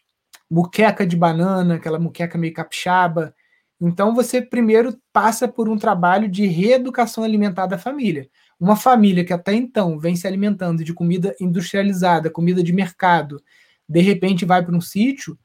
muqueca 0.50 1.06
de 1.06 1.16
banana, 1.16 1.76
aquela 1.76 2.00
muqueca 2.00 2.36
meio 2.36 2.52
capixaba. 2.52 3.32
Então 3.80 4.14
você 4.14 4.40
primeiro 4.40 4.96
passa 5.12 5.46
por 5.46 5.68
um 5.68 5.76
trabalho 5.76 6.28
de 6.28 6.46
reeducação 6.46 7.22
alimentar 7.22 7.66
da 7.66 7.76
família. 7.76 8.28
Uma 8.58 8.76
família 8.76 9.24
que 9.24 9.32
até 9.32 9.52
então 9.54 9.98
vem 9.98 10.16
se 10.16 10.26
alimentando 10.26 10.82
de 10.82 10.94
comida 10.94 11.34
industrializada, 11.40 12.30
comida 12.30 12.62
de 12.62 12.72
mercado, 12.72 13.42
de 13.88 14.00
repente 14.00 14.44
vai 14.44 14.64
para 14.64 14.74
um 14.74 14.80
sítio, 14.80 15.38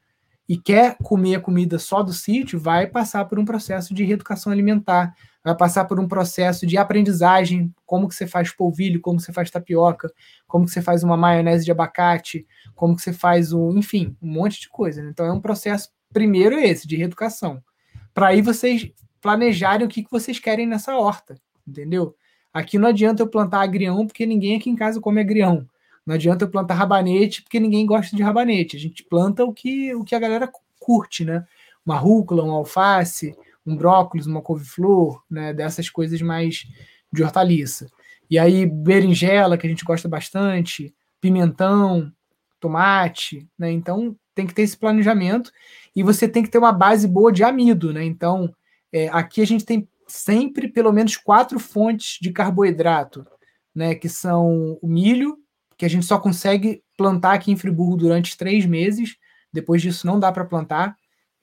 e 0.48 0.56
quer 0.58 0.96
comer 1.02 1.36
a 1.36 1.40
comida 1.40 1.78
só 1.78 2.02
do 2.02 2.12
sítio, 2.12 2.58
vai 2.58 2.86
passar 2.86 3.24
por 3.24 3.38
um 3.38 3.44
processo 3.44 3.94
de 3.94 4.04
reeducação 4.04 4.52
alimentar, 4.52 5.14
vai 5.42 5.56
passar 5.56 5.84
por 5.84 5.98
um 5.98 6.08
processo 6.08 6.66
de 6.66 6.76
aprendizagem, 6.76 7.72
como 7.86 8.08
que 8.08 8.14
você 8.14 8.26
faz 8.26 8.54
polvilho, 8.54 9.00
como 9.00 9.20
você 9.20 9.32
faz 9.32 9.50
tapioca, 9.50 10.12
como 10.46 10.66
que 10.66 10.70
você 10.70 10.82
faz 10.82 11.02
uma 11.02 11.16
maionese 11.16 11.64
de 11.64 11.70
abacate, 11.70 12.46
como 12.74 12.96
que 12.96 13.02
você 13.02 13.12
faz 13.12 13.52
um, 13.52 13.78
enfim, 13.78 14.16
um 14.20 14.30
monte 14.30 14.60
de 14.60 14.68
coisa. 14.68 15.02
Né? 15.02 15.10
Então 15.10 15.24
é 15.24 15.32
um 15.32 15.40
processo 15.40 15.90
primeiro 16.12 16.58
esse 16.58 16.86
de 16.86 16.96
reeducação, 16.96 17.62
para 18.14 18.28
aí 18.28 18.42
vocês 18.42 18.90
planejarem 19.20 19.86
o 19.86 19.88
que, 19.88 20.02
que 20.02 20.10
vocês 20.10 20.38
querem 20.38 20.66
nessa 20.66 20.96
horta, 20.96 21.36
entendeu? 21.66 22.14
Aqui 22.52 22.78
não 22.78 22.88
adianta 22.88 23.22
eu 23.22 23.28
plantar 23.28 23.62
agrião 23.62 24.06
porque 24.06 24.26
ninguém 24.26 24.56
aqui 24.56 24.68
em 24.68 24.76
casa 24.76 25.00
come 25.00 25.20
agrião. 25.20 25.66
Não 26.04 26.14
adianta 26.16 26.44
eu 26.44 26.50
plantar 26.50 26.74
rabanete, 26.74 27.42
porque 27.42 27.60
ninguém 27.60 27.86
gosta 27.86 28.14
de 28.14 28.22
rabanete. 28.22 28.76
A 28.76 28.80
gente 28.80 29.04
planta 29.04 29.44
o 29.44 29.52
que, 29.52 29.94
o 29.94 30.04
que 30.04 30.14
a 30.14 30.18
galera 30.18 30.50
curte, 30.78 31.24
né? 31.24 31.46
Uma 31.86 31.96
rúcula, 31.96 32.44
um 32.44 32.50
alface, 32.50 33.34
um 33.64 33.76
brócolis, 33.76 34.26
uma 34.26 34.42
couve-flor, 34.42 35.22
né? 35.30 35.54
Dessas 35.54 35.88
coisas 35.88 36.20
mais 36.20 36.66
de 37.12 37.22
hortaliça. 37.22 37.86
E 38.28 38.38
aí, 38.38 38.66
berinjela, 38.66 39.56
que 39.56 39.66
a 39.66 39.70
gente 39.70 39.84
gosta 39.84 40.08
bastante, 40.08 40.92
pimentão, 41.20 42.12
tomate, 42.58 43.48
né? 43.56 43.70
Então, 43.70 44.16
tem 44.34 44.46
que 44.46 44.54
ter 44.54 44.62
esse 44.62 44.76
planejamento 44.76 45.52
e 45.94 46.02
você 46.02 46.26
tem 46.28 46.42
que 46.42 46.50
ter 46.50 46.58
uma 46.58 46.72
base 46.72 47.06
boa 47.06 47.32
de 47.32 47.44
amido, 47.44 47.92
né? 47.92 48.04
Então, 48.04 48.52
é, 48.92 49.08
aqui 49.08 49.40
a 49.40 49.46
gente 49.46 49.64
tem 49.64 49.88
sempre 50.08 50.68
pelo 50.68 50.92
menos 50.92 51.16
quatro 51.16 51.58
fontes 51.58 52.18
de 52.20 52.32
carboidrato, 52.32 53.26
né? 53.74 53.94
Que 53.94 54.08
são 54.08 54.78
o 54.80 54.86
milho, 54.86 55.36
que 55.76 55.84
a 55.84 55.88
gente 55.88 56.06
só 56.06 56.18
consegue 56.18 56.82
plantar 56.96 57.34
aqui 57.34 57.50
em 57.50 57.56
Friburgo 57.56 57.96
durante 57.96 58.36
três 58.36 58.64
meses. 58.66 59.16
Depois 59.52 59.82
disso 59.82 60.06
não 60.06 60.18
dá 60.18 60.32
para 60.32 60.44
plantar, 60.44 60.96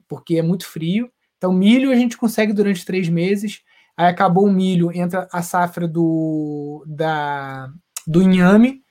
porque 0.08 0.36
é 0.36 0.42
muito 0.42 0.66
frio. 0.66 1.10
Então, 1.36 1.52
milho 1.52 1.90
a 1.90 1.96
gente 1.96 2.16
consegue 2.16 2.52
durante 2.52 2.84
três 2.84 3.08
meses. 3.08 3.62
Aí 3.96 4.06
acabou 4.06 4.46
o 4.46 4.52
milho, 4.52 4.90
entra 4.92 5.28
a 5.32 5.42
safra 5.42 5.86
do, 5.86 6.84
da, 6.86 7.70
do 8.06 8.22
inhame. 8.22 8.82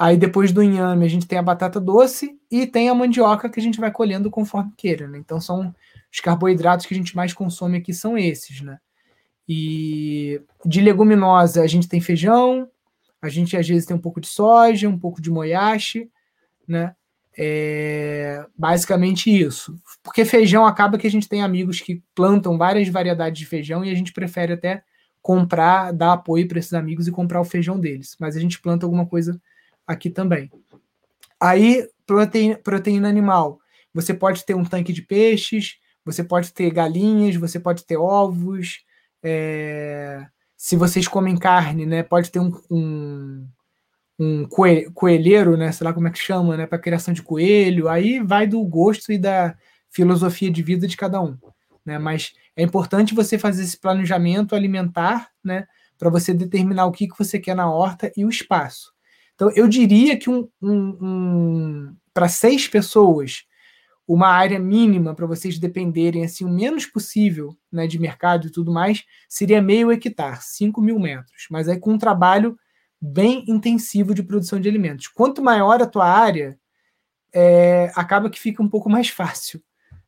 Aí 0.00 0.16
depois 0.16 0.50
do 0.50 0.62
inhame 0.62 1.04
a 1.04 1.08
gente 1.10 1.26
tem 1.26 1.38
a 1.38 1.42
batata 1.42 1.78
doce 1.78 2.34
e 2.50 2.66
tem 2.66 2.88
a 2.88 2.94
mandioca 2.94 3.50
que 3.50 3.60
a 3.60 3.62
gente 3.62 3.78
vai 3.78 3.92
colhendo 3.92 4.30
conforme 4.30 4.72
queira. 4.74 5.06
Né? 5.06 5.18
Então 5.18 5.38
são 5.38 5.74
os 6.10 6.20
carboidratos 6.20 6.86
que 6.86 6.94
a 6.94 6.96
gente 6.96 7.14
mais 7.14 7.34
consome 7.34 7.76
aqui 7.76 7.92
são 7.92 8.16
esses, 8.16 8.62
né? 8.62 8.78
E 9.46 10.40
de 10.64 10.80
leguminosa 10.80 11.62
a 11.62 11.66
gente 11.66 11.86
tem 11.86 12.00
feijão, 12.00 12.66
a 13.20 13.28
gente 13.28 13.54
às 13.58 13.68
vezes 13.68 13.84
tem 13.84 13.94
um 13.94 14.00
pouco 14.00 14.22
de 14.22 14.28
soja, 14.28 14.88
um 14.88 14.98
pouco 14.98 15.20
de 15.20 15.30
moyashi, 15.30 16.10
né? 16.66 16.94
É 17.36 18.42
basicamente 18.56 19.30
isso. 19.30 19.76
Porque 20.02 20.24
feijão 20.24 20.64
acaba 20.64 20.96
que 20.96 21.06
a 21.06 21.10
gente 21.10 21.28
tem 21.28 21.42
amigos 21.42 21.78
que 21.78 22.02
plantam 22.14 22.56
várias 22.56 22.88
variedades 22.88 23.38
de 23.38 23.44
feijão 23.44 23.84
e 23.84 23.90
a 23.90 23.94
gente 23.94 24.14
prefere 24.14 24.54
até 24.54 24.82
comprar, 25.20 25.92
dar 25.92 26.14
apoio 26.14 26.48
para 26.48 26.58
esses 26.58 26.72
amigos 26.72 27.06
e 27.06 27.12
comprar 27.12 27.42
o 27.42 27.44
feijão 27.44 27.78
deles. 27.78 28.16
Mas 28.18 28.34
a 28.34 28.40
gente 28.40 28.58
planta 28.62 28.86
alguma 28.86 29.04
coisa 29.04 29.38
aqui 29.90 30.08
também. 30.08 30.50
Aí, 31.40 31.88
proteína, 32.06 32.56
proteína 32.58 33.08
animal. 33.08 33.58
Você 33.92 34.14
pode 34.14 34.44
ter 34.44 34.54
um 34.54 34.64
tanque 34.64 34.92
de 34.92 35.02
peixes, 35.02 35.78
você 36.04 36.22
pode 36.22 36.52
ter 36.52 36.70
galinhas, 36.70 37.36
você 37.36 37.58
pode 37.58 37.84
ter 37.84 37.96
ovos, 37.96 38.84
é, 39.22 40.24
se 40.56 40.76
vocês 40.76 41.08
comem 41.08 41.36
carne, 41.36 41.84
né, 41.86 42.02
pode 42.02 42.30
ter 42.30 42.38
um, 42.38 42.52
um, 42.70 43.48
um 44.18 44.48
coelheiro, 44.94 45.56
né, 45.56 45.72
sei 45.72 45.84
lá 45.84 45.92
como 45.92 46.06
é 46.06 46.10
que 46.10 46.18
chama, 46.18 46.56
né, 46.56 46.66
para 46.66 46.78
criação 46.78 47.12
de 47.12 47.22
coelho, 47.22 47.88
aí 47.88 48.20
vai 48.20 48.46
do 48.46 48.62
gosto 48.62 49.12
e 49.12 49.18
da 49.18 49.56
filosofia 49.90 50.50
de 50.50 50.62
vida 50.62 50.86
de 50.86 50.96
cada 50.96 51.20
um, 51.20 51.36
né, 51.84 51.98
mas 51.98 52.32
é 52.56 52.62
importante 52.62 53.14
você 53.14 53.38
fazer 53.38 53.64
esse 53.64 53.78
planejamento 53.78 54.54
alimentar, 54.54 55.30
né, 55.42 55.66
para 55.98 56.08
você 56.08 56.32
determinar 56.32 56.86
o 56.86 56.92
que, 56.92 57.08
que 57.08 57.18
você 57.18 57.38
quer 57.38 57.54
na 57.54 57.70
horta 57.70 58.10
e 58.16 58.24
o 58.24 58.30
espaço. 58.30 58.94
Então, 59.40 59.50
eu 59.52 59.66
diria 59.66 60.18
que 60.18 60.28
um, 60.28 60.46
um, 60.60 60.98
um 61.00 61.96
para 62.12 62.28
seis 62.28 62.68
pessoas, 62.68 63.44
uma 64.06 64.28
área 64.28 64.58
mínima 64.58 65.14
para 65.14 65.24
vocês 65.24 65.58
dependerem 65.58 66.22
assim 66.22 66.44
o 66.44 66.50
menos 66.50 66.84
possível 66.84 67.56
né, 67.72 67.86
de 67.86 67.98
mercado 67.98 68.48
e 68.48 68.50
tudo 68.50 68.70
mais, 68.70 69.02
seria 69.30 69.62
meio 69.62 69.90
hectare, 69.90 70.40
5 70.42 70.82
mil 70.82 70.98
metros. 70.98 71.46
Mas 71.50 71.70
aí 71.70 71.78
com 71.78 71.92
um 71.92 71.98
trabalho 71.98 72.54
bem 73.00 73.42
intensivo 73.48 74.14
de 74.14 74.22
produção 74.22 74.60
de 74.60 74.68
alimentos. 74.68 75.08
Quanto 75.08 75.40
maior 75.40 75.80
a 75.80 75.86
tua 75.86 76.06
área, 76.06 76.58
é, 77.32 77.90
acaba 77.94 78.28
que 78.28 78.38
fica 78.38 78.62
um 78.62 78.68
pouco 78.68 78.90
mais 78.90 79.08
fácil 79.08 79.62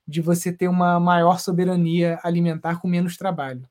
de 0.07 0.21
você 0.21 0.53
ter 0.53 0.69
uma 0.69 1.01
maior 1.01 1.41
soberania 1.41 2.21
alimentar 2.23 2.83
com 2.83 2.87
menos 2.87 3.17
trabalho. 3.17 3.67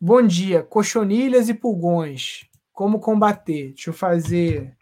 Bom 0.00 0.22
dia, 0.22 0.62
cochonilhas 0.62 1.48
e 1.48 1.54
pulgões. 1.54 2.46
Como 2.72 3.00
combater? 3.00 3.70
Deixa 3.72 3.90
eu 3.90 3.94
fazer 3.94 4.76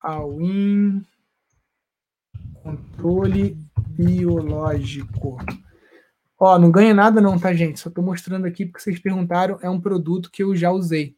all-in 0.00 1.00
controle 2.60 3.56
biológico. 3.90 5.38
Ó, 6.36 6.58
não 6.58 6.72
ganha 6.72 6.92
nada 6.92 7.20
não, 7.20 7.38
tá, 7.38 7.54
gente? 7.54 7.78
Só 7.78 7.88
tô 7.88 8.02
mostrando 8.02 8.48
aqui 8.48 8.66
porque 8.66 8.80
vocês 8.80 8.98
perguntaram, 8.98 9.60
é 9.62 9.70
um 9.70 9.80
produto 9.80 10.28
que 10.28 10.42
eu 10.42 10.56
já 10.56 10.72
usei. 10.72 11.16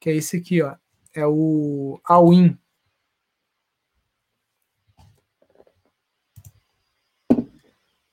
Que 0.00 0.10
é 0.10 0.16
esse 0.16 0.38
aqui, 0.38 0.60
ó. 0.60 0.74
É 1.14 1.24
o 1.24 2.00
All-in. 2.04 2.58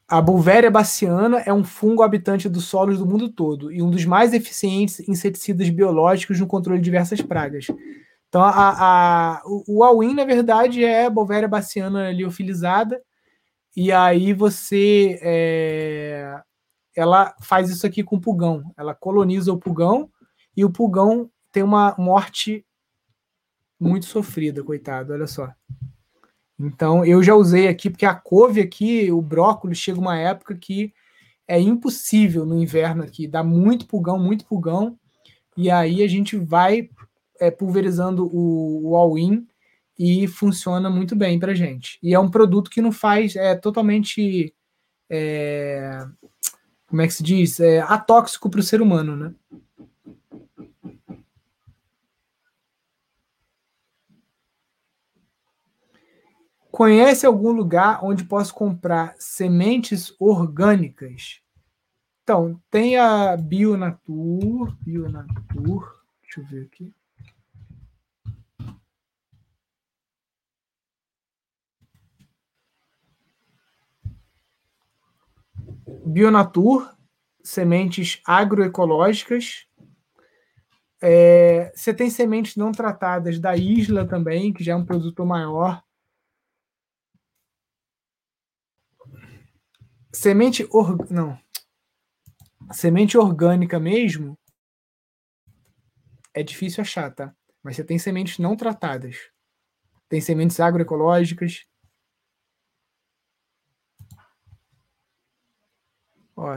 A 0.08 0.22
Bulvéria 0.22 0.72
baciana 0.72 1.39
é 1.39 1.51
um 1.51 1.66
fungo 1.66 2.01
habitante 2.01 2.47
dos 2.47 2.66
solos 2.66 2.97
do 2.97 3.05
mundo 3.05 3.30
todo 3.30 3.72
e 3.72 3.82
um 3.82 3.89
dos 3.89 4.05
mais 4.05 4.34
eficientes 4.34 5.01
inseticidas 5.08 5.70
biológicos 5.70 6.39
no 6.39 6.47
controle 6.47 6.80
de 6.80 6.86
diversas 6.86 7.22
pragas. 7.22 7.68
Então, 8.30 8.41
a, 8.41 9.39
a, 9.39 9.41
o 9.45 9.84
all-in, 9.84 10.14
na 10.14 10.24
verdade, 10.24 10.84
é 10.84 11.10
Bulvéria 11.10 11.47
baciana 11.47 12.12
liofilizada, 12.12 13.01
e 13.76 13.91
aí 13.91 14.34
você. 14.34 15.20
É, 15.22 16.41
ela 16.95 17.36
faz 17.41 17.70
isso 17.70 17.86
aqui 17.86 18.03
com 18.03 18.16
o 18.16 18.22
pulgão. 18.22 18.64
Ela 18.76 18.95
coloniza 18.95 19.51
o 19.53 19.58
pulgão, 19.58 20.10
e 20.55 20.66
o 20.66 20.70
pulgão 20.70 21.30
tem 21.51 21.64
uma 21.64 21.95
morte 21.97 22.66
muito 23.80 24.05
sofrida, 24.05 24.64
coitado, 24.64 25.14
olha 25.14 25.28
só. 25.28 25.51
Então, 26.60 27.05
eu 27.05 27.22
já 27.22 27.36
usei 27.36 27.68
aqui, 27.68 27.89
porque 27.89 28.05
a 28.05 28.16
couve 28.16 28.62
aqui, 28.62 29.12
o 29.12 29.22
brócolis, 29.22 29.78
chega 29.78 29.99
uma 29.99 30.18
época 30.18 30.55
que 30.55 30.93
é 31.47 31.60
impossível 31.60 32.45
no 32.45 32.58
inverno 32.58 33.03
aqui, 33.03 33.28
dá 33.28 33.43
muito 33.43 33.86
pulgão, 33.86 34.20
muito 34.20 34.45
pulgão, 34.45 34.97
e 35.55 35.70
aí 35.70 36.03
a 36.03 36.08
gente 36.08 36.36
vai 36.36 36.89
é, 37.39 37.51
pulverizando 37.51 38.28
o, 38.28 38.89
o 38.89 38.95
all-in 38.95 39.47
e 39.97 40.28
funciona 40.28 40.89
muito 40.89 41.16
bem 41.16 41.39
para 41.39 41.55
gente. 41.55 41.99
E 42.01 42.14
é 42.14 42.20
um 42.20 42.30
produto 42.30 42.70
que 42.70 42.82
não 42.82 42.91
faz, 42.91 43.36
é 43.36 43.55
totalmente, 43.55 44.53
é, 45.10 46.05
como 46.88 47.01
é 47.01 47.08
que 47.08 47.14
se 47.14 47.24
diz, 47.24 47.60
é 47.60 47.80
atóxico 47.82 48.49
para 48.49 48.60
o 48.60 48.64
ser 48.64 48.82
humano, 48.82 49.16
né? 49.16 49.34
Conhece 56.78 57.25
algum 57.25 57.49
lugar 57.49 58.05
onde 58.05 58.23
posso 58.23 58.53
comprar 58.53 59.15
sementes 59.17 60.15
orgânicas? 60.19 61.41
Então, 62.21 62.61
tem 62.69 62.95
a 62.97 63.36
Bionatur, 63.36 64.78
Bionatur, 64.80 66.03
deixa 66.21 66.39
eu 66.39 66.45
ver 66.45 66.65
aqui. 66.65 66.93
Bionatur, 76.05 76.95
sementes 77.43 78.21
agroecológicas. 78.23 79.65
É, 81.01 81.71
você 81.73 81.91
tem 81.91 82.11
sementes 82.11 82.55
não 82.55 82.71
tratadas 82.71 83.39
da 83.39 83.57
Isla 83.57 84.05
também, 84.05 84.53
que 84.53 84.63
já 84.63 84.73
é 84.73 84.75
um 84.75 84.86
produto 84.86 85.25
maior. 85.25 85.87
Semente 90.18 90.68
or... 90.72 91.11
não. 91.11 91.39
Semente 92.72 93.18
orgânica 93.18 93.80
mesmo 93.80 94.36
é 96.34 96.41
difícil 96.41 96.82
achar, 96.82 97.13
tá? 97.13 97.36
Mas 97.61 97.76
você 97.76 97.84
tem 97.84 97.99
sementes 97.99 98.39
não 98.39 98.55
tratadas. 98.55 99.30
Tem 100.09 100.20
sementes 100.20 100.59
agroecológicas. 100.59 101.68
Ó, 106.36 106.47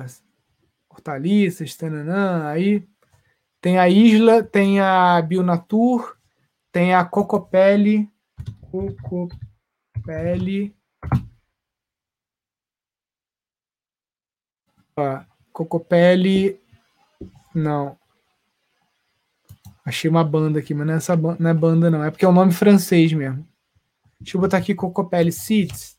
hortaliças, 0.89 1.77
tananã, 1.77 2.49
aí 2.49 2.89
tem 3.61 3.79
a 3.79 3.91
Isla, 3.91 4.43
tem 4.43 4.81
a 4.81 5.21
Bionatur, 5.21 6.19
tem 6.73 6.95
a 6.95 7.05
Cocopelli, 7.05 8.11
Cocopelli 8.71 10.75
Ó, 15.01 15.21
Cocopelli. 15.53 16.59
Não. 17.55 17.97
Achei 19.85 20.11
uma 20.11 20.23
banda 20.23 20.59
aqui, 20.59 20.75
mas 20.75 20.87
não 20.87 20.95
é, 20.95 20.97
essa 20.99 21.17
não 21.17 21.51
é 21.51 21.55
banda, 21.55 21.91
não. 21.91 22.05
É 22.05 22.11
porque 22.11 22.25
é 22.25 22.29
o 22.29 22.31
um 22.31 22.35
nome 22.35 22.53
francês 22.53 23.13
mesmo. 23.13 23.47
Deixa 24.21 24.37
eu 24.37 24.41
botar 24.41 24.59
aqui 24.59 24.75
Cocopelli 24.75 25.33
Seeds. 25.33 25.97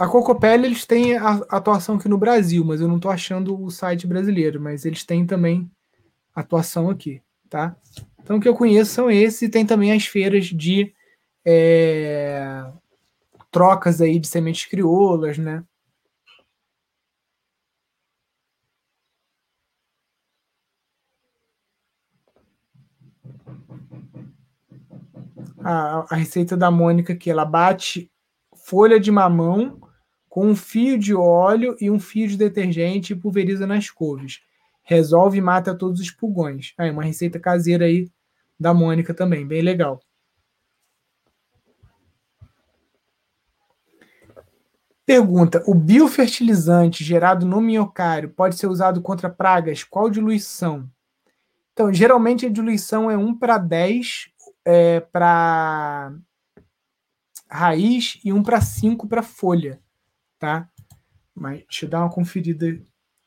A 0.00 0.08
Cocopelli, 0.08 0.64
eles 0.64 0.86
têm 0.86 1.18
a 1.18 1.32
atuação 1.50 1.96
aqui 1.96 2.08
no 2.08 2.16
Brasil, 2.16 2.64
mas 2.64 2.80
eu 2.80 2.88
não 2.88 2.96
estou 2.96 3.10
achando 3.10 3.62
o 3.62 3.70
site 3.70 4.06
brasileiro, 4.06 4.58
mas 4.58 4.86
eles 4.86 5.04
têm 5.04 5.26
também 5.26 5.70
atuação 6.34 6.88
aqui, 6.88 7.20
tá? 7.50 7.76
Então, 8.18 8.38
o 8.38 8.40
que 8.40 8.48
eu 8.48 8.54
conheço 8.54 8.92
são 8.92 9.10
esses, 9.10 9.42
e 9.42 9.48
tem 9.50 9.66
também 9.66 9.92
as 9.92 10.06
feiras 10.06 10.46
de 10.46 10.94
é, 11.44 12.64
trocas 13.50 14.00
aí 14.00 14.18
de 14.18 14.26
sementes 14.26 14.64
crioulas, 14.64 15.36
né? 15.36 15.62
A, 25.62 26.06
a 26.08 26.16
receita 26.16 26.56
da 26.56 26.70
Mônica 26.70 27.14
que 27.14 27.30
ela 27.30 27.44
bate 27.44 28.10
folha 28.56 28.98
de 28.98 29.10
mamão 29.10 29.89
com 30.30 30.46
um 30.46 30.54
fio 30.54 30.96
de 30.96 31.12
óleo 31.12 31.76
e 31.80 31.90
um 31.90 31.98
fio 31.98 32.28
de 32.28 32.36
detergente 32.36 33.12
e 33.12 33.16
pulveriza 33.16 33.66
nas 33.66 33.90
couves. 33.90 34.40
Resolve 34.84 35.38
e 35.38 35.40
mata 35.40 35.74
todos 35.74 36.00
os 36.00 36.10
pulgões. 36.10 36.72
Aí, 36.78 36.88
uma 36.88 37.02
receita 37.02 37.40
caseira 37.40 37.84
aí 37.84 38.08
da 38.58 38.72
Mônica 38.72 39.12
também, 39.12 39.44
bem 39.44 39.60
legal. 39.60 40.00
Pergunta: 45.04 45.64
o 45.66 45.74
biofertilizante 45.74 47.02
gerado 47.02 47.44
no 47.44 47.60
minhocário 47.60 48.30
pode 48.30 48.56
ser 48.56 48.68
usado 48.68 49.02
contra 49.02 49.28
pragas? 49.28 49.82
Qual 49.82 50.08
diluição? 50.08 50.88
Então, 51.72 51.92
geralmente 51.92 52.46
a 52.46 52.50
diluição 52.50 53.10
é 53.10 53.16
1 53.16 53.36
para 53.36 53.58
10 53.58 54.30
é, 54.64 55.00
para 55.00 56.12
raiz 57.48 58.20
e 58.24 58.32
1 58.32 58.42
para 58.44 58.60
5 58.60 59.08
para 59.08 59.22
folha 59.22 59.80
tá? 60.40 60.68
Mas 61.32 61.62
eu 61.82 61.88
dar 61.88 62.00
uma 62.00 62.10
conferida. 62.10 62.82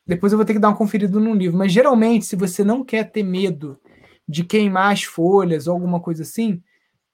Depois 0.06 0.32
eu 0.32 0.36
vou 0.36 0.44
ter 0.44 0.52
que 0.52 0.58
dar 0.58 0.68
uma 0.68 0.76
conferida 0.76 1.18
no 1.18 1.32
livro. 1.32 1.56
Mas 1.56 1.72
geralmente, 1.72 2.26
se 2.26 2.36
você 2.36 2.62
não 2.62 2.84
quer 2.84 3.10
ter 3.10 3.22
medo 3.22 3.80
de 4.28 4.44
queimar 4.44 4.92
as 4.92 5.04
folhas 5.04 5.66
ou 5.66 5.74
alguma 5.74 6.00
coisa 6.00 6.22
assim, 6.22 6.62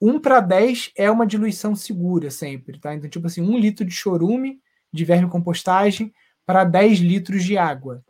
1 0.01 0.19
para 0.19 0.41
10 0.41 0.91
é 0.97 1.11
uma 1.11 1.27
diluição 1.27 1.77
segura 1.77 2.31
sempre, 2.31 2.81
tá? 2.81 2.95
Então, 2.95 3.09
tipo 3.09 3.27
assim, 3.27 3.43
1 3.43 3.59
litro 3.59 3.85
de 3.85 3.93
chorume 3.93 4.61
de 4.93 5.05
verme 5.05 5.29
compostagem 5.29 6.13
para 6.45 6.65
10 6.65 6.99
litros 6.99 7.45
de 7.45 7.57
água. 7.57 8.03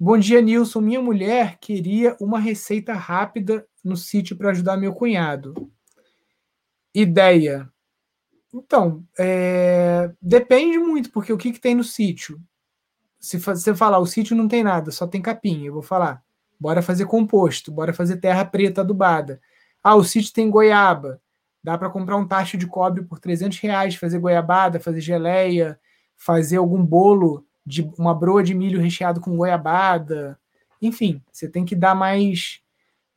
Bom 0.00 0.16
dia, 0.16 0.40
Nilson. 0.40 0.80
Minha 0.80 1.02
mulher 1.02 1.58
queria 1.58 2.16
uma 2.20 2.38
receita 2.38 2.94
rápida 2.94 3.66
no 3.84 3.96
sítio 3.96 4.36
para 4.36 4.50
ajudar 4.50 4.76
meu 4.76 4.94
cunhado. 4.94 5.54
Ideia. 6.94 7.70
Então, 8.52 9.04
é... 9.18 10.10
depende 10.20 10.78
muito, 10.78 11.10
porque 11.10 11.32
o 11.32 11.38
que, 11.38 11.52
que 11.52 11.60
tem 11.60 11.74
no 11.74 11.84
sítio? 11.84 12.40
Se 13.20 13.38
você 13.38 13.74
falar, 13.74 13.98
o 13.98 14.06
sítio 14.06 14.36
não 14.36 14.48
tem 14.48 14.62
nada, 14.62 14.90
só 14.90 15.06
tem 15.06 15.20
capim, 15.20 15.64
eu 15.64 15.72
vou 15.72 15.82
falar, 15.82 16.22
bora 16.58 16.80
fazer 16.80 17.06
composto, 17.06 17.72
bora 17.72 17.92
fazer 17.92 18.18
terra 18.18 18.44
preta 18.44 18.80
adubada. 18.80 19.40
Ah, 19.82 19.96
o 19.96 20.04
sítio 20.04 20.32
tem 20.32 20.50
goiaba, 20.50 21.20
dá 21.62 21.76
para 21.76 21.90
comprar 21.90 22.16
um 22.16 22.26
tacho 22.26 22.56
de 22.56 22.66
cobre 22.66 23.02
por 23.02 23.18
300 23.18 23.58
reais, 23.58 23.94
fazer 23.96 24.18
goiabada, 24.18 24.80
fazer 24.80 25.00
geleia, 25.00 25.78
fazer 26.16 26.56
algum 26.56 26.84
bolo 26.84 27.44
de 27.64 27.82
uma 27.98 28.14
broa 28.14 28.42
de 28.42 28.54
milho 28.54 28.80
recheado 28.80 29.20
com 29.20 29.36
goiabada. 29.36 30.38
Enfim, 30.80 31.22
você 31.30 31.48
tem 31.48 31.64
que 31.64 31.76
dar 31.76 31.94
mais 31.94 32.60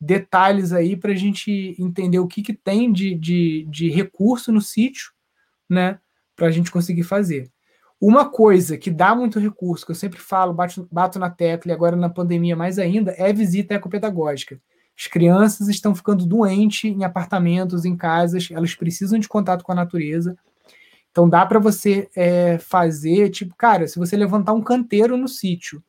detalhes 0.02 0.72
aí 0.72 0.96
para 0.96 1.12
a 1.12 1.16
gente 1.16 1.76
entender 1.78 2.18
o 2.18 2.26
que, 2.26 2.42
que 2.42 2.52
tem 2.52 2.92
de, 2.92 3.14
de, 3.14 3.64
de 3.70 3.88
recurso 3.88 4.50
no 4.50 4.60
sítio, 4.60 5.12
né? 5.70 6.00
Para 6.34 6.48
a 6.48 6.50
gente 6.50 6.72
conseguir 6.72 7.04
fazer. 7.04 7.48
Uma 8.00 8.28
coisa 8.28 8.76
que 8.76 8.90
dá 8.90 9.14
muito 9.14 9.38
recurso, 9.38 9.86
que 9.86 9.92
eu 9.92 9.96
sempre 9.96 10.18
falo, 10.18 10.52
bato, 10.52 10.88
bato 10.90 11.20
na 11.20 11.30
tecla 11.30 11.70
e 11.70 11.74
agora 11.74 11.94
na 11.94 12.08
pandemia 12.08 12.56
mais 12.56 12.80
ainda, 12.80 13.14
é 13.16 13.32
visita 13.32 13.74
ecopedagógica. 13.74 14.60
As 14.98 15.06
crianças 15.06 15.68
estão 15.68 15.94
ficando 15.94 16.26
doentes 16.26 16.90
em 16.90 17.04
apartamentos, 17.04 17.84
em 17.84 17.96
casas, 17.96 18.48
elas 18.50 18.74
precisam 18.74 19.20
de 19.20 19.28
contato 19.28 19.62
com 19.62 19.70
a 19.70 19.76
natureza. 19.76 20.36
Então 21.12 21.28
dá 21.28 21.46
para 21.46 21.60
você 21.60 22.10
é, 22.16 22.58
fazer, 22.58 23.30
tipo, 23.30 23.54
cara, 23.54 23.86
se 23.86 24.00
você 24.00 24.16
levantar 24.16 24.52
um 24.52 24.62
canteiro 24.62 25.16
no 25.16 25.28
sítio, 25.28 25.80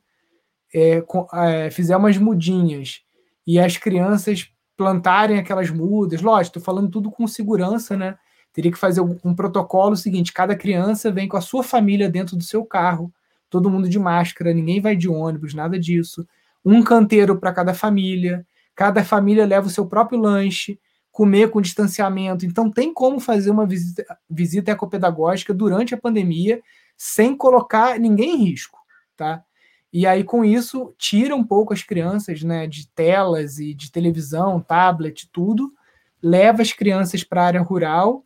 é, 0.72 1.02
é, 1.34 1.70
fizer 1.70 1.96
umas 1.96 2.16
mudinhas 2.16 3.03
e 3.46 3.58
as 3.58 3.76
crianças 3.76 4.50
plantarem 4.76 5.38
aquelas 5.38 5.70
mudas, 5.70 6.20
lógico, 6.20 6.58
estou 6.58 6.62
falando 6.62 6.90
tudo 6.90 7.10
com 7.10 7.26
segurança, 7.26 7.96
né? 7.96 8.16
Teria 8.52 8.70
que 8.70 8.78
fazer 8.78 9.00
um 9.00 9.34
protocolo 9.34 9.96
seguinte: 9.96 10.32
cada 10.32 10.56
criança 10.56 11.10
vem 11.10 11.28
com 11.28 11.36
a 11.36 11.40
sua 11.40 11.62
família 11.62 12.08
dentro 12.08 12.36
do 12.36 12.44
seu 12.44 12.64
carro, 12.64 13.12
todo 13.50 13.70
mundo 13.70 13.88
de 13.88 13.98
máscara, 13.98 14.52
ninguém 14.52 14.80
vai 14.80 14.96
de 14.96 15.08
ônibus, 15.08 15.54
nada 15.54 15.78
disso. 15.78 16.26
Um 16.64 16.82
canteiro 16.82 17.38
para 17.38 17.52
cada 17.52 17.74
família, 17.74 18.46
cada 18.74 19.04
família 19.04 19.46
leva 19.46 19.66
o 19.66 19.70
seu 19.70 19.86
próprio 19.86 20.18
lanche, 20.18 20.78
comer 21.12 21.50
com 21.50 21.60
distanciamento. 21.60 22.44
Então, 22.44 22.70
tem 22.70 22.92
como 22.92 23.20
fazer 23.20 23.50
uma 23.50 23.66
visita, 23.66 24.04
visita 24.28 24.72
ecopedagógica 24.72 25.54
durante 25.54 25.94
a 25.94 25.98
pandemia 25.98 26.60
sem 26.96 27.36
colocar 27.36 27.98
ninguém 28.00 28.34
em 28.34 28.44
risco, 28.44 28.78
tá? 29.16 29.44
E 29.94 30.08
aí, 30.08 30.24
com 30.24 30.44
isso, 30.44 30.92
tira 30.98 31.36
um 31.36 31.44
pouco 31.44 31.72
as 31.72 31.84
crianças 31.84 32.42
né, 32.42 32.66
de 32.66 32.88
telas 32.88 33.60
e 33.60 33.72
de 33.72 33.92
televisão, 33.92 34.60
tablet, 34.60 35.30
tudo, 35.32 35.72
leva 36.20 36.62
as 36.62 36.72
crianças 36.72 37.22
para 37.22 37.42
a 37.42 37.46
área 37.46 37.62
rural, 37.62 38.24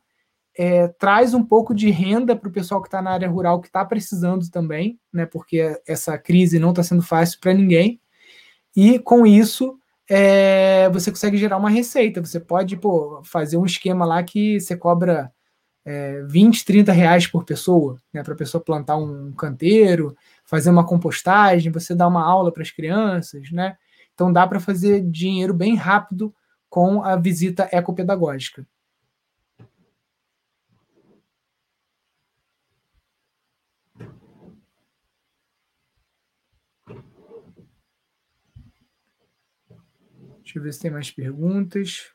é, 0.57 0.89
traz 0.89 1.35
um 1.35 1.45
pouco 1.45 1.75
de 1.75 1.91
renda 1.91 2.35
para 2.35 2.49
o 2.49 2.53
pessoal 2.53 2.81
que 2.81 2.89
está 2.89 3.03
na 3.03 3.11
área 3.11 3.29
rural, 3.29 3.61
que 3.61 3.67
está 3.67 3.85
precisando 3.85 4.51
também, 4.51 4.99
né, 5.13 5.27
porque 5.27 5.79
essa 5.87 6.17
crise 6.17 6.59
não 6.59 6.71
está 6.71 6.83
sendo 6.83 7.03
fácil 7.03 7.39
para 7.39 7.53
ninguém. 7.53 8.01
E 8.75 8.99
com 8.99 9.27
isso, 9.27 9.79
é, 10.09 10.89
você 10.89 11.11
consegue 11.11 11.37
gerar 11.37 11.59
uma 11.59 11.69
receita. 11.69 12.25
Você 12.25 12.41
pode 12.41 12.79
pô, 12.79 13.21
fazer 13.25 13.59
um 13.59 13.67
esquema 13.67 14.07
lá 14.07 14.23
que 14.23 14.59
você 14.59 14.75
cobra 14.75 15.31
é, 15.85 16.23
20, 16.23 16.65
30 16.65 16.93
reais 16.93 17.27
por 17.27 17.45
pessoa, 17.45 17.99
né, 18.11 18.23
para 18.23 18.33
a 18.33 18.37
pessoa 18.37 18.65
plantar 18.65 18.97
um 18.97 19.33
canteiro, 19.33 20.17
fazer 20.49 20.71
uma 20.71 20.85
compostagem, 20.85 21.71
você 21.71 21.95
dá 21.95 22.09
uma 22.09 22.25
aula 22.25 22.51
para 22.51 22.63
as 22.63 22.71
crianças, 22.71 23.53
né? 23.53 23.77
Então 24.15 24.33
dá 24.33 24.47
para 24.47 24.59
fazer 24.59 25.03
dinheiro 25.03 25.53
bem 25.53 25.77
rápido 25.77 26.35
com 26.71 27.03
a 27.03 27.17
visita 27.17 27.69
ecopedagógica. 27.71 28.67
Deixa 40.43 40.59
eu 40.59 40.63
ver 40.63 40.73
se 40.73 40.81
tem 40.81 40.91
mais 40.91 41.11
perguntas. 41.11 42.11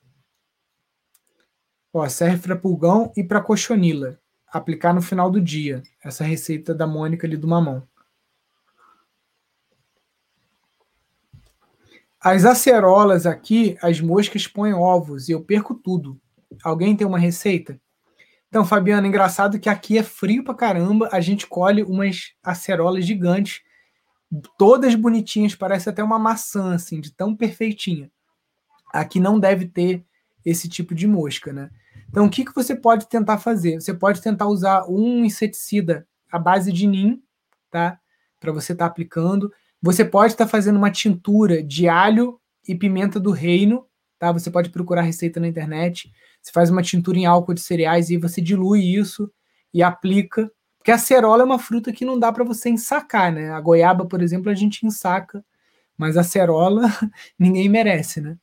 Ó, 1.93 2.09
serve 2.09 2.41
para 2.41 2.55
pulgão 2.55 3.13
e 3.15 3.23
para 3.23 3.39
cochonila. 3.39 4.19
Aplicar 4.47 4.91
no 4.91 5.03
final 5.03 5.29
do 5.29 5.39
dia. 5.39 5.83
Essa 6.03 6.23
receita 6.23 6.73
da 6.73 6.87
Mônica 6.87 7.27
ali 7.27 7.37
do 7.37 7.47
mamão. 7.47 7.87
As 12.23 12.45
acerolas 12.45 13.25
aqui, 13.25 13.77
as 13.81 13.99
moscas 13.99 14.47
põem 14.47 14.73
ovos 14.73 15.27
e 15.27 15.33
eu 15.33 15.43
perco 15.43 15.75
tudo. 15.75 16.17
Alguém 16.63 16.95
tem 16.95 17.05
uma 17.05 17.19
receita? 17.19 17.77
Então, 18.47 18.63
Fabiana, 18.63 19.05
engraçado 19.05 19.59
que 19.59 19.67
aqui 19.67 19.97
é 19.97 20.03
frio 20.03 20.41
pra 20.41 20.53
caramba, 20.53 21.09
a 21.11 21.19
gente 21.19 21.45
colhe 21.45 21.83
umas 21.83 22.31
acerolas 22.41 23.05
gigantes, 23.05 23.61
todas 24.57 24.95
bonitinhas, 24.95 25.53
parece 25.53 25.89
até 25.89 26.01
uma 26.01 26.17
maçã, 26.17 26.73
assim, 26.73 27.01
de 27.01 27.11
tão 27.11 27.35
perfeitinha. 27.35 28.09
Aqui 28.93 29.19
não 29.19 29.37
deve 29.37 29.65
ter 29.65 30.05
esse 30.45 30.69
tipo 30.69 30.95
de 30.95 31.05
mosca, 31.05 31.51
né? 31.51 31.69
Então, 32.07 32.27
o 32.27 32.29
que, 32.29 32.45
que 32.45 32.55
você 32.55 32.73
pode 32.73 33.09
tentar 33.09 33.37
fazer? 33.37 33.81
Você 33.81 33.93
pode 33.93 34.21
tentar 34.21 34.47
usar 34.47 34.85
um 34.87 35.25
inseticida 35.25 36.07
à 36.31 36.39
base 36.39 36.71
de 36.71 36.87
NIM, 36.87 37.21
tá? 37.69 37.99
Para 38.39 38.53
você 38.53 38.71
estar 38.71 38.85
tá 38.85 38.91
aplicando. 38.91 39.51
Você 39.83 40.05
pode 40.05 40.31
estar 40.31 40.45
tá 40.45 40.49
fazendo 40.49 40.77
uma 40.77 40.89
tintura 40.89 41.61
de 41.61 41.89
alho 41.89 42.39
e 42.65 42.73
pimenta 42.73 43.19
do 43.19 43.31
reino, 43.31 43.85
tá? 44.17 44.31
Você 44.31 44.49
pode 44.49 44.69
procurar 44.69 45.01
receita 45.01 45.41
na 45.41 45.47
internet. 45.47 46.09
Você 46.41 46.53
faz 46.53 46.69
uma 46.69 46.81
tintura 46.81 47.17
em 47.17 47.25
álcool 47.25 47.53
de 47.53 47.59
cereais 47.59 48.09
e 48.09 48.15
você 48.15 48.39
dilui 48.39 48.79
isso 48.79 49.29
e 49.73 49.83
aplica. 49.83 50.49
Porque 50.77 50.89
a 50.89 50.97
cerola 50.97 51.43
é 51.43 51.45
uma 51.45 51.59
fruta 51.59 51.91
que 51.91 52.05
não 52.05 52.17
dá 52.17 52.31
para 52.31 52.45
você 52.45 52.69
ensacar, 52.69 53.33
né? 53.33 53.51
A 53.51 53.59
goiaba, 53.59 54.05
por 54.05 54.21
exemplo, 54.21 54.49
a 54.49 54.55
gente 54.55 54.85
ensaca, 54.85 55.43
mas 55.97 56.15
a 56.15 56.23
cerola 56.23 56.83
ninguém 57.37 57.67
merece, 57.67 58.21
né? 58.21 58.37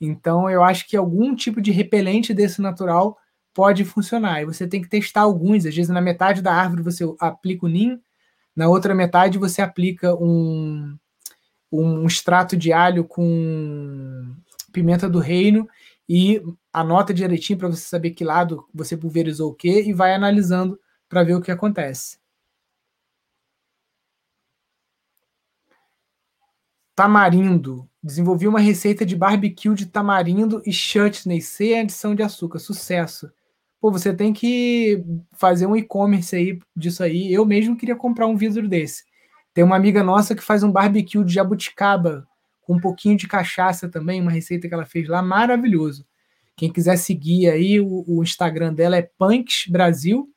Então 0.00 0.50
eu 0.50 0.64
acho 0.64 0.88
que 0.88 0.96
algum 0.96 1.36
tipo 1.36 1.60
de 1.60 1.70
repelente 1.70 2.34
desse 2.34 2.60
natural 2.60 3.16
pode 3.54 3.84
funcionar. 3.84 4.42
E 4.42 4.44
você 4.44 4.66
tem 4.66 4.82
que 4.82 4.88
testar 4.88 5.20
alguns. 5.20 5.64
Às 5.66 5.76
vezes 5.76 5.88
na 5.88 6.00
metade 6.00 6.42
da 6.42 6.52
árvore 6.52 6.82
você 6.82 7.04
aplica 7.20 7.66
o 7.66 7.68
NIM, 7.68 8.00
na 8.54 8.68
outra 8.68 8.94
metade 8.94 9.38
você 9.38 9.62
aplica 9.62 10.14
um, 10.14 10.96
um 11.70 12.06
extrato 12.06 12.56
de 12.56 12.72
alho 12.72 13.04
com 13.04 14.34
pimenta 14.72 15.08
do 15.08 15.18
reino 15.18 15.68
e 16.08 16.42
anota 16.72 17.14
direitinho 17.14 17.58
para 17.58 17.68
você 17.68 17.82
saber 17.82 18.10
que 18.10 18.24
lado 18.24 18.66
você 18.74 18.96
pulverizou 18.96 19.50
o 19.50 19.54
que 19.54 19.82
e 19.82 19.92
vai 19.92 20.14
analisando 20.14 20.78
para 21.08 21.22
ver 21.22 21.34
o 21.34 21.40
que 21.40 21.50
acontece. 21.50 22.18
Tamarindo. 26.94 27.88
Desenvolvi 28.02 28.48
uma 28.48 28.60
receita 28.60 29.04
de 29.04 29.14
barbecue 29.14 29.74
de 29.74 29.86
tamarindo 29.86 30.62
e 30.66 30.72
chutney 30.72 31.40
sem 31.40 31.78
adição 31.78 32.14
de 32.14 32.22
açúcar. 32.22 32.58
Sucesso 32.58 33.30
pô, 33.80 33.90
você 33.90 34.14
tem 34.14 34.32
que 34.32 35.02
fazer 35.32 35.66
um 35.66 35.74
e-commerce 35.74 36.36
aí 36.36 36.58
disso 36.76 37.02
aí. 37.02 37.32
Eu 37.32 37.44
mesmo 37.46 37.76
queria 37.76 37.96
comprar 37.96 38.26
um 38.26 38.36
vidro 38.36 38.68
desse. 38.68 39.04
Tem 39.54 39.64
uma 39.64 39.76
amiga 39.76 40.02
nossa 40.04 40.34
que 40.34 40.42
faz 40.42 40.62
um 40.62 40.70
barbecue 40.70 41.24
de 41.24 41.32
jabuticaba 41.32 42.26
com 42.62 42.74
um 42.74 42.80
pouquinho 42.80 43.16
de 43.16 43.26
cachaça 43.26 43.88
também, 43.88 44.20
uma 44.20 44.30
receita 44.30 44.68
que 44.68 44.74
ela 44.74 44.86
fez 44.86 45.08
lá, 45.08 45.22
maravilhoso. 45.22 46.06
Quem 46.56 46.70
quiser 46.70 46.96
seguir 46.96 47.48
aí, 47.48 47.80
o, 47.80 48.04
o 48.06 48.22
Instagram 48.22 48.74
dela 48.74 48.96
é 48.96 49.10
Punks 49.18 49.66
Brasil, 49.68 50.28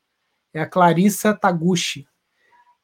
é 0.54 0.62
a 0.62 0.66
Clarissa 0.66 1.34
Taguchi. 1.34 2.08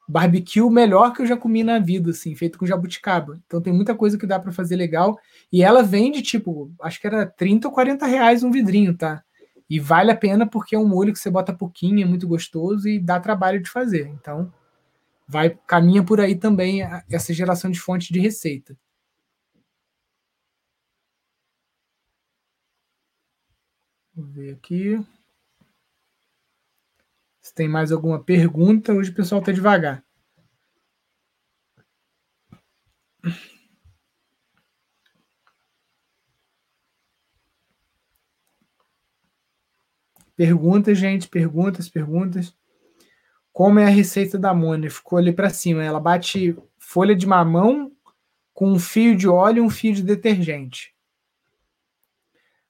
Barbecue 0.06 0.68
melhor 0.68 1.12
que 1.12 1.22
eu 1.22 1.26
já 1.26 1.36
comi 1.36 1.62
na 1.62 1.78
vida, 1.78 2.10
assim, 2.10 2.34
feito 2.34 2.58
com 2.58 2.66
jabuticaba. 2.66 3.40
Então 3.46 3.60
tem 3.62 3.72
muita 3.72 3.94
coisa 3.94 4.18
que 4.18 4.26
dá 4.26 4.38
para 4.38 4.52
fazer 4.52 4.76
legal. 4.76 5.18
E 5.52 5.62
ela 5.62 5.82
vende, 5.82 6.20
tipo, 6.20 6.70
acho 6.82 7.00
que 7.00 7.06
era 7.06 7.24
30 7.24 7.68
ou 7.68 7.74
40 7.74 8.06
reais 8.06 8.42
um 8.42 8.50
vidrinho, 8.50 8.96
tá? 8.96 9.22
E 9.70 9.78
vale 9.78 10.10
a 10.10 10.16
pena 10.16 10.48
porque 10.48 10.74
é 10.74 10.78
um 10.78 10.88
molho 10.88 11.12
que 11.12 11.18
você 11.20 11.30
bota 11.30 11.54
pouquinho, 11.56 12.02
é 12.02 12.04
muito 12.04 12.26
gostoso 12.26 12.88
e 12.88 12.98
dá 12.98 13.20
trabalho 13.20 13.62
de 13.62 13.70
fazer. 13.70 14.08
Então, 14.08 14.52
vai 15.28 15.50
caminha 15.66 16.04
por 16.04 16.20
aí 16.20 16.34
também 16.34 16.82
essa 17.08 17.32
geração 17.32 17.70
de 17.70 17.80
fonte 17.80 18.12
de 18.12 18.18
receita. 18.18 18.76
Vou 24.12 24.26
ver 24.26 24.54
aqui. 24.54 24.98
Se 27.40 27.54
tem 27.54 27.68
mais 27.68 27.92
alguma 27.92 28.22
pergunta, 28.22 28.92
hoje 28.92 29.10
o 29.10 29.14
pessoal 29.14 29.40
está 29.40 29.52
devagar. 29.52 30.04
Perguntas, 40.40 40.96
gente, 40.96 41.28
perguntas, 41.28 41.86
perguntas. 41.86 42.56
Como 43.52 43.78
é 43.78 43.84
a 43.84 43.90
receita 43.90 44.38
da 44.38 44.54
Mônica? 44.54 44.94
Ficou 44.94 45.18
ali 45.18 45.34
para 45.34 45.50
cima. 45.50 45.84
Ela 45.84 46.00
bate 46.00 46.56
folha 46.78 47.14
de 47.14 47.26
mamão 47.26 47.92
com 48.54 48.72
um 48.72 48.78
fio 48.78 49.14
de 49.14 49.28
óleo 49.28 49.58
e 49.58 49.60
um 49.60 49.68
fio 49.68 49.92
de 49.92 50.02
detergente. 50.02 50.94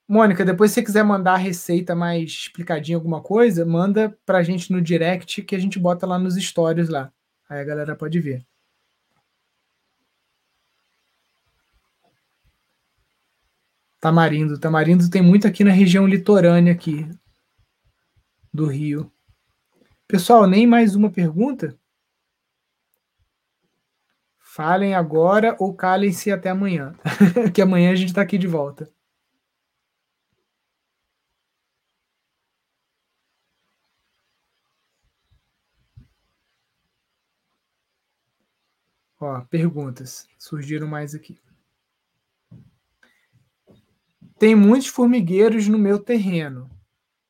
Mônica, 0.09 0.45
depois 0.45 0.73
se 0.73 0.75
você 0.75 0.83
quiser 0.83 1.05
mandar 1.05 1.35
a 1.35 1.37
receita 1.37 1.95
mais 1.95 2.25
explicadinha, 2.25 2.99
alguma 2.99 3.23
coisa, 3.23 3.65
manda 3.65 4.19
pra 4.27 4.43
gente 4.43 4.73
no 4.73 4.83
direct 4.83 5.41
que 5.43 5.55
a 5.55 5.59
gente 5.61 5.79
bota 5.79 6.05
lá 6.05 6.19
nos 6.19 6.35
stories 6.35 6.89
lá. 6.89 7.13
Aí 7.49 7.61
a 7.61 7.65
galera 7.65 7.95
pode 7.95 8.19
ver. 8.19 8.45
Tamarindo. 14.01 14.59
Tamarindo 14.59 15.09
tem 15.09 15.23
muito 15.23 15.47
aqui 15.47 15.63
na 15.63 15.71
região 15.71 16.05
litorânea 16.05 16.73
aqui 16.73 17.09
do 18.53 18.67
Rio. 18.67 19.11
Pessoal, 20.07 20.47
nem 20.47 20.67
mais 20.67 20.95
uma 20.95 21.11
pergunta? 21.11 21.79
Falem 24.39 24.95
agora 24.95 25.57
ou 25.61 25.73
calem-se 25.75 26.33
até 26.33 26.51
amanhã. 26.51 26.95
que 27.55 27.63
amanhã 27.63 27.93
a 27.93 27.95
gente 27.95 28.09
está 28.09 28.23
aqui 28.23 28.37
de 28.37 28.49
volta. 28.49 28.93
Ó, 39.21 39.41
perguntas. 39.43 40.27
Surgiram 40.39 40.89
mais 40.89 41.15
aqui. 41.15 41.39
Tem 44.39 44.57
muitos 44.57 44.89
formigueiros 44.89 45.69
no 45.69 45.79
meu 45.79 45.99
terreno. 45.99 46.71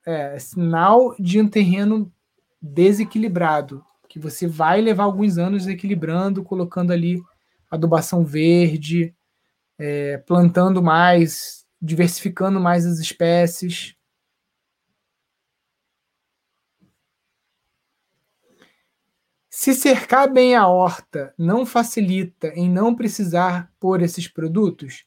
É, 0.06 0.38
sinal 0.38 1.14
de 1.18 1.40
um 1.40 1.48
terreno 1.48 2.12
desequilibrado, 2.60 3.84
que 4.08 4.18
você 4.18 4.46
vai 4.46 4.80
levar 4.80 5.04
alguns 5.04 5.38
anos 5.38 5.66
equilibrando, 5.66 6.42
colocando 6.42 6.92
ali 6.92 7.22
adubação 7.70 8.24
verde, 8.24 9.14
é, 9.78 10.18
plantando 10.18 10.82
mais, 10.82 11.64
diversificando 11.80 12.60
mais 12.60 12.84
as 12.84 12.98
espécies. 12.98 13.94
Se 19.48 19.74
cercar 19.74 20.32
bem 20.32 20.54
a 20.54 20.66
horta 20.66 21.34
não 21.36 21.64
facilita 21.66 22.48
em 22.48 22.70
não 22.70 22.94
precisar 22.94 23.72
pôr 23.78 24.02
esses 24.02 24.26
produtos, 24.26 25.04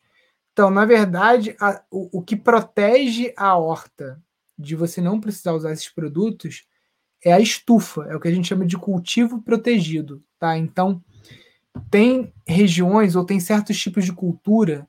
então, 0.53 0.69
na 0.69 0.85
verdade, 0.85 1.55
a, 1.59 1.83
o, 1.89 2.19
o 2.19 2.21
que 2.21 2.35
protege 2.35 3.33
a 3.35 3.57
horta 3.57 4.21
de 4.57 4.75
você 4.75 5.01
não 5.01 5.19
precisar 5.19 5.53
usar 5.53 5.71
esses 5.71 5.89
produtos 5.89 6.65
é 7.23 7.31
a 7.31 7.39
estufa, 7.39 8.05
é 8.09 8.15
o 8.15 8.19
que 8.19 8.27
a 8.27 8.31
gente 8.31 8.47
chama 8.47 8.65
de 8.65 8.77
cultivo 8.77 9.41
protegido, 9.41 10.21
tá? 10.37 10.57
Então, 10.57 11.01
tem 11.89 12.33
regiões 12.45 13.15
ou 13.15 13.25
tem 13.25 13.39
certos 13.39 13.79
tipos 13.79 14.05
de 14.05 14.13
cultura 14.13 14.87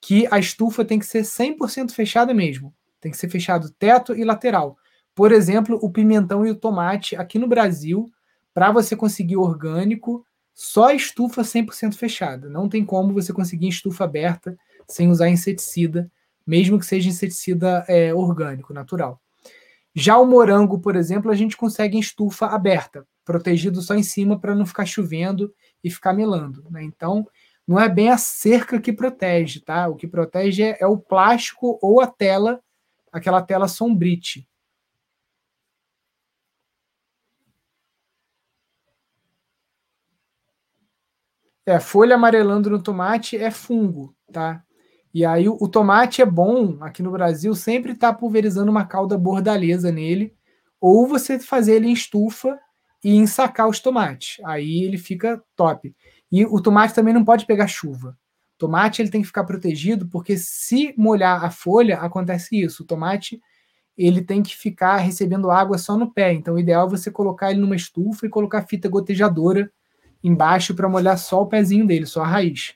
que 0.00 0.26
a 0.30 0.38
estufa 0.38 0.84
tem 0.84 0.98
que 0.98 1.06
ser 1.06 1.22
100% 1.22 1.92
fechada 1.92 2.34
mesmo. 2.34 2.74
Tem 3.00 3.10
que 3.10 3.18
ser 3.18 3.28
fechado 3.28 3.70
teto 3.70 4.14
e 4.14 4.24
lateral. 4.24 4.76
Por 5.14 5.30
exemplo, 5.30 5.78
o 5.80 5.90
pimentão 5.90 6.44
e 6.44 6.50
o 6.50 6.56
tomate 6.56 7.14
aqui 7.16 7.38
no 7.38 7.46
Brasil, 7.46 8.10
para 8.52 8.72
você 8.72 8.96
conseguir 8.96 9.36
orgânico, 9.36 10.26
só 10.54 10.90
estufa 10.90 11.42
100% 11.42 11.94
fechada. 11.94 12.48
Não 12.48 12.68
tem 12.68 12.84
como 12.84 13.12
você 13.12 13.32
conseguir 13.32 13.68
estufa 13.68 14.04
aberta 14.04 14.56
sem 14.88 15.08
usar 15.08 15.28
inseticida, 15.28 16.10
mesmo 16.46 16.78
que 16.78 16.86
seja 16.86 17.08
inseticida 17.08 17.84
é, 17.88 18.14
orgânico, 18.14 18.72
natural. 18.74 19.20
Já 19.94 20.18
o 20.18 20.26
morango, 20.26 20.80
por 20.80 20.96
exemplo, 20.96 21.30
a 21.30 21.34
gente 21.34 21.56
consegue 21.56 21.96
em 21.96 22.00
estufa 22.00 22.46
aberta, 22.46 23.06
protegido 23.24 23.80
só 23.80 23.94
em 23.94 24.02
cima 24.02 24.38
para 24.38 24.54
não 24.54 24.66
ficar 24.66 24.86
chovendo 24.86 25.54
e 25.82 25.90
ficar 25.90 26.12
melando. 26.12 26.64
Né? 26.70 26.82
Então, 26.82 27.26
não 27.66 27.80
é 27.80 27.88
bem 27.88 28.10
a 28.10 28.18
cerca 28.18 28.80
que 28.80 28.92
protege, 28.92 29.60
tá? 29.60 29.88
O 29.88 29.96
que 29.96 30.06
protege 30.06 30.62
é, 30.62 30.78
é 30.80 30.86
o 30.86 30.98
plástico 30.98 31.78
ou 31.80 32.00
a 32.00 32.06
tela, 32.06 32.60
aquela 33.12 33.40
tela 33.40 33.68
sombrite. 33.68 34.48
É, 41.66 41.80
folha 41.80 42.14
amarelando 42.16 42.68
no 42.68 42.82
tomate 42.82 43.38
é 43.38 43.50
fungo, 43.50 44.14
tá? 44.30 44.62
E 45.14 45.24
aí 45.24 45.48
o, 45.48 45.68
tomate 45.68 46.20
é 46.20 46.26
bom, 46.26 46.76
aqui 46.80 47.00
no 47.00 47.12
Brasil, 47.12 47.54
sempre 47.54 47.92
está 47.92 48.12
pulverizando 48.12 48.68
uma 48.68 48.84
calda 48.84 49.16
bordaleza 49.16 49.92
nele, 49.92 50.34
ou 50.80 51.06
você 51.06 51.38
fazer 51.38 51.76
ele 51.76 51.86
em 51.86 51.92
estufa 51.92 52.58
e 53.02 53.14
ensacar 53.14 53.68
os 53.68 53.78
tomates. 53.78 54.42
Aí 54.44 54.82
ele 54.82 54.98
fica 54.98 55.40
top. 55.54 55.94
E 56.32 56.44
o 56.44 56.60
tomate 56.60 56.92
também 56.94 57.14
não 57.14 57.24
pode 57.24 57.46
pegar 57.46 57.68
chuva. 57.68 58.18
Tomate 58.58 59.00
ele 59.00 59.08
tem 59.08 59.20
que 59.20 59.28
ficar 59.28 59.44
protegido, 59.44 60.08
porque 60.08 60.36
se 60.36 60.92
molhar 60.96 61.44
a 61.44 61.50
folha, 61.50 61.98
acontece 61.98 62.60
isso. 62.60 62.82
O 62.82 62.86
tomate 62.86 63.40
ele 63.96 64.20
tem 64.20 64.42
que 64.42 64.56
ficar 64.56 64.96
recebendo 64.96 65.48
água 65.48 65.78
só 65.78 65.96
no 65.96 66.12
pé. 66.12 66.32
Então, 66.32 66.54
o 66.54 66.58
ideal 66.58 66.88
é 66.88 66.90
você 66.90 67.08
colocar 67.08 67.52
ele 67.52 67.60
numa 67.60 67.76
estufa 67.76 68.26
e 68.26 68.30
colocar 68.30 68.62
fita 68.62 68.88
gotejadora 68.88 69.70
embaixo 70.24 70.74
para 70.74 70.88
molhar 70.88 71.16
só 71.18 71.42
o 71.42 71.46
pezinho 71.46 71.86
dele, 71.86 72.04
só 72.04 72.22
a 72.22 72.26
raiz. 72.26 72.74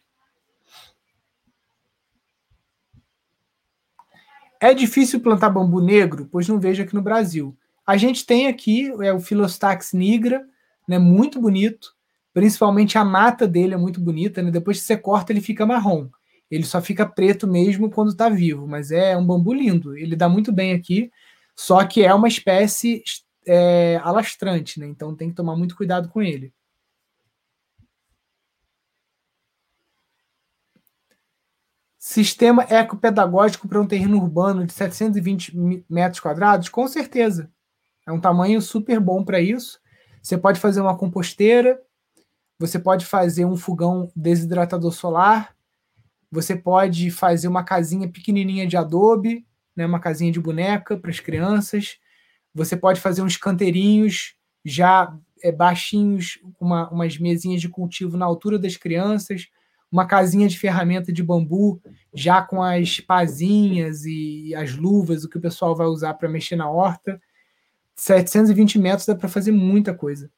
É 4.60 4.74
difícil 4.74 5.20
plantar 5.20 5.50
bambu 5.50 5.80
negro, 5.80 6.28
pois 6.30 6.48
não 6.48 6.58
vejo 6.58 6.82
aqui 6.82 6.94
no 6.94 7.02
Brasil. 7.02 7.56
A 7.86 7.96
gente 7.96 8.26
tem 8.26 8.48
aqui 8.48 8.90
é 9.02 9.12
o 9.12 9.20
Philostax 9.20 9.92
nigra, 9.92 10.44
né, 10.86 10.98
muito 10.98 11.40
bonito, 11.40 11.94
principalmente 12.34 12.98
a 12.98 13.04
mata 13.04 13.46
dele 13.46 13.74
é 13.74 13.76
muito 13.76 14.00
bonita, 14.00 14.42
né? 14.42 14.50
Depois 14.50 14.80
que 14.80 14.86
você 14.86 14.96
corta 14.96 15.32
ele 15.32 15.40
fica 15.40 15.66
marrom. 15.66 16.08
Ele 16.50 16.64
só 16.64 16.80
fica 16.80 17.06
preto 17.06 17.46
mesmo 17.46 17.90
quando 17.90 18.10
está 18.10 18.28
vivo, 18.28 18.66
mas 18.66 18.90
é 18.90 19.16
um 19.16 19.26
bambu 19.26 19.52
lindo. 19.52 19.96
Ele 19.96 20.16
dá 20.16 20.28
muito 20.28 20.50
bem 20.52 20.72
aqui, 20.72 21.10
só 21.54 21.84
que 21.84 22.02
é 22.02 22.12
uma 22.14 22.28
espécie 22.28 23.02
é, 23.46 24.00
alastrante, 24.02 24.80
né? 24.80 24.86
Então 24.86 25.14
tem 25.14 25.28
que 25.30 25.34
tomar 25.34 25.56
muito 25.56 25.76
cuidado 25.76 26.08
com 26.08 26.22
ele. 26.22 26.52
Sistema 32.08 32.66
ecopedagógico 32.70 33.68
para 33.68 33.78
um 33.78 33.86
terreno 33.86 34.16
urbano 34.16 34.64
de 34.64 34.72
720 34.72 35.84
metros 35.90 36.20
quadrados? 36.20 36.70
Com 36.70 36.88
certeza. 36.88 37.52
É 38.06 38.10
um 38.10 38.18
tamanho 38.18 38.62
super 38.62 38.98
bom 38.98 39.22
para 39.22 39.42
isso. 39.42 39.78
Você 40.22 40.38
pode 40.38 40.58
fazer 40.58 40.80
uma 40.80 40.96
composteira, 40.96 41.78
você 42.58 42.78
pode 42.78 43.04
fazer 43.04 43.44
um 43.44 43.58
fogão 43.58 44.10
desidratador 44.16 44.90
solar, 44.90 45.54
você 46.32 46.56
pode 46.56 47.10
fazer 47.10 47.46
uma 47.46 47.62
casinha 47.62 48.08
pequenininha 48.08 48.66
de 48.66 48.78
adobe, 48.78 49.46
né, 49.76 49.84
uma 49.84 50.00
casinha 50.00 50.32
de 50.32 50.40
boneca 50.40 50.96
para 50.96 51.10
as 51.10 51.20
crianças. 51.20 51.98
Você 52.54 52.74
pode 52.74 53.02
fazer 53.02 53.20
uns 53.20 53.36
canteirinhos 53.36 54.34
já 54.64 55.14
é, 55.42 55.52
baixinhos, 55.52 56.40
uma, 56.58 56.88
umas 56.88 57.18
mesinhas 57.18 57.60
de 57.60 57.68
cultivo 57.68 58.16
na 58.16 58.24
altura 58.24 58.58
das 58.58 58.78
crianças 58.78 59.50
uma 59.90 60.06
casinha 60.06 60.48
de 60.48 60.58
ferramenta 60.58 61.12
de 61.12 61.22
bambu, 61.22 61.80
já 62.12 62.42
com 62.42 62.62
as 62.62 63.00
pazinhas 63.00 64.04
e 64.04 64.54
as 64.54 64.76
luvas, 64.76 65.24
o 65.24 65.28
que 65.28 65.38
o 65.38 65.40
pessoal 65.40 65.74
vai 65.74 65.86
usar 65.86 66.14
para 66.14 66.28
mexer 66.28 66.56
na 66.56 66.70
horta. 66.70 67.20
720 67.94 68.78
metros 68.78 69.06
dá 69.06 69.14
para 69.14 69.28
fazer 69.28 69.50
muita 69.50 69.94
coisa. 69.94 70.30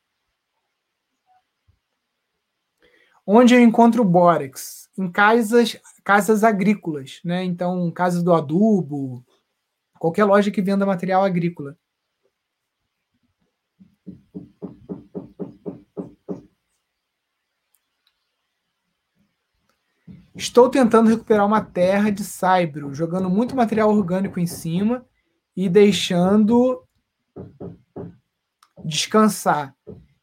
Onde 3.26 3.54
eu 3.54 3.60
encontro 3.60 4.04
bórax? 4.04 4.88
Em 4.96 5.10
casas, 5.10 5.76
casas 6.02 6.42
agrícolas, 6.42 7.20
né? 7.24 7.44
Então, 7.44 7.90
casas 7.90 8.22
do 8.22 8.32
adubo, 8.32 9.24
qualquer 9.98 10.24
loja 10.24 10.50
que 10.50 10.62
venda 10.62 10.86
material 10.86 11.22
agrícola. 11.22 11.76
Estou 20.40 20.70
tentando 20.70 21.10
recuperar 21.10 21.46
uma 21.46 21.60
terra 21.60 22.08
de 22.08 22.24
saibro, 22.24 22.94
jogando 22.94 23.28
muito 23.28 23.54
material 23.54 23.90
orgânico 23.90 24.40
em 24.40 24.46
cima 24.46 25.04
e 25.54 25.68
deixando 25.68 26.82
descansar 28.82 29.76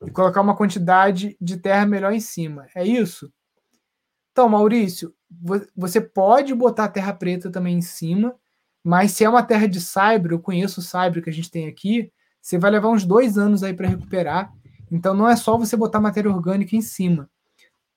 e 0.03 0.09
colocar 0.09 0.41
uma 0.41 0.55
quantidade 0.55 1.37
de 1.39 1.57
terra 1.57 1.85
melhor 1.85 2.11
em 2.13 2.19
cima. 2.19 2.65
É 2.75 2.83
isso? 2.83 3.31
Então, 4.31 4.49
Maurício, 4.49 5.13
você 5.75 6.01
pode 6.01 6.51
botar 6.55 6.87
terra 6.87 7.13
preta 7.13 7.51
também 7.51 7.77
em 7.77 7.83
cima, 7.83 8.35
mas 8.83 9.11
se 9.11 9.23
é 9.23 9.29
uma 9.29 9.43
terra 9.43 9.67
de 9.67 9.79
saibro, 9.79 10.33
eu 10.33 10.39
conheço 10.39 10.79
o 10.79 10.83
saibro 10.83 11.21
que 11.21 11.29
a 11.29 11.33
gente 11.33 11.51
tem 11.51 11.67
aqui, 11.67 12.11
você 12.41 12.57
vai 12.57 12.71
levar 12.71 12.89
uns 12.89 13.05
dois 13.05 13.37
anos 13.37 13.61
aí 13.61 13.71
para 13.71 13.87
recuperar. 13.87 14.51
Então, 14.91 15.13
não 15.13 15.29
é 15.29 15.35
só 15.35 15.59
você 15.59 15.77
botar 15.77 16.01
matéria 16.01 16.31
orgânica 16.31 16.75
em 16.75 16.81
cima 16.81 17.29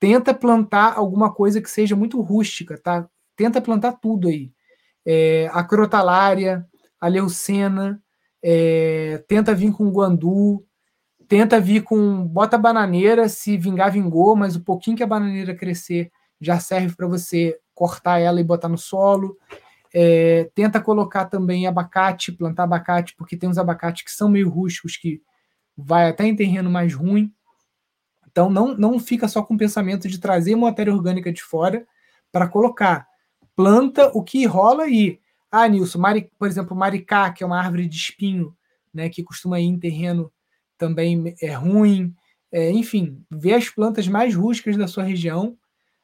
tenta 0.00 0.32
plantar 0.32 0.94
alguma 0.96 1.32
coisa 1.32 1.60
que 1.60 1.70
seja 1.70 1.94
muito 1.94 2.20
rústica, 2.22 2.78
tá? 2.78 3.06
Tenta 3.36 3.60
plantar 3.60 3.92
tudo 3.92 4.28
aí. 4.28 4.50
É, 5.06 5.48
a 5.52 5.62
crotalária, 5.62 6.66
a 6.98 7.06
leucena, 7.06 8.02
é, 8.42 9.22
tenta 9.28 9.54
vir 9.54 9.72
com 9.72 9.90
guandu, 9.90 10.64
tenta 11.28 11.60
vir 11.60 11.82
com. 11.82 12.26
Bota 12.26 12.56
bananeira, 12.58 13.28
se 13.28 13.58
vingar, 13.58 13.92
vingou, 13.92 14.34
mas 14.34 14.56
o 14.56 14.64
pouquinho 14.64 14.96
que 14.96 15.02
a 15.02 15.06
bananeira 15.06 15.54
crescer 15.54 16.10
já 16.40 16.58
serve 16.58 16.96
para 16.96 17.06
você 17.06 17.58
cortar 17.74 18.18
ela 18.18 18.40
e 18.40 18.44
botar 18.44 18.68
no 18.68 18.78
solo. 18.78 19.36
É, 19.92 20.50
tenta 20.54 20.80
colocar 20.80 21.26
também 21.26 21.66
abacate, 21.66 22.32
plantar 22.32 22.64
abacate, 22.64 23.14
porque 23.16 23.36
tem 23.36 23.48
uns 23.48 23.58
abacates 23.58 24.04
que 24.04 24.12
são 24.12 24.28
meio 24.28 24.48
rústicos, 24.48 24.96
que 24.96 25.20
vai 25.76 26.08
até 26.08 26.24
em 26.24 26.36
terreno 26.36 26.70
mais 26.70 26.94
ruim. 26.94 27.32
Então 28.30 28.48
não, 28.50 28.76
não 28.76 28.98
fica 28.98 29.28
só 29.28 29.42
com 29.42 29.54
o 29.54 29.58
pensamento 29.58 30.08
de 30.08 30.18
trazer 30.18 30.54
matéria 30.56 30.94
orgânica 30.94 31.32
de 31.32 31.42
fora 31.42 31.86
para 32.30 32.48
colocar. 32.48 33.06
Planta 33.56 34.10
o 34.14 34.22
que 34.22 34.46
rola 34.46 34.84
aí. 34.84 35.20
Ah, 35.50 35.66
Nilson, 35.68 35.98
mari, 35.98 36.30
por 36.38 36.48
exemplo, 36.48 36.76
maricá, 36.76 37.30
que 37.32 37.42
é 37.42 37.46
uma 37.46 37.58
árvore 37.58 37.86
de 37.86 37.96
espinho, 37.96 38.56
né, 38.94 39.08
que 39.08 39.22
costuma 39.22 39.58
ir 39.58 39.66
em 39.66 39.78
terreno 39.78 40.32
também 40.78 41.34
é 41.42 41.52
ruim. 41.52 42.14
É, 42.52 42.70
enfim, 42.70 43.22
vê 43.30 43.54
as 43.54 43.68
plantas 43.68 44.08
mais 44.08 44.34
rústicas 44.34 44.76
da 44.76 44.88
sua 44.88 45.04
região, 45.04 45.56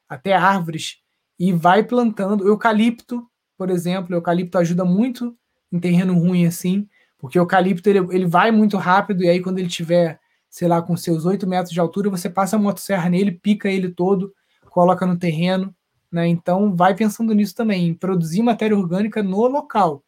até 0.07 0.33
árvores, 0.33 0.99
e 1.39 1.51
vai 1.51 1.83
plantando. 1.83 2.47
Eucalipto, 2.47 3.27
por 3.57 3.69
exemplo, 3.69 4.15
eucalipto 4.15 4.57
ajuda 4.57 4.85
muito 4.85 5.35
em 5.71 5.79
terreno 5.79 6.13
ruim 6.13 6.45
assim, 6.45 6.87
porque 7.17 7.39
o 7.39 7.41
eucalipto 7.41 7.89
ele, 7.89 7.99
ele 8.11 8.25
vai 8.25 8.51
muito 8.51 8.77
rápido, 8.77 9.23
e 9.23 9.29
aí 9.29 9.41
quando 9.41 9.59
ele 9.59 9.67
tiver, 9.67 10.19
sei 10.49 10.67
lá, 10.67 10.81
com 10.81 10.95
seus 10.95 11.25
8 11.25 11.47
metros 11.47 11.73
de 11.73 11.79
altura, 11.79 12.09
você 12.09 12.29
passa 12.29 12.55
a 12.55 12.59
motosserra 12.59 13.09
nele, 13.09 13.31
pica 13.31 13.69
ele 13.69 13.89
todo, 13.89 14.33
coloca 14.69 15.05
no 15.05 15.17
terreno, 15.17 15.75
né? 16.11 16.27
Então 16.27 16.75
vai 16.75 16.95
pensando 16.95 17.33
nisso 17.33 17.55
também, 17.55 17.87
em 17.87 17.93
produzir 17.93 18.41
matéria 18.41 18.77
orgânica 18.77 19.21
no 19.21 19.47
local. 19.47 20.03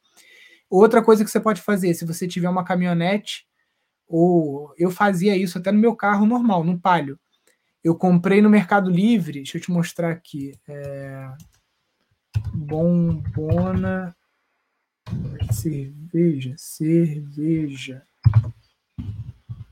Outra 0.70 1.04
coisa 1.04 1.24
que 1.24 1.32
você 1.32 1.40
pode 1.40 1.62
fazer, 1.62 1.94
se 1.94 2.06
você 2.06 2.28
tiver 2.28 2.50
uma 2.50 2.64
caminhonete, 2.64 3.48
ou 4.08 4.74
eu 4.78 4.90
fazia 4.90 5.36
isso 5.36 5.58
até 5.58 5.72
no 5.72 5.80
meu 5.80 5.96
carro 5.96 6.26
normal, 6.26 6.64
no 6.64 6.80
Palio. 6.80 7.20
Eu 7.84 7.96
comprei 7.96 8.42
no 8.42 8.50
Mercado 8.50 8.90
Livre, 8.90 9.40
deixa 9.40 9.58
eu 9.58 9.62
te 9.62 9.72
mostrar 9.72 10.12
aqui. 10.12 10.54
É... 10.68 11.32
Bombona 12.54 14.16
cerveja, 15.52 16.54
cerveja 16.58 18.04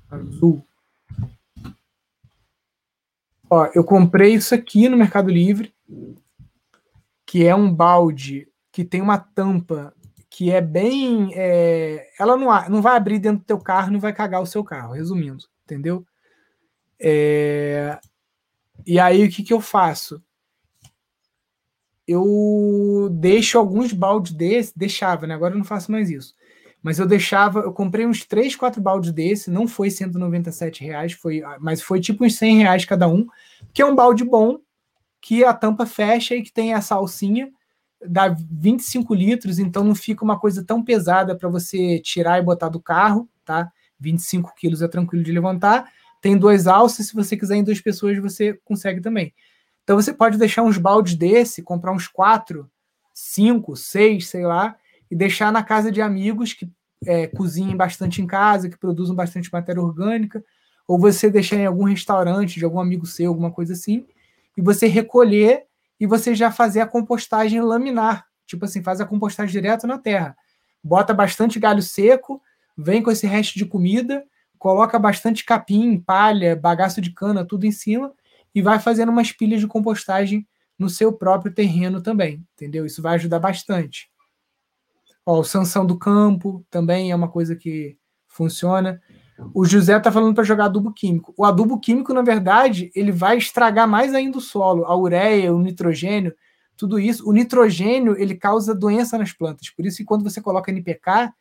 azul. 0.10 0.64
Ó, 3.49 3.66
eu 3.74 3.84
comprei 3.84 4.34
isso 4.34 4.53
aqui 4.53 4.89
no 4.89 4.97
Mercado 4.97 5.30
Livre, 5.30 5.74
que 7.26 7.45
é 7.45 7.55
um 7.55 7.74
balde 7.74 8.47
que 8.72 8.84
tem 8.84 9.01
uma 9.01 9.18
tampa 9.18 9.93
que 10.30 10.51
é 10.51 10.62
bem. 10.62 11.32
É, 11.34 12.10
ela 12.20 12.38
não, 12.38 12.47
não 12.70 12.82
vai 12.82 12.95
abrir 12.95 13.20
dentro 13.20 13.39
do 13.39 13.45
teu 13.45 13.60
carro, 13.60 13.91
não 13.91 13.99
vai 13.99 14.14
cagar 14.14 14.41
o 14.41 14.45
seu 14.45 14.64
carro, 14.64 14.93
resumindo, 14.93 15.45
entendeu? 15.64 16.05
É, 16.99 17.99
e 18.86 18.99
aí 18.99 19.26
o 19.26 19.30
que, 19.30 19.43
que 19.43 19.53
eu 19.53 19.62
faço? 19.62 20.22
Eu 22.08 23.10
deixo 23.12 23.58
alguns 23.58 23.91
baldes 23.91 24.32
desse, 24.32 24.78
deixava, 24.78 25.28
né? 25.28 25.34
Agora 25.34 25.53
eu 25.53 25.58
não 25.58 25.66
faço 25.66 25.91
mais 25.91 26.10
isso. 26.10 26.36
Mas 26.88 27.00
eu 27.00 27.06
deixava, 27.06 27.60
eu 27.60 27.74
comprei 27.74 28.06
uns 28.06 28.24
3, 28.24 28.56
4 28.56 28.82
baldes 28.82 29.12
desse, 29.12 29.52
não 29.52 29.68
foi 29.68 29.92
197 29.92 30.86
reais, 30.86 31.12
foi, 31.12 31.44
mas 31.60 31.82
foi 31.82 32.00
tipo 32.00 32.24
uns 32.24 32.38
100 32.38 32.60
reais 32.60 32.86
cada 32.86 33.10
um, 33.10 33.28
que 33.74 33.82
é 33.82 33.86
um 33.86 33.94
balde 33.94 34.24
bom, 34.24 34.60
que 35.20 35.44
a 35.44 35.54
tampa 35.54 35.86
fecha 35.86 36.34
e 36.34 36.42
que 36.42 36.50
tem 36.50 36.74
essa 36.74 36.96
alcinha, 36.96 37.52
dá 38.08 38.30
25 38.30 39.14
litros, 39.14 39.60
então 39.60 39.84
não 39.84 39.94
fica 39.94 40.24
uma 40.24 40.40
coisa 40.40 40.64
tão 40.64 40.82
pesada 40.82 41.36
para 41.36 41.50
você 41.50 42.00
tirar 42.00 42.40
e 42.40 42.42
botar 42.42 42.70
do 42.70 42.80
carro, 42.80 43.28
tá? 43.44 43.70
25 44.00 44.56
quilos 44.56 44.82
é 44.82 44.88
tranquilo 44.88 45.26
de 45.26 45.32
levantar. 45.34 45.92
Tem 46.22 46.38
duas 46.38 46.68
alças, 46.68 47.08
se 47.08 47.14
você 47.14 47.36
quiser 47.36 47.58
em 47.58 47.66
duas 47.66 47.82
pessoas, 47.82 48.18
você 48.18 48.54
consegue 48.64 49.02
também. 49.02 49.34
Então 49.84 49.98
você 49.98 50.14
pode 50.14 50.38
deixar 50.38 50.64
uns 50.64 50.78
baldes 50.78 51.16
desse, 51.16 51.62
comprar 51.62 51.92
uns 51.92 52.08
quatro, 52.08 52.72
cinco, 53.14 53.76
seis, 53.76 54.30
sei 54.30 54.46
lá, 54.46 54.78
e 55.12 55.16
deixar 55.18 55.52
na 55.52 55.64
casa 55.64 55.92
de 55.92 56.02
amigos 56.02 56.54
que 56.54 56.70
é, 57.06 57.28
cozinhem 57.28 57.76
bastante 57.76 58.22
em 58.22 58.28
casa, 58.28 58.70
que 58.70 58.78
produzam 58.78 59.16
bastante 59.16 59.52
matéria 59.52 59.82
orgânica, 59.82 60.43
ou 60.88 60.98
você 60.98 61.30
deixar 61.30 61.58
em 61.58 61.66
algum 61.66 61.84
restaurante 61.84 62.58
de 62.58 62.66
algum 62.66 62.80
amigo 62.80 63.06
seu, 63.06 63.30
alguma 63.30 63.52
coisa 63.52 63.74
assim, 63.74 64.06
e 64.56 64.62
você 64.62 64.88
recolher 64.88 65.66
e 66.00 66.08
você 66.08 66.34
já 66.34 66.52
fazer 66.52 66.80
a 66.82 66.88
compostagem 66.88 67.62
laminar. 67.62 68.26
Tipo 68.45 68.66
assim, 68.66 68.82
faz 68.82 69.02
a 69.02 69.06
compostagem 69.06 69.52
direto 69.52 69.86
na 69.86 69.98
terra. 69.98 70.36
Bota 70.84 71.14
bastante 71.14 71.60
galho 71.60 71.82
seco, 71.82 72.41
vem 72.78 73.02
com 73.02 73.12
esse 73.12 73.28
resto 73.28 73.56
de 73.56 73.66
comida, 73.66 74.24
coloca 74.58 74.98
bastante 74.98 75.43
capim, 75.43 76.00
palha, 76.00 76.56
bagaço 76.56 77.02
de 77.02 77.12
cana, 77.12 77.45
tudo 77.45 77.66
em 77.66 77.72
cima, 77.72 78.14
e 78.56 78.62
vai 78.62 78.80
fazendo 78.80 79.10
umas 79.10 79.32
pilhas 79.32 79.60
de 79.60 79.68
compostagem 79.68 80.48
no 80.80 80.89
seu 80.89 81.12
próprio 81.12 81.54
terreno 81.54 82.02
também, 82.02 82.45
entendeu? 82.54 82.86
Isso 82.86 83.02
vai 83.02 83.16
ajudar 83.16 83.39
bastante. 83.39 84.10
Ó, 85.28 85.41
o 85.41 85.43
sanção 85.43 85.86
do 85.86 85.99
campo 85.99 86.65
também 86.69 87.11
é 87.11 87.15
uma 87.15 87.28
coisa 87.28 87.53
que 87.53 87.97
funciona. 88.30 89.01
O 89.53 89.65
José 89.65 89.97
está 89.97 90.09
falando 90.09 90.34
para 90.34 90.45
jogar 90.45 90.65
adubo 90.65 90.93
químico. 90.93 91.34
O 91.38 91.43
adubo 91.43 91.78
químico, 91.82 92.13
na 92.13 92.21
verdade, 92.21 92.89
ele 92.95 93.11
vai 93.11 93.38
estragar 93.38 93.86
mais 93.86 94.13
ainda 94.13 94.38
o 94.38 94.41
solo, 94.41 94.86
a 94.86 94.95
ureia, 94.95 95.53
o 95.53 95.59
nitrogênio, 95.59 96.34
tudo 96.78 96.97
isso. 96.97 97.28
O 97.30 97.34
nitrogênio 97.34 98.15
ele 98.17 98.36
causa 98.36 98.73
doença 98.73 99.17
nas 99.17 99.34
plantas. 99.34 99.69
Por 99.69 99.86
isso 99.86 99.97
que 99.97 100.05
quando 100.05 100.23
você 100.23 100.41
coloca 100.41 100.71
NPK, 100.71 101.34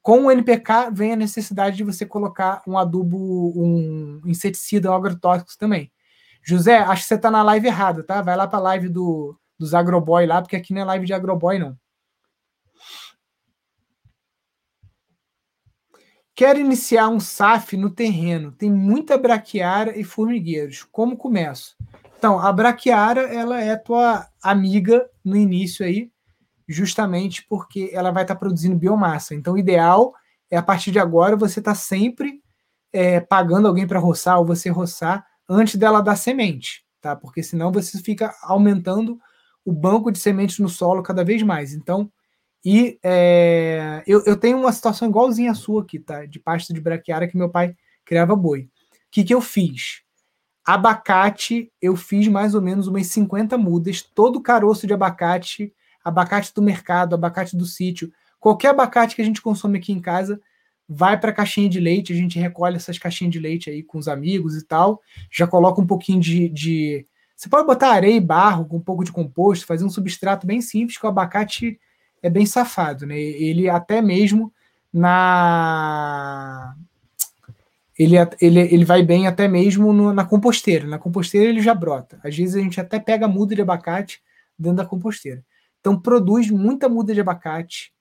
com 0.00 0.24
o 0.24 0.30
NPK 0.30 0.90
vem 0.90 1.12
a 1.12 1.16
necessidade 1.16 1.76
de 1.76 1.84
você 1.84 2.06
colocar 2.06 2.62
um 2.66 2.78
adubo, 2.78 3.52
um 3.54 4.22
inseticida, 4.24 4.90
um 4.90 4.94
agrotóxico 4.94 5.52
também. 5.58 5.92
José, 6.42 6.78
acho 6.78 7.02
que 7.02 7.08
você 7.08 7.16
está 7.16 7.30
na 7.30 7.42
live 7.42 7.66
errada, 7.66 8.02
tá? 8.02 8.22
Vai 8.22 8.36
lá 8.38 8.46
para 8.46 8.58
a 8.58 8.62
live 8.62 8.88
do, 8.88 9.38
dos 9.58 9.74
agroboy 9.74 10.24
lá, 10.24 10.40
porque 10.40 10.56
aqui 10.56 10.72
não 10.72 10.80
é 10.80 10.84
live 10.86 11.04
de 11.04 11.12
agroboy, 11.12 11.58
não. 11.58 11.76
Quero 16.34 16.58
iniciar 16.58 17.08
um 17.08 17.20
SAF 17.20 17.76
no 17.76 17.90
terreno. 17.90 18.52
Tem 18.52 18.70
muita 18.70 19.18
braquiária 19.18 19.98
e 19.98 20.02
formigueiros. 20.02 20.82
Como 20.90 21.16
começo? 21.16 21.76
Então, 22.16 22.38
a 22.38 22.50
braquiária, 22.52 23.22
ela 23.22 23.60
é 23.60 23.76
tua 23.76 24.26
amiga 24.42 25.06
no 25.24 25.36
início 25.36 25.84
aí, 25.84 26.10
justamente 26.66 27.44
porque 27.48 27.90
ela 27.92 28.10
vai 28.10 28.22
estar 28.22 28.34
tá 28.34 28.38
produzindo 28.38 28.78
biomassa. 28.78 29.34
Então, 29.34 29.54
o 29.54 29.58
ideal 29.58 30.14
é, 30.50 30.56
a 30.56 30.62
partir 30.62 30.90
de 30.90 30.98
agora, 30.98 31.36
você 31.36 31.60
estar 31.60 31.72
tá 31.72 31.74
sempre 31.74 32.40
é, 32.92 33.20
pagando 33.20 33.68
alguém 33.68 33.86
para 33.86 33.98
roçar 33.98 34.38
ou 34.38 34.44
você 34.46 34.70
roçar 34.70 35.26
antes 35.48 35.76
dela 35.76 36.02
dar 36.02 36.16
semente, 36.16 36.84
tá? 37.00 37.16
Porque 37.16 37.42
senão 37.42 37.72
você 37.72 37.98
fica 37.98 38.34
aumentando 38.42 39.18
o 39.64 39.72
banco 39.72 40.10
de 40.10 40.18
sementes 40.18 40.58
no 40.58 40.68
solo 40.68 41.02
cada 41.02 41.24
vez 41.24 41.42
mais. 41.42 41.74
Então, 41.74 42.10
e 42.64 42.98
é, 43.02 44.02
eu, 44.06 44.22
eu, 44.24 44.36
tenho 44.36 44.56
uma 44.58 44.72
situação 44.72 45.08
igualzinha 45.08 45.50
à 45.50 45.54
sua 45.54 45.82
aqui, 45.82 45.98
tá? 45.98 46.24
De 46.26 46.38
pasta 46.38 46.72
de 46.72 46.80
braquiária 46.80 47.26
que 47.26 47.36
meu 47.36 47.48
pai 47.48 47.74
criava 48.04 48.36
boi. 48.36 48.60
O 48.60 48.68
que, 49.10 49.24
que 49.24 49.34
eu 49.34 49.40
fiz? 49.40 50.02
Abacate, 50.64 51.72
eu 51.80 51.96
fiz 51.96 52.28
mais 52.28 52.54
ou 52.54 52.62
menos 52.62 52.86
umas 52.86 53.08
50 53.08 53.58
mudas, 53.58 54.00
todo 54.00 54.40
caroço 54.40 54.86
de 54.86 54.94
abacate, 54.94 55.74
abacate 56.04 56.54
do 56.54 56.62
mercado, 56.62 57.14
abacate 57.14 57.56
do 57.56 57.66
sítio, 57.66 58.12
qualquer 58.38 58.68
abacate 58.68 59.16
que 59.16 59.22
a 59.22 59.24
gente 59.24 59.42
consome 59.42 59.78
aqui 59.78 59.92
em 59.92 60.00
casa, 60.00 60.40
vai 60.88 61.18
para 61.18 61.32
caixinha 61.32 61.68
de 61.68 61.80
leite, 61.80 62.12
a 62.12 62.16
gente 62.16 62.38
recolhe 62.38 62.76
essas 62.76 62.96
caixinhas 62.96 63.32
de 63.32 63.40
leite 63.40 63.70
aí 63.70 63.82
com 63.82 63.98
os 63.98 64.06
amigos 64.06 64.56
e 64.56 64.64
tal, 64.64 65.00
já 65.32 65.48
coloca 65.48 65.80
um 65.80 65.86
pouquinho 65.86 66.20
de, 66.20 66.48
de... 66.48 67.06
Você 67.34 67.48
pode 67.48 67.66
botar 67.66 67.90
areia 67.90 68.14
e 68.14 68.20
barro 68.20 68.66
com 68.66 68.76
um 68.76 68.80
pouco 68.80 69.02
de 69.02 69.10
composto, 69.10 69.66
fazer 69.66 69.84
um 69.84 69.90
substrato 69.90 70.46
bem 70.46 70.60
simples 70.60 70.96
que 70.96 71.04
o 71.04 71.08
abacate 71.08 71.76
é 72.22 72.30
bem 72.30 72.46
safado, 72.46 73.06
né? 73.06 73.18
Ele 73.18 73.68
até 73.68 74.00
mesmo 74.00 74.52
na 74.92 76.74
ele, 77.98 78.16
ele, 78.40 78.60
ele 78.60 78.84
vai 78.84 79.02
bem 79.02 79.26
até 79.26 79.46
mesmo 79.46 79.92
no, 79.92 80.12
na 80.12 80.24
composteira. 80.24 80.86
Na 80.86 80.98
composteira 80.98 81.48
ele 81.48 81.60
já 81.60 81.74
brota. 81.74 82.18
Às 82.24 82.36
vezes 82.36 82.56
a 82.56 82.60
gente 82.60 82.80
até 82.80 82.98
pega 82.98 83.28
muda 83.28 83.54
de 83.54 83.62
abacate 83.62 84.22
dentro 84.58 84.78
da 84.78 84.86
composteira. 84.86 85.44
Então 85.80 86.00
produz 86.00 86.50
muita 86.50 86.88
muda 86.88 87.12
de 87.12 87.20
abacate 87.20 87.92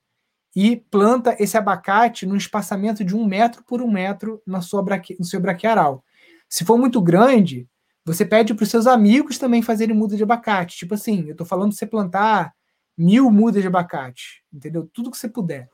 e 0.55 0.75
planta 0.75 1.35
esse 1.39 1.57
abacate 1.57 2.25
num 2.25 2.35
espaçamento 2.35 3.03
de 3.03 3.15
um 3.15 3.25
metro 3.25 3.63
por 3.63 3.81
um 3.81 3.89
metro 3.89 4.41
na 4.45 4.61
sua 4.61 4.83
braque, 4.83 5.15
no 5.17 5.25
seu 5.25 5.39
braquiaral. 5.39 6.03
Se 6.47 6.65
for 6.65 6.77
muito 6.77 7.01
grande, 7.01 7.67
você 8.05 8.25
pede 8.25 8.53
para 8.53 8.63
os 8.63 8.69
seus 8.69 8.87
amigos 8.87 9.37
também 9.37 9.61
fazerem 9.61 9.95
muda 9.95 10.15
de 10.15 10.23
abacate. 10.23 10.77
Tipo 10.77 10.95
assim, 10.95 11.25
eu 11.25 11.31
estou 11.31 11.47
falando 11.47 11.71
de 11.71 11.77
você 11.77 11.85
plantar 11.85 12.53
mil 13.01 13.31
mudas 13.31 13.61
de 13.61 13.67
abacate, 13.67 14.43
entendeu? 14.53 14.87
Tudo 14.93 15.09
que 15.09 15.17
você 15.17 15.27
puder. 15.27 15.67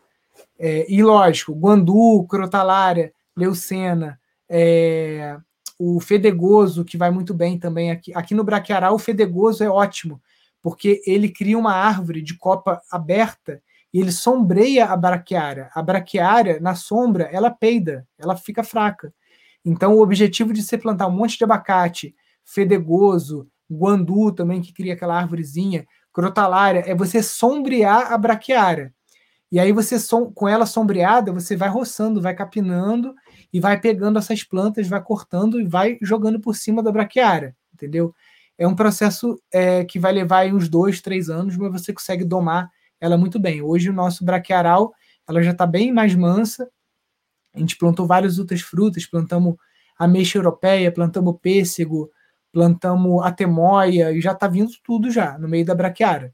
É, 0.58 0.86
e 0.92 1.04
lógico, 1.04 1.54
guandu, 1.54 2.26
crotalária, 2.28 3.12
leucena, 3.36 4.20
é, 4.50 5.38
o 5.78 6.00
fedegoso, 6.00 6.86
que 6.86 6.98
vai 6.98 7.12
muito 7.12 7.34
bem 7.34 7.60
também 7.60 7.92
aqui. 7.92 8.14
Aqui 8.16 8.34
no 8.34 8.44
braquiaral, 8.44 8.96
o 8.96 9.00
fedegoso 9.00 9.64
é 9.64 9.70
ótimo, 9.70 10.22
porque 10.62 11.02
ele 11.06 11.30
cria 11.30 11.58
uma 11.58 11.74
árvore 11.74 12.22
de 12.22 12.38
copa 12.38 12.82
aberta 12.90 13.62
e 13.94 14.00
ele 14.00 14.12
sombreia 14.12 14.86
a 14.86 14.96
braquiária. 14.96 15.70
A 15.74 15.82
braquiária, 15.82 16.60
na 16.62 16.76
sombra, 16.76 17.26
ela 17.26 17.52
peida, 17.52 18.08
ela 18.18 18.38
fica 18.38 18.64
fraca. 18.64 19.14
Então, 19.66 19.96
o 19.96 20.02
objetivo 20.02 20.54
de 20.54 20.64
você 20.64 20.78
plantar 20.78 21.08
um 21.08 21.12
monte 21.12 21.38
de 21.38 21.44
abacate, 21.44 22.16
fedegoso, 22.46 23.48
guandu 23.70 24.32
também, 24.32 24.62
que 24.62 24.74
cria 24.74 24.94
aquela 24.94 25.18
árvorezinha, 25.18 25.86
crotalária 26.18 26.84
é 26.88 26.96
você 26.96 27.22
sombrear 27.22 28.12
a 28.12 28.18
braquiária. 28.18 28.92
E 29.52 29.60
aí 29.60 29.72
você 29.72 29.98
com 30.34 30.48
ela 30.48 30.66
sombreada, 30.66 31.32
você 31.32 31.56
vai 31.56 31.70
roçando, 31.70 32.20
vai 32.20 32.34
capinando 32.34 33.14
e 33.54 33.60
vai 33.60 33.80
pegando 33.80 34.18
essas 34.18 34.44
plantas, 34.44 34.88
vai 34.88 35.00
cortando 35.00 35.62
e 35.62 35.64
vai 35.64 35.96
jogando 36.02 36.40
por 36.40 36.56
cima 36.56 36.82
da 36.82 36.92
braquiária, 36.92 37.56
entendeu? 37.72 38.16
É 38.58 38.68
um 38.68 38.74
processo 38.74 39.40
é, 39.54 39.86
que 39.86 40.00
vai 40.00 40.12
levar 40.12 40.48
uns 40.48 40.68
dois, 40.68 41.02
três 41.02 41.30
anos, 41.30 41.56
mas 41.56 41.72
você 41.72 41.94
consegue 41.94 42.26
domar 42.26 42.68
ela 43.00 43.16
muito 43.16 43.38
bem. 43.38 43.62
Hoje 43.62 43.92
o 43.92 43.94
nosso 43.94 44.26
braquiaral 44.26 44.92
ela 45.30 45.44
já 45.44 45.52
está 45.52 45.68
bem 45.68 45.94
mais 45.94 46.16
mansa. 46.16 46.68
A 47.54 47.60
gente 47.60 47.78
plantou 47.78 48.08
várias 48.08 48.40
outras 48.40 48.62
frutas, 48.62 49.06
plantamos 49.06 49.56
ameixa 50.00 50.40
europeia, 50.40 50.92
plantamos 50.92 51.38
pêssego, 51.40 52.10
plantamos 52.52 53.24
atemoia 53.24 54.12
e 54.12 54.22
já 54.22 54.32
está 54.32 54.48
vindo 54.48 54.72
tudo 54.84 55.12
já 55.12 55.38
no 55.38 55.48
meio 55.48 55.66
da 55.66 55.76
braquiária. 55.76 56.34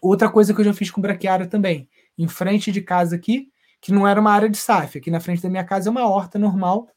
Outra 0.00 0.30
coisa 0.30 0.54
que 0.54 0.60
eu 0.60 0.64
já 0.64 0.74
fiz 0.74 0.90
com 0.90 1.00
braquiária 1.00 1.46
também, 1.46 1.88
em 2.16 2.28
frente 2.28 2.72
de 2.72 2.80
casa 2.80 3.16
aqui, 3.16 3.48
que 3.80 3.92
não 3.92 4.06
era 4.06 4.20
uma 4.20 4.32
área 4.32 4.48
de 4.48 4.56
SAF. 4.56 4.98
Aqui 4.98 5.10
na 5.10 5.20
frente 5.20 5.42
da 5.42 5.50
minha 5.50 5.64
casa 5.64 5.88
é 5.88 5.90
uma 5.90 6.08
horta 6.08 6.38
normal 6.38 6.88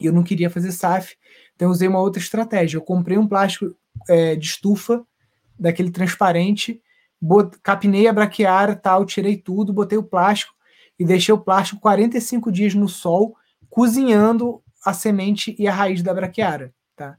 e 0.00 0.06
eu 0.06 0.12
não 0.12 0.22
queria 0.22 0.50
fazer 0.50 0.72
SAF, 0.72 1.16
então 1.54 1.68
eu 1.68 1.72
usei 1.72 1.86
uma 1.86 2.00
outra 2.00 2.20
estratégia. 2.20 2.78
Eu 2.78 2.82
comprei 2.82 3.18
um 3.18 3.28
plástico 3.28 3.74
é, 4.08 4.34
de 4.34 4.46
estufa, 4.46 5.04
daquele 5.58 5.90
transparente, 5.90 6.82
bot, 7.20 7.58
capinei 7.62 8.08
a 8.08 8.12
braquiária, 8.12 8.74
tal, 8.74 9.04
tirei 9.04 9.36
tudo, 9.36 9.72
botei 9.72 9.98
o 9.98 10.02
plástico 10.02 10.54
e 10.98 11.04
deixei 11.04 11.34
o 11.34 11.38
plástico 11.38 11.80
45 11.80 12.50
dias 12.50 12.74
no 12.74 12.88
sol, 12.88 13.36
cozinhando 13.68 14.62
a 14.84 14.94
semente 14.94 15.54
e 15.58 15.68
a 15.68 15.72
raiz 15.72 16.02
da 16.02 16.14
braquiária, 16.14 16.74
tá? 16.96 17.16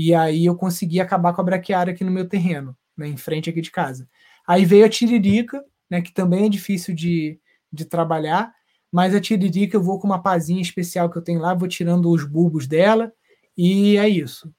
E 0.00 0.14
aí 0.14 0.46
eu 0.46 0.54
consegui 0.54 1.00
acabar 1.00 1.32
com 1.32 1.40
a 1.40 1.44
braquiária 1.44 1.92
aqui 1.92 2.04
no 2.04 2.12
meu 2.12 2.28
terreno, 2.28 2.76
né, 2.96 3.08
em 3.08 3.16
frente 3.16 3.50
aqui 3.50 3.60
de 3.60 3.72
casa. 3.72 4.08
Aí 4.46 4.64
veio 4.64 4.86
a 4.86 4.88
tiririca, 4.88 5.60
né, 5.90 6.00
que 6.00 6.12
também 6.12 6.46
é 6.46 6.48
difícil 6.48 6.94
de, 6.94 7.40
de 7.72 7.84
trabalhar, 7.84 8.54
mas 8.92 9.12
a 9.12 9.20
tiririca 9.20 9.76
eu 9.76 9.82
vou 9.82 9.98
com 9.98 10.06
uma 10.06 10.22
pazinha 10.22 10.62
especial 10.62 11.10
que 11.10 11.18
eu 11.18 11.22
tenho 11.22 11.40
lá, 11.40 11.52
vou 11.52 11.66
tirando 11.66 12.08
os 12.12 12.24
bulbos 12.24 12.68
dela 12.68 13.12
e 13.56 13.96
é 13.96 14.08
isso. 14.08 14.54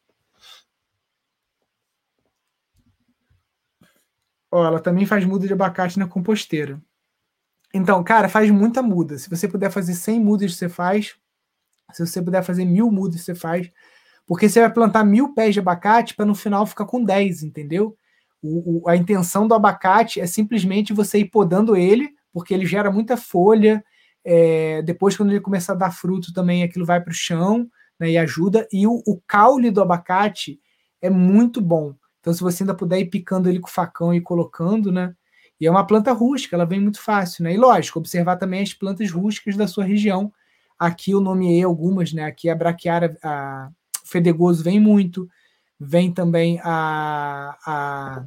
Ó, 4.52 4.66
ela 4.66 4.82
também 4.82 5.06
faz 5.06 5.24
muda 5.24 5.48
de 5.48 5.54
abacate 5.54 5.98
na 5.98 6.06
composteira. 6.06 6.82
Então, 7.74 8.04
cara, 8.04 8.28
faz 8.28 8.52
muita 8.52 8.82
muda. 8.82 9.18
Se 9.18 9.30
você 9.30 9.48
puder 9.48 9.72
fazer 9.72 9.94
100 9.94 10.20
mudas, 10.20 10.54
você 10.54 10.68
faz. 10.68 11.16
Se 11.94 12.06
você 12.06 12.22
puder 12.22 12.44
fazer 12.44 12.66
mil 12.66 12.92
mudas, 12.92 13.22
você 13.22 13.34
faz. 13.34 13.72
Porque 14.30 14.48
você 14.48 14.60
vai 14.60 14.72
plantar 14.72 15.04
mil 15.04 15.34
pés 15.34 15.56
de 15.56 15.60
abacate 15.60 16.14
para 16.14 16.24
no 16.24 16.36
final 16.36 16.64
ficar 16.68 16.86
com 16.86 17.04
10, 17.04 17.42
entendeu? 17.42 17.98
O, 18.44 18.84
o, 18.84 18.88
a 18.88 18.96
intenção 18.96 19.48
do 19.48 19.56
abacate 19.56 20.22
é 20.22 20.28
simplesmente 20.28 20.94
você 20.94 21.18
ir 21.18 21.26
podando 21.26 21.76
ele, 21.76 22.12
porque 22.32 22.54
ele 22.54 22.68
gera 22.68 22.92
muita 22.92 23.18
folha. 23.18 23.84
É, 24.24 24.84
depois, 24.84 25.18
quando 25.18 25.32
ele 25.32 25.42
começar 25.42 25.74
a 25.74 25.78
dar 25.78 25.90
fruto, 25.90 26.32
também 26.32 26.62
aquilo 26.62 26.86
vai 26.86 27.02
para 27.02 27.10
o 27.10 27.14
chão 27.14 27.68
né, 28.00 28.12
e 28.12 28.20
ajuda. 28.20 28.68
E 28.72 28.86
o, 28.86 29.02
o 29.08 29.20
caule 29.26 29.72
do 29.72 29.82
abacate 29.82 30.60
é 31.02 31.10
muito 31.10 31.60
bom. 31.60 31.96
Então, 32.20 32.32
se 32.32 32.42
você 32.42 32.62
ainda 32.62 32.76
puder 32.76 33.00
ir 33.00 33.10
picando 33.10 33.50
ele 33.50 33.60
com 33.60 33.68
o 33.68 33.72
facão 33.72 34.14
e 34.14 34.22
colocando, 34.22 34.92
né? 34.92 35.12
E 35.60 35.66
é 35.66 35.72
uma 35.72 35.88
planta 35.88 36.12
rústica, 36.14 36.56
ela 36.56 36.68
vem 36.68 36.80
muito 36.80 37.02
fácil, 37.02 37.46
né? 37.46 37.54
E 37.56 37.58
lógico, 37.58 37.98
observar 37.98 38.36
também 38.36 38.62
as 38.62 38.76
plantas 38.76 39.10
rústicas 39.10 39.58
da 39.58 39.68
sua 39.68 39.86
região. 39.86 40.32
Aqui 40.78 41.12
eu 41.12 41.20
nomeei 41.20 41.64
algumas, 41.64 42.14
né? 42.14 42.26
Aqui 42.26 42.48
a 42.48 42.56
braquiária, 42.56 43.18
a 43.24 43.72
fedegoso 44.10 44.64
vem 44.64 44.80
muito, 44.80 45.30
vem 45.80 46.12
também 46.12 46.60
a, 46.64 47.58
a 47.66 48.26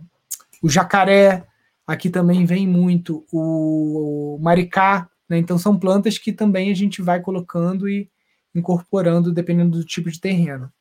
o 0.62 0.68
jacaré, 0.68 1.46
aqui 1.86 2.08
também 2.08 2.44
vem 2.44 2.66
muito 2.66 3.26
o, 3.32 4.36
o 4.36 4.38
maricá, 4.40 5.10
né? 5.28 5.38
Então 5.38 5.58
são 5.58 5.78
plantas 5.78 6.18
que 6.18 6.32
também 6.32 6.70
a 6.70 6.74
gente 6.74 7.02
vai 7.02 7.20
colocando 7.20 7.88
e 7.88 8.10
incorporando 8.54 9.32
dependendo 9.32 9.78
do 9.78 9.84
tipo 9.84 10.10
de 10.10 10.20
terreno. 10.20 10.72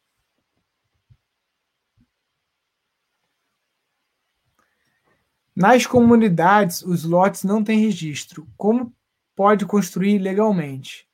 Nas 5.56 5.86
comunidades, 5.86 6.82
os 6.82 7.04
lotes 7.04 7.44
não 7.44 7.64
têm 7.64 7.80
registro. 7.80 8.48
Como 8.56 8.94
pode 9.36 9.66
construir 9.66 10.18
legalmente? 10.18 11.11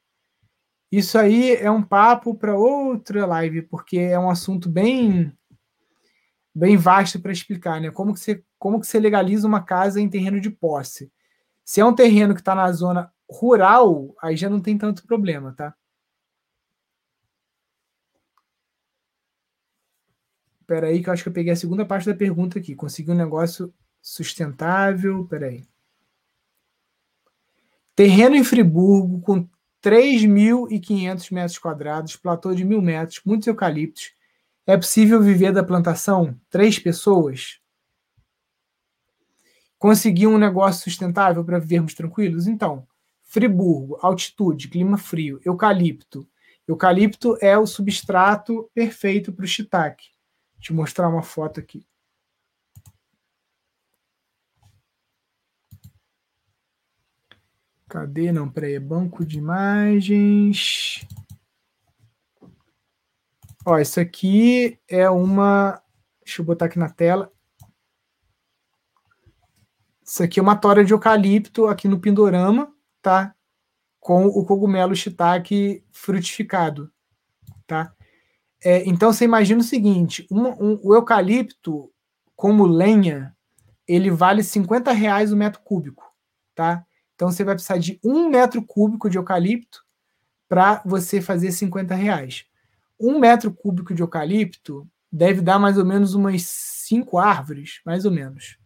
Isso 0.91 1.17
aí 1.17 1.55
é 1.55 1.69
um 1.69 1.83
papo 1.83 2.33
para 2.35 2.57
outra 2.57 3.25
live, 3.25 3.63
porque 3.63 3.97
é 3.97 4.17
um 4.17 4.29
assunto 4.29 4.69
bem 4.69 5.33
bem 6.55 6.75
vasto 6.75 7.19
para 7.19 7.31
explicar, 7.31 7.79
né? 7.79 7.91
Como 7.91 8.13
que, 8.13 8.19
você, 8.19 8.43
como 8.57 8.79
que 8.79 8.87
você 8.87 8.99
legaliza 8.99 9.47
uma 9.47 9.63
casa 9.63 10.01
em 10.01 10.09
terreno 10.09 10.41
de 10.41 10.49
posse? 10.49 11.11
Se 11.63 11.79
é 11.79 11.85
um 11.85 11.93
terreno 11.93 12.33
que 12.33 12.41
está 12.41 12.55
na 12.55 12.71
zona 12.71 13.13
rural, 13.29 14.15
aí 14.19 14.35
já 14.35 14.49
não 14.49 14.59
tem 14.59 14.75
tanto 14.77 15.05
problema, 15.05 15.53
tá? 15.53 15.75
Espera 20.61 20.87
aí 20.87 21.01
que 21.01 21.09
eu 21.09 21.13
acho 21.13 21.23
que 21.23 21.29
eu 21.29 21.33
peguei 21.33 21.53
a 21.53 21.55
segunda 21.55 21.85
parte 21.85 22.07
da 22.07 22.15
pergunta 22.15 22.59
aqui. 22.59 22.75
Consegui 22.75 23.11
um 23.11 23.15
negócio 23.15 23.73
sustentável. 24.01 25.25
Peraí. 25.25 25.63
Terreno 27.95 28.35
em 28.35 28.43
Friburgo 28.43 29.21
com 29.21 29.47
3.500 29.87 31.31
metros 31.31 31.57
quadrados, 31.57 32.17
platô 32.17 32.53
de 32.53 32.65
mil 32.65 32.81
metros, 32.81 33.21
muitos 33.25 33.47
eucaliptos. 33.47 34.11
É 34.65 34.75
possível 34.75 35.21
viver 35.21 35.53
da 35.53 35.63
plantação? 35.63 36.37
Três 36.49 36.77
pessoas? 36.77 37.61
Conseguir 39.79 40.27
um 40.27 40.37
negócio 40.37 40.83
sustentável 40.83 41.41
para 41.45 41.57
vivermos 41.57 41.93
tranquilos? 41.93 42.47
Então, 42.47 42.85
Friburgo, 43.23 43.97
altitude, 44.01 44.67
clima 44.67 44.97
frio, 44.97 45.39
eucalipto. 45.45 46.27
Eucalipto 46.67 47.37
é 47.39 47.57
o 47.57 47.65
substrato 47.65 48.69
perfeito 48.73 49.31
para 49.31 49.45
o 49.45 49.47
shiitake. 49.47 50.07
Deixa 50.57 50.73
eu 50.73 50.75
mostrar 50.75 51.07
uma 51.07 51.23
foto 51.23 51.61
aqui. 51.61 51.87
Cadê? 57.97 58.31
Não, 58.31 58.47
peraí. 58.47 58.75
É 58.75 58.79
banco 58.79 59.25
de 59.25 59.39
imagens. 59.39 61.03
Ó, 63.65 63.79
isso 63.79 63.99
aqui 63.99 64.79
é 64.87 65.09
uma. 65.09 65.81
Deixa 66.23 66.43
eu 66.43 66.45
botar 66.45 66.65
aqui 66.65 66.77
na 66.77 66.91
tela. 66.91 67.33
Isso 70.05 70.21
aqui 70.21 70.39
é 70.39 70.43
uma 70.43 70.55
tora 70.55 70.85
de 70.85 70.93
eucalipto 70.93 71.65
aqui 71.65 71.87
no 71.87 71.99
Pindorama, 71.99 72.71
tá? 73.01 73.33
Com 73.99 74.27
o 74.27 74.45
cogumelo 74.45 74.95
shiitake 74.95 75.83
frutificado, 75.91 76.93
tá? 77.65 77.95
É, 78.63 78.87
então 78.87 79.11
você 79.11 79.25
imagina 79.25 79.61
o 79.61 79.63
seguinte: 79.63 80.27
um, 80.29 80.49
um, 80.49 80.79
o 80.83 80.93
eucalipto, 80.93 81.91
como 82.35 82.67
lenha, 82.67 83.35
ele 83.87 84.11
vale 84.11 84.43
50 84.43 84.91
reais 84.91 85.33
o 85.33 85.35
metro 85.35 85.61
cúbico, 85.63 86.05
tá? 86.53 86.86
Então 87.17 87.31
você 87.31 87.43
vai 87.43 87.55
precisar 87.55 87.79
de 87.79 87.99
um 88.05 88.29
metro 88.29 88.61
cúbico 88.61 89.09
de 89.09 89.17
eucalipto 89.17 89.83
para 90.47 90.83
você 90.85 91.19
fazer 91.19 91.51
50 91.51 91.95
reais. 91.95 92.45
Um 92.99 93.17
metro 93.17 93.51
cúbico 93.51 93.91
de 93.93 94.03
eucalipto 94.03 94.87
deve 95.11 95.41
dar 95.41 95.57
mais 95.57 95.79
ou 95.79 95.85
menos 95.85 96.13
umas 96.13 96.43
cinco 96.43 97.17
árvores, 97.17 97.81
mais 97.83 98.05
ou 98.05 98.11
menos. 98.11 98.59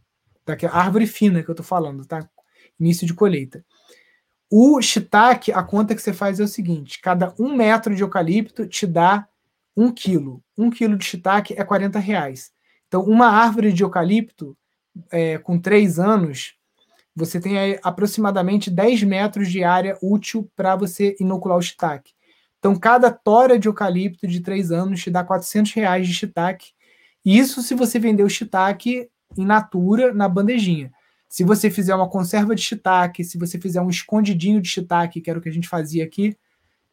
Tá? 0.44 0.58
Que 0.58 0.66
é 0.66 0.70
árvore 0.70 1.08
fina 1.08 1.42
que 1.42 1.50
eu 1.50 1.54
estou 1.54 1.66
falando, 1.66 2.06
tá? 2.06 2.30
Início 2.78 3.08
de 3.08 3.14
colheita. 3.14 3.64
O 4.50 4.82
shiitake, 4.82 5.54
a 5.54 5.64
conta 5.64 5.96
que 5.96 6.02
você 6.02 6.12
faz 6.12 6.38
é 6.42 6.44
o 6.44 6.48
seguinte: 6.48 7.00
cada 7.00 7.34
um 7.40 7.56
metro 7.56 7.96
de 7.96 8.04
eucalipto 8.04 8.68
te 8.68 8.86
dá 8.86 9.30
um 9.78 9.94
quilo. 9.94 10.44
Um 10.58 10.70
quilo 10.70 10.98
de 10.98 11.06
shiitake 11.06 11.54
é 11.58 11.64
40 11.64 12.00
reais. 12.00 12.52
Então, 12.86 13.02
uma 13.06 13.28
árvore 13.28 13.72
de 13.72 13.82
eucalipto 13.82 14.58
é, 15.10 15.38
com 15.38 15.58
três 15.58 15.98
anos 15.98 16.56
você 17.16 17.40
tem 17.40 17.78
aproximadamente 17.84 18.70
10 18.70 19.04
metros 19.04 19.52
de 19.52 19.64
área 19.64 19.98
útil 20.02 20.50
para 20.56 20.76
você 20.76 21.16
inocular 21.20 21.58
o 21.58 21.62
shiitake. 21.62 22.14
Então, 22.60 22.76
cada 22.76 23.12
tora 23.12 23.58
de 23.58 23.68
eucalipto 23.68 24.28
de 24.28 24.40
3 24.40 24.72
anos 24.72 25.02
te 25.02 25.10
dá 25.10 25.24
400 25.24 25.74
reais 25.74 26.08
de 26.08 26.14
shiitake. 26.14 26.72
Isso 27.26 27.62
se 27.62 27.74
você 27.74 28.00
vender 28.00 28.24
o 28.24 28.30
shiitake 28.30 29.10
in 29.38 29.46
natura 29.46 30.14
na 30.14 30.30
bandejinha. 30.30 30.92
Se 31.28 31.44
você 31.44 31.70
fizer 31.70 31.96
uma 31.96 32.10
conserva 32.10 32.54
de 32.54 32.62
shiitake, 32.62 33.24
se 33.24 33.38
você 33.38 33.60
fizer 33.60 33.82
um 33.82 33.90
escondidinho 33.90 34.62
de 34.62 34.68
shiitake, 34.68 35.22
que 35.22 35.30
era 35.30 35.40
o 35.40 35.42
que 35.42 35.50
a 35.50 35.54
gente 35.54 35.68
fazia 35.68 36.04
aqui, 36.04 36.38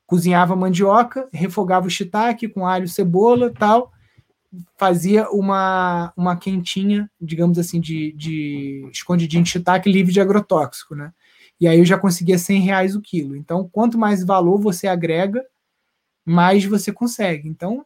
cozinhava 0.06 0.56
mandioca, 0.56 1.28
refogava 1.32 1.86
o 1.86 1.90
shiitake 1.90 2.48
com 2.48 2.66
alho, 2.66 2.88
cebola 2.88 3.52
tal, 3.52 3.92
fazia 4.76 5.28
uma, 5.30 6.12
uma 6.16 6.36
quentinha, 6.36 7.10
digamos 7.20 7.58
assim, 7.58 7.80
de, 7.80 8.12
de 8.12 8.88
escondidinho 8.92 9.42
de 9.42 9.50
shiitake 9.50 9.90
livre 9.90 10.12
de 10.12 10.20
agrotóxico, 10.20 10.94
né? 10.94 11.12
E 11.60 11.66
aí 11.66 11.78
eu 11.78 11.84
já 11.84 11.98
conseguia 11.98 12.38
100 12.38 12.60
reais 12.60 12.96
o 12.96 13.00
quilo. 13.00 13.36
Então, 13.36 13.68
quanto 13.70 13.98
mais 13.98 14.24
valor 14.24 14.60
você 14.60 14.86
agrega, 14.86 15.44
mais 16.24 16.64
você 16.64 16.92
consegue. 16.92 17.48
Então, 17.48 17.84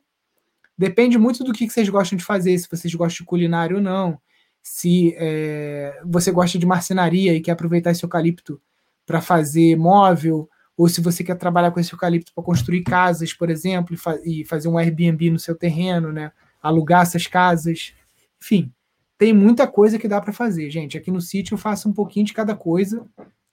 depende 0.77 1.19
muito 1.19 1.43
do 1.43 1.53
que 1.53 1.69
vocês 1.69 1.89
gostam 1.89 2.17
de 2.17 2.25
fazer, 2.25 2.57
se 2.59 2.69
vocês 2.71 2.95
gostam 2.95 3.25
de 3.25 3.29
culinária 3.29 3.77
ou 3.77 3.83
não. 3.83 4.21
se 4.63 5.15
é, 5.17 6.01
você 6.05 6.31
gosta 6.31 6.59
de 6.59 6.67
marcenaria 6.67 7.35
e 7.35 7.41
quer 7.41 7.53
aproveitar 7.53 7.91
esse 7.91 8.05
eucalipto 8.05 8.61
para 9.05 9.21
fazer 9.21 9.77
móvel, 9.77 10.49
ou 10.77 10.89
se 10.89 11.01
você 11.01 11.25
quer 11.25 11.37
trabalhar 11.37 11.71
com 11.71 11.81
esse 11.81 11.93
eucalipto 11.93 12.33
para 12.35 12.45
construir 12.45 12.83
casas, 12.83 13.33
por 13.33 13.51
exemplo, 13.51 13.95
e, 13.95 13.97
fa 13.97 14.19
e, 14.25 14.45
fazer 14.45 14.69
um 14.69 14.79
Airbnb 14.79 15.31
no 15.31 15.39
seu 15.39 15.57
terreno, 15.57 16.13
né? 16.13 16.33
Alugar 16.63 17.03
essas 17.03 17.27
casas. 17.27 17.93
Enfim, 18.41 18.73
tem 19.19 19.33
muita 19.33 19.67
coisa 19.67 19.99
que 19.99 20.09
dá 20.09 20.21
para 20.21 20.33
fazer, 20.33 20.71
gente. 20.71 20.97
Aqui 20.97 21.11
no 21.11 21.21
sítio 21.21 21.55
eu 21.55 21.59
faço 21.59 21.89
um 21.89 21.93
pouquinho 21.93 22.27
de 22.27 22.33
cada 22.33 22.55
coisa, 22.55 23.07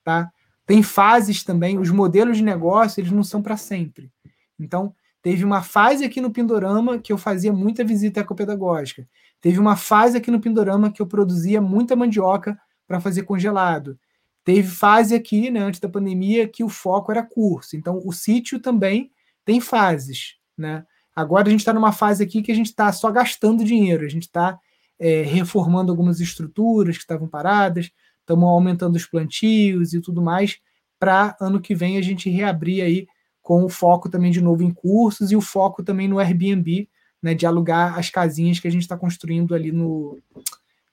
tá? 0.04 0.32
Tem 0.66 0.84
fases 0.84 1.44
também, 1.44 1.80
os 1.80 1.90
modelos 1.90 2.38
de 2.38 2.44
negócio, 2.44 3.02
eles 3.02 3.12
não 3.12 3.24
são 3.24 3.42
para 3.42 3.58
sempre. 3.58 4.12
Então, 4.60 4.94
teve 5.22 5.44
uma 5.44 5.64
fase 5.64 6.06
aqui 6.06 6.22
no 6.22 6.32
Pindorama 6.32 7.00
que 7.00 7.12
eu 7.12 7.18
fazia 7.18 7.52
muita 7.52 7.84
visita 7.84 8.20
ecopedagógica. 8.20 9.08
Teve 9.42 9.60
uma 9.60 9.76
fase 9.76 10.18
aqui 10.18 10.30
no 10.30 10.40
Pindorama 10.40 10.92
que 10.92 11.02
eu 11.02 11.08
produzia 11.08 11.60
muita 11.60 11.96
mandioca 11.96 12.60
para 12.88 13.00
fazer 13.00 13.24
congelado. 13.24 13.98
Teve 14.44 14.68
fase 14.68 15.16
aqui, 15.16 15.50
né, 15.50 15.60
antes 15.60 15.80
da 15.80 15.90
pandemia, 15.90 16.48
que 16.48 16.64
o 16.64 16.70
foco 16.70 17.12
era 17.12 17.24
curso. 17.24 17.76
Então, 17.76 18.02
o 18.04 18.12
sítio 18.12 18.60
também 18.60 19.12
tem 19.46 19.62
fases, 19.62 20.36
né? 20.58 20.86
Agora 21.16 21.48
a 21.48 21.52
gente 21.52 21.62
está 21.62 21.74
numa 21.74 21.92
fase 21.92 22.24
aqui 22.24 22.42
que 22.42 22.52
a 22.52 22.56
gente 22.56 22.68
está 22.68 22.92
só 22.92 23.12
gastando 23.12 23.64
dinheiro, 23.64 24.06
a 24.06 24.10
gente 24.10 24.24
está 24.24 24.58
é, 25.00 25.22
reformando 25.24 25.92
algumas 25.92 26.20
estruturas 26.20 26.96
que 26.96 27.04
estavam 27.04 27.28
paradas, 27.28 27.90
estamos 28.20 28.48
aumentando 28.48 28.96
os 28.96 29.06
plantios 29.06 29.94
e 29.94 30.02
tudo 30.02 30.22
mais, 30.22 30.60
para 31.00 31.36
ano 31.40 31.62
que 31.62 31.74
vem 31.74 31.98
a 31.98 32.02
gente 32.02 32.30
reabrir 32.30 32.84
aí 32.84 33.08
com 33.42 33.64
o 33.64 33.70
foco 33.70 34.10
também 34.10 34.32
de 34.32 34.42
novo 34.42 34.62
em 34.62 34.72
cursos 34.72 35.32
e 35.32 35.36
o 35.36 35.42
foco 35.42 35.84
também 35.84 36.08
no 36.08 36.20
Airbnb, 36.20 36.88
né, 37.22 37.34
de 37.34 37.46
alugar 37.46 37.98
as 37.98 38.10
casinhas 38.10 38.60
que 38.60 38.68
a 38.68 38.72
gente 38.72 38.84
está 38.84 38.98
construindo 38.98 39.56
ali 39.56 39.72
no 39.72 40.18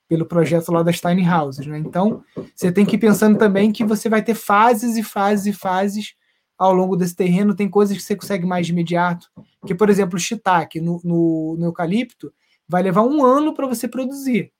pelo 0.07 0.25
projeto 0.25 0.71
lá 0.71 0.81
das 0.81 1.01
tiny 1.01 1.27
houses, 1.27 1.67
né? 1.67 1.77
Então 1.77 2.23
você 2.55 2.71
tem 2.71 2.85
que 2.85 2.95
ir 2.95 2.99
pensando 2.99 3.37
também 3.37 3.73
que 3.73 3.83
você 3.83 4.07
vai 4.07 4.23
ter 4.23 4.35
fases 4.35 4.95
e 4.95 5.03
fases 5.03 5.45
e 5.47 5.53
fases 5.53 6.15
ao 6.57 6.73
longo 6.73 6.95
desse 6.95 7.15
terreno. 7.15 7.55
Tem 7.55 7.69
coisas 7.69 7.95
que 7.95 8.03
você 8.03 8.15
consegue 8.15 8.45
mais 8.45 8.65
de 8.65 8.73
imediato, 8.73 9.29
que 9.65 9.75
por 9.75 9.89
exemplo 9.89 10.15
o 10.17 10.19
shiitake 10.19 10.81
no, 10.81 10.99
no, 11.03 11.55
no 11.57 11.65
eucalipto 11.65 12.33
vai 12.67 12.83
levar 12.83 13.03
um 13.03 13.23
ano 13.23 13.53
para 13.53 13.67
você 13.67 13.87
produzir. 13.87 14.51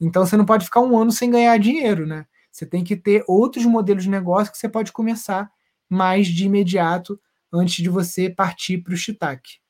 Então 0.00 0.26
você 0.26 0.36
não 0.36 0.44
pode 0.44 0.64
ficar 0.64 0.80
um 0.80 0.98
ano 0.98 1.12
sem 1.12 1.30
ganhar 1.30 1.56
dinheiro, 1.58 2.06
né? 2.06 2.26
Você 2.50 2.66
tem 2.66 2.84
que 2.84 2.96
ter 2.96 3.24
outros 3.26 3.64
modelos 3.64 4.04
de 4.04 4.10
negócio 4.10 4.52
que 4.52 4.58
você 4.58 4.68
pode 4.68 4.92
começar 4.92 5.50
mais 5.88 6.26
de 6.28 6.46
imediato 6.46 7.18
antes 7.52 7.82
de 7.82 7.88
você 7.88 8.30
partir 8.30 8.78
para 8.78 8.94
o 8.94 8.96
shiitake. 8.96 9.63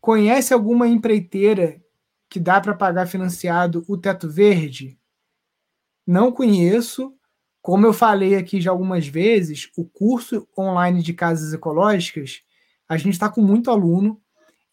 Conhece 0.00 0.54
alguma 0.54 0.86
empreiteira 0.86 1.80
que 2.30 2.38
dá 2.38 2.60
para 2.60 2.74
pagar 2.74 3.06
financiado 3.06 3.84
o 3.88 3.96
teto 3.96 4.28
verde? 4.28 4.98
Não 6.06 6.30
conheço. 6.30 7.14
Como 7.60 7.84
eu 7.84 7.92
falei 7.92 8.36
aqui 8.36 8.60
já 8.60 8.70
algumas 8.70 9.06
vezes, 9.06 9.68
o 9.76 9.84
curso 9.84 10.48
online 10.56 11.02
de 11.02 11.12
casas 11.12 11.52
ecológicas, 11.52 12.40
a 12.88 12.96
gente 12.96 13.14
está 13.14 13.28
com 13.28 13.42
muito 13.42 13.70
aluno 13.70 14.20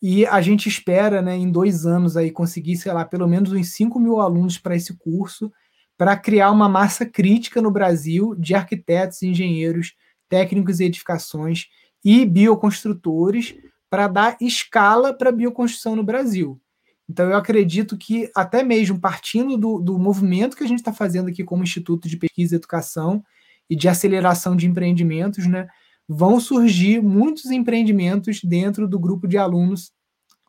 e 0.02 0.26
a 0.26 0.40
gente 0.42 0.70
espera, 0.70 1.22
né, 1.22 1.36
em 1.36 1.52
dois 1.52 1.86
anos 1.86 2.16
aí 2.16 2.32
conseguir, 2.32 2.78
sei 2.78 2.94
lá, 2.94 3.04
pelo 3.04 3.28
menos 3.28 3.52
uns 3.52 3.74
5 3.74 4.00
mil 4.00 4.20
alunos 4.20 4.58
para 4.58 4.76
esse 4.76 4.96
curso, 4.96 5.52
para 5.98 6.16
criar 6.16 6.52
uma 6.52 6.70
massa 6.70 7.06
crítica 7.06 7.62
no 7.62 7.72
Brasil 7.72 8.36
de 8.36 8.54
arquitetos, 8.54 9.24
engenheiros, 9.24 9.94
técnicos 10.30 10.80
e 10.80 10.86
edificações 10.86 11.66
e 12.04 12.26
bioconstrutores 12.26 13.56
para 13.96 14.08
dar 14.10 14.38
escala 14.42 15.14
para 15.14 15.30
a 15.30 15.32
bioconstrução 15.32 15.96
no 15.96 16.04
Brasil. 16.04 16.60
Então, 17.08 17.30
eu 17.30 17.38
acredito 17.38 17.98
que, 17.98 18.30
até 18.36 18.62
mesmo 18.62 19.00
partindo 19.00 19.58
do, 19.58 19.80
do 19.80 19.98
movimento 19.98 20.58
que 20.58 20.66
a 20.66 20.68
gente 20.68 20.80
está 20.80 20.92
fazendo 20.92 21.30
aqui 21.30 21.46
como 21.46 21.64
Instituto 21.64 22.10
de 22.10 22.18
Pesquisa 22.18 22.56
e 22.56 22.58
Educação 22.58 23.24
e 23.70 23.74
de 23.74 23.88
aceleração 23.88 24.54
de 24.54 24.68
empreendimentos, 24.68 25.48
né, 25.48 25.70
vão 26.10 26.42
surgir 26.42 27.02
muitos 27.02 27.46
empreendimentos 27.52 28.44
dentro 28.44 28.86
do 28.86 29.00
grupo 29.00 29.30
de 29.30 29.38
alunos 29.38 29.94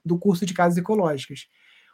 do 0.05 0.19
curso 0.19 0.45
de 0.45 0.53
Casas 0.53 0.79
Ecológicas. 0.79 1.47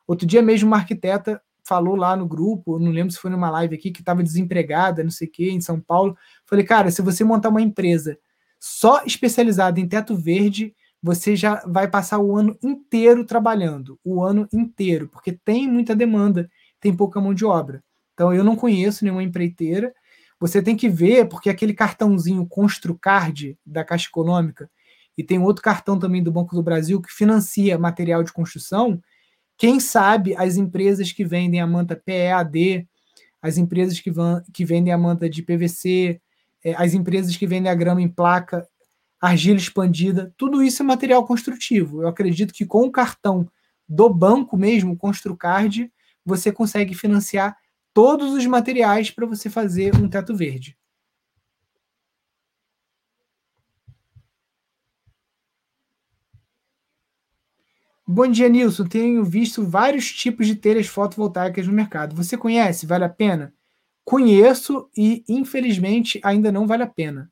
Outro 0.07 0.26
dia 0.26 0.40
mesmo, 0.40 0.68
uma 0.68 0.78
arquiteta 0.78 1.38
falou 1.62 1.96
lá 1.96 2.16
no 2.16 2.26
grupo, 2.26 2.78
não 2.78 2.90
lembro 2.90 3.12
se 3.12 3.18
foi 3.18 3.30
numa 3.30 3.50
live 3.50 3.74
aqui, 3.74 3.90
que 3.90 4.00
estava 4.00 4.22
desempregada, 4.22 5.05
não 5.05 5.11
sei 5.11 5.28
o 5.28 5.30
quê, 5.30 5.50
em 5.50 5.61
São 5.61 5.78
Paulo. 5.78 6.16
Falei, 6.46 6.64
cara, 6.64 6.90
se 6.90 7.03
você 7.03 7.22
montar 7.22 7.50
uma 7.50 7.61
empresa 7.61 8.16
só 8.59 9.05
especializada 9.05 9.78
em 9.78 9.86
teto 9.86 10.16
verde, 10.16 10.74
você 11.03 11.34
já 11.34 11.62
vai 11.66 11.88
passar 11.88 12.18
o 12.20 12.36
ano 12.36 12.57
inteiro 12.62 13.24
trabalhando, 13.24 13.98
o 14.05 14.22
ano 14.22 14.48
inteiro, 14.53 15.09
porque 15.09 15.32
tem 15.32 15.68
muita 15.68 15.96
demanda, 15.96 16.48
tem 16.80 16.94
pouca 16.94 17.20
mão 17.20 17.34
de 17.34 17.44
obra. 17.44 17.82
Então 18.14 18.32
eu 18.32 18.44
não 18.44 18.55
conheço 18.55 19.05
nenhuma 19.05 19.22
empreiteira. 19.22 19.92
Você 20.38 20.62
tem 20.62 20.76
que 20.76 20.88
ver, 20.88 21.28
porque 21.28 21.50
aquele 21.50 21.74
cartãozinho 21.74 22.46
Construcard 22.46 23.59
da 23.66 23.84
Caixa 23.84 24.09
Econômica 24.09 24.70
e 25.16 25.24
tem 25.24 25.38
outro 25.38 25.62
cartão 25.62 25.98
também 25.98 26.22
do 26.22 26.32
Banco 26.32 26.55
do 26.55 26.62
Brasil 26.62 27.00
que 27.00 27.12
financia 27.12 27.78
material 27.78 28.22
de 28.22 28.32
construção. 28.32 29.00
Quem 29.59 29.80
sabe 29.80 30.34
as 30.36 30.57
empresas 30.57 31.12
que 31.12 31.24
vendem 31.24 31.61
a 31.61 31.66
manta 31.66 31.96
PEAD, 31.96 32.88
as 33.40 33.59
empresas 33.59 34.00
que, 34.00 34.11
que 34.53 34.64
vendem 34.64 34.92
a 34.92 34.98
manta 34.98 35.28
de 35.28 35.42
PVC, 35.42 36.20
é, 36.64 36.74
as 36.74 36.94
empresas 36.94 37.36
que 37.36 37.46
vendem 37.46 37.70
a 37.70 37.74
grama 37.74 38.00
em 38.00 38.09
placa 38.09 38.66
argila 39.22 39.58
expandida, 39.58 40.34
tudo 40.36 40.62
isso 40.62 40.82
é 40.82 40.84
material 40.86 41.24
construtivo. 41.26 42.02
Eu 42.02 42.08
acredito 42.08 42.52
que 42.52 42.66
com 42.66 42.82
o 42.84 42.90
cartão 42.90 43.48
do 43.88 44.08
banco 44.12 44.56
mesmo, 44.56 44.96
Construcard, 44.96 45.90
você 46.24 46.52
consegue 46.52 46.94
financiar 46.94 47.56
todos 47.94 48.32
os 48.34 48.44
materiais 48.46 49.10
para 49.10 49.26
você 49.26 49.48
fazer 49.48 49.94
um 49.96 50.08
teto 50.08 50.34
verde. 50.34 50.76
Bom 58.07 58.28
dia, 58.28 58.49
Nilson. 58.49 58.86
Tenho 58.86 59.24
visto 59.24 59.64
vários 59.66 60.12
tipos 60.12 60.46
de 60.46 60.57
telhas 60.57 60.86
fotovoltaicas 60.86 61.66
no 61.66 61.72
mercado. 61.72 62.14
Você 62.14 62.36
conhece? 62.36 62.86
Vale 62.86 63.04
a 63.04 63.08
pena? 63.08 63.54
Conheço 64.04 64.90
e, 64.96 65.24
infelizmente, 65.28 66.20
ainda 66.24 66.53
não 66.53 66.66
vale 66.66 66.82
a 66.82 66.88
pena. 66.88 67.32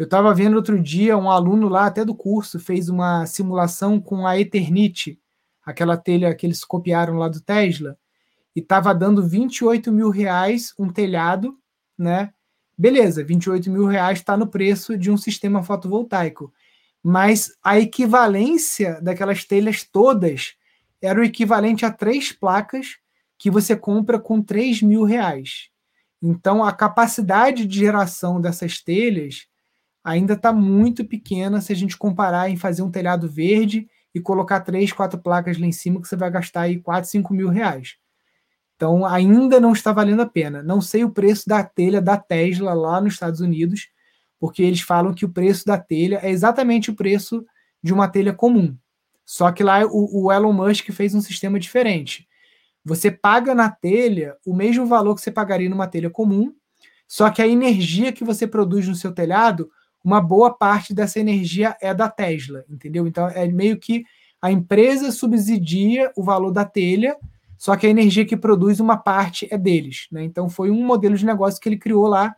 Eu 0.00 0.04
estava 0.04 0.32
vendo 0.32 0.56
outro 0.56 0.82
dia 0.82 1.14
um 1.14 1.30
aluno 1.30 1.68
lá, 1.68 1.84
até 1.84 2.06
do 2.06 2.14
curso, 2.14 2.58
fez 2.58 2.88
uma 2.88 3.26
simulação 3.26 4.00
com 4.00 4.26
a 4.26 4.40
Eternit, 4.40 5.20
aquela 5.62 5.94
telha 5.94 6.34
que 6.34 6.46
eles 6.46 6.64
copiaram 6.64 7.18
lá 7.18 7.28
do 7.28 7.38
Tesla, 7.38 7.98
e 8.56 8.60
estava 8.60 8.94
dando 8.94 9.28
28 9.28 9.92
mil 9.92 10.08
reais 10.08 10.72
um 10.78 10.90
telhado, 10.90 11.54
né? 11.98 12.32
Beleza, 12.78 13.22
28 13.22 13.70
mil 13.70 13.84
reais 13.84 14.20
está 14.20 14.38
no 14.38 14.46
preço 14.46 14.96
de 14.96 15.10
um 15.10 15.18
sistema 15.18 15.62
fotovoltaico. 15.62 16.50
Mas 17.02 17.54
a 17.62 17.78
equivalência 17.78 18.98
daquelas 19.02 19.44
telhas 19.44 19.84
todas 19.84 20.54
era 21.02 21.20
o 21.20 21.24
equivalente 21.24 21.84
a 21.84 21.92
três 21.92 22.32
placas 22.32 22.96
que 23.36 23.50
você 23.50 23.76
compra 23.76 24.18
com 24.18 24.40
3 24.40 24.80
mil 24.80 25.04
reais. 25.04 25.68
Então, 26.22 26.64
a 26.64 26.72
capacidade 26.72 27.66
de 27.66 27.80
geração 27.80 28.40
dessas 28.40 28.82
telhas 28.82 29.49
ainda 30.02 30.34
está 30.34 30.52
muito 30.52 31.04
pequena 31.04 31.60
se 31.60 31.72
a 31.72 31.76
gente 31.76 31.96
comparar 31.96 32.50
em 32.50 32.56
fazer 32.56 32.82
um 32.82 32.90
telhado 32.90 33.28
verde 33.28 33.88
e 34.14 34.20
colocar 34.20 34.60
três, 34.60 34.92
quatro 34.92 35.20
placas 35.20 35.58
lá 35.58 35.66
em 35.66 35.72
cima, 35.72 36.00
que 36.00 36.08
você 36.08 36.16
vai 36.16 36.30
gastar 36.30 36.62
aí 36.62 36.80
4, 36.80 37.08
5 37.08 37.32
mil 37.32 37.48
reais. 37.48 37.96
Então, 38.76 39.04
ainda 39.04 39.60
não 39.60 39.72
está 39.72 39.92
valendo 39.92 40.22
a 40.22 40.26
pena. 40.26 40.62
Não 40.62 40.80
sei 40.80 41.04
o 41.04 41.10
preço 41.10 41.46
da 41.46 41.62
telha 41.62 42.00
da 42.00 42.16
Tesla 42.16 42.72
lá 42.72 43.00
nos 43.00 43.12
Estados 43.12 43.40
Unidos, 43.40 43.88
porque 44.38 44.62
eles 44.62 44.80
falam 44.80 45.12
que 45.12 45.24
o 45.24 45.28
preço 45.28 45.66
da 45.66 45.78
telha 45.78 46.18
é 46.22 46.30
exatamente 46.30 46.90
o 46.90 46.96
preço 46.96 47.44
de 47.82 47.92
uma 47.92 48.08
telha 48.08 48.32
comum. 48.32 48.74
Só 49.24 49.52
que 49.52 49.62
lá 49.62 49.84
o, 49.84 50.24
o 50.24 50.32
Elon 50.32 50.52
Musk 50.52 50.90
fez 50.90 51.14
um 51.14 51.20
sistema 51.20 51.60
diferente. 51.60 52.26
Você 52.84 53.10
paga 53.10 53.54
na 53.54 53.70
telha 53.70 54.34
o 54.46 54.54
mesmo 54.54 54.86
valor 54.86 55.14
que 55.14 55.20
você 55.20 55.30
pagaria 55.30 55.68
numa 55.68 55.86
telha 55.86 56.08
comum, 56.08 56.52
só 57.06 57.28
que 57.30 57.42
a 57.42 57.46
energia 57.46 58.12
que 58.12 58.24
você 58.24 58.46
produz 58.46 58.88
no 58.88 58.94
seu 58.94 59.12
telhado 59.12 59.70
uma 60.02 60.20
boa 60.20 60.52
parte 60.52 60.94
dessa 60.94 61.20
energia 61.20 61.76
é 61.80 61.92
da 61.92 62.08
Tesla, 62.08 62.64
entendeu? 62.68 63.06
Então 63.06 63.28
é 63.28 63.46
meio 63.46 63.78
que 63.78 64.04
a 64.40 64.50
empresa 64.50 65.12
subsidia 65.12 66.10
o 66.16 66.22
valor 66.22 66.50
da 66.50 66.64
telha, 66.64 67.16
só 67.58 67.76
que 67.76 67.86
a 67.86 67.90
energia 67.90 68.24
que 68.24 68.36
produz 68.36 68.80
uma 68.80 68.96
parte 68.96 69.46
é 69.50 69.58
deles, 69.58 70.06
né? 70.10 70.24
Então 70.24 70.48
foi 70.48 70.70
um 70.70 70.84
modelo 70.84 71.16
de 71.16 71.26
negócio 71.26 71.60
que 71.60 71.68
ele 71.68 71.76
criou 71.76 72.06
lá 72.06 72.34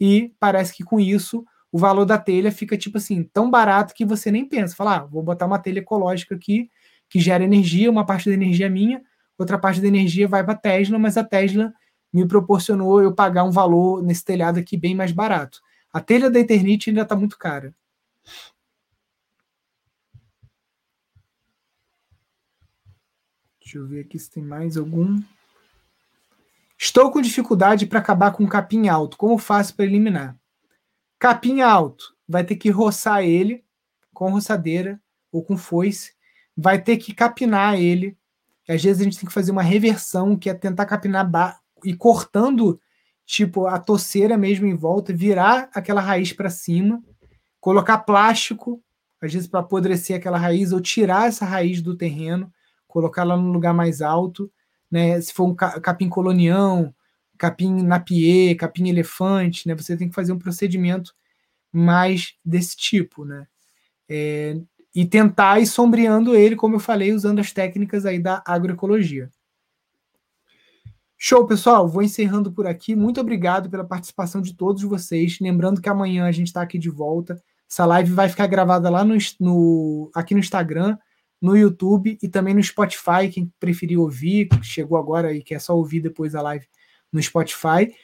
e 0.00 0.32
parece 0.40 0.74
que 0.74 0.82
com 0.82 0.98
isso 0.98 1.44
o 1.70 1.78
valor 1.78 2.04
da 2.04 2.18
telha 2.18 2.50
fica 2.50 2.76
tipo 2.76 2.98
assim, 2.98 3.22
tão 3.22 3.50
barato 3.50 3.94
que 3.94 4.04
você 4.04 4.30
nem 4.30 4.46
pensa, 4.46 4.74
fala, 4.74 4.96
ah, 4.96 5.04
vou 5.04 5.22
botar 5.22 5.46
uma 5.46 5.58
telha 5.58 5.78
ecológica 5.78 6.34
aqui 6.34 6.70
que 7.08 7.20
gera 7.20 7.44
energia, 7.44 7.90
uma 7.90 8.06
parte 8.06 8.28
da 8.28 8.34
energia 8.34 8.66
é 8.66 8.70
minha, 8.70 9.02
outra 9.38 9.58
parte 9.58 9.80
da 9.80 9.86
energia 9.86 10.26
vai 10.26 10.42
para 10.42 10.54
a 10.54 10.56
Tesla, 10.56 10.98
mas 10.98 11.18
a 11.18 11.24
Tesla 11.24 11.72
me 12.12 12.26
proporcionou 12.26 13.02
eu 13.02 13.14
pagar 13.14 13.44
um 13.44 13.50
valor 13.50 14.02
nesse 14.02 14.24
telhado 14.24 14.58
aqui 14.58 14.76
bem 14.76 14.94
mais 14.94 15.12
barato. 15.12 15.60
A 15.92 16.00
telha 16.00 16.30
da 16.30 16.40
Eternite 16.40 16.88
ainda 16.88 17.02
está 17.02 17.14
muito 17.14 17.36
cara. 17.36 17.74
Deixa 23.60 23.78
eu 23.78 23.86
ver 23.86 24.00
aqui 24.00 24.18
se 24.18 24.30
tem 24.30 24.42
mais 24.42 24.76
algum. 24.76 25.22
Estou 26.78 27.10
com 27.10 27.20
dificuldade 27.20 27.86
para 27.86 27.98
acabar 27.98 28.32
com 28.32 28.46
capim 28.46 28.88
alto. 28.88 29.16
Como 29.16 29.38
faço 29.38 29.74
para 29.76 29.84
eliminar? 29.84 30.36
Capim 31.18 31.60
alto, 31.60 32.16
vai 32.26 32.44
ter 32.44 32.56
que 32.56 32.70
roçar 32.70 33.22
ele 33.22 33.64
com 34.12 34.30
roçadeira 34.30 35.00
ou 35.30 35.44
com 35.44 35.56
foice. 35.56 36.14
Vai 36.56 36.82
ter 36.82 36.96
que 36.96 37.14
capinar 37.14 37.78
ele. 37.78 38.16
Às 38.68 38.82
vezes 38.82 39.00
a 39.00 39.04
gente 39.04 39.18
tem 39.18 39.26
que 39.26 39.32
fazer 39.32 39.52
uma 39.52 39.62
reversão, 39.62 40.36
que 40.36 40.50
é 40.50 40.54
tentar 40.54 40.86
capinar 40.86 41.30
e 41.84 41.94
cortando 41.94 42.80
tipo 43.32 43.66
a 43.66 43.78
toceira 43.78 44.36
mesmo 44.36 44.66
em 44.66 44.74
volta, 44.74 45.10
virar 45.10 45.70
aquela 45.72 46.02
raiz 46.02 46.34
para 46.34 46.50
cima, 46.50 47.02
colocar 47.58 47.96
plástico, 47.96 48.82
às 49.22 49.32
vezes 49.32 49.48
para 49.48 49.60
apodrecer 49.60 50.14
aquela 50.14 50.36
raiz 50.36 50.70
ou 50.70 50.82
tirar 50.82 51.28
essa 51.28 51.46
raiz 51.46 51.80
do 51.80 51.96
terreno, 51.96 52.52
colocar 52.86 53.24
lá 53.24 53.34
no 53.34 53.50
lugar 53.50 53.72
mais 53.72 54.02
alto, 54.02 54.52
né? 54.90 55.18
Se 55.18 55.32
for 55.32 55.46
um 55.46 55.54
capim 55.54 56.10
colonião, 56.10 56.94
capim 57.38 57.82
napier, 57.82 58.54
capim 58.54 58.90
elefante, 58.90 59.66
né? 59.66 59.74
Você 59.74 59.96
tem 59.96 60.10
que 60.10 60.14
fazer 60.14 60.34
um 60.34 60.38
procedimento 60.38 61.14
mais 61.72 62.34
desse 62.44 62.76
tipo, 62.76 63.24
né? 63.24 63.46
É, 64.10 64.60
e 64.94 65.06
tentar 65.06 65.58
ir 65.58 65.66
sombreando 65.66 66.36
ele, 66.36 66.54
como 66.54 66.74
eu 66.74 66.80
falei, 66.80 67.14
usando 67.14 67.38
as 67.38 67.50
técnicas 67.50 68.04
aí 68.04 68.18
da 68.18 68.42
agroecologia. 68.44 69.30
Show, 71.24 71.46
pessoal. 71.46 71.86
Vou 71.86 72.02
encerrando 72.02 72.50
por 72.50 72.66
aqui. 72.66 72.96
Muito 72.96 73.20
obrigado 73.20 73.70
pela 73.70 73.84
participação 73.84 74.42
de 74.42 74.56
todos 74.56 74.82
vocês. 74.82 75.38
Lembrando 75.40 75.80
que 75.80 75.88
amanhã 75.88 76.26
a 76.26 76.32
gente 76.32 76.48
está 76.48 76.60
aqui 76.60 76.76
de 76.76 76.90
volta. 76.90 77.40
Essa 77.70 77.86
live 77.86 78.12
vai 78.12 78.28
ficar 78.28 78.48
gravada 78.48 78.90
lá 78.90 79.04
no, 79.04 79.16
no, 79.38 80.10
aqui 80.16 80.34
no 80.34 80.40
Instagram, 80.40 80.98
no 81.40 81.56
YouTube 81.56 82.18
e 82.20 82.28
também 82.28 82.54
no 82.54 82.60
Spotify. 82.60 83.28
Quem 83.32 83.52
preferir 83.60 84.00
ouvir, 84.00 84.48
chegou 84.62 84.98
agora 84.98 85.32
e 85.32 85.44
quer 85.44 85.60
só 85.60 85.76
ouvir 85.76 86.00
depois 86.00 86.34
a 86.34 86.42
live 86.42 86.66
no 87.12 87.22
Spotify. 87.22 87.94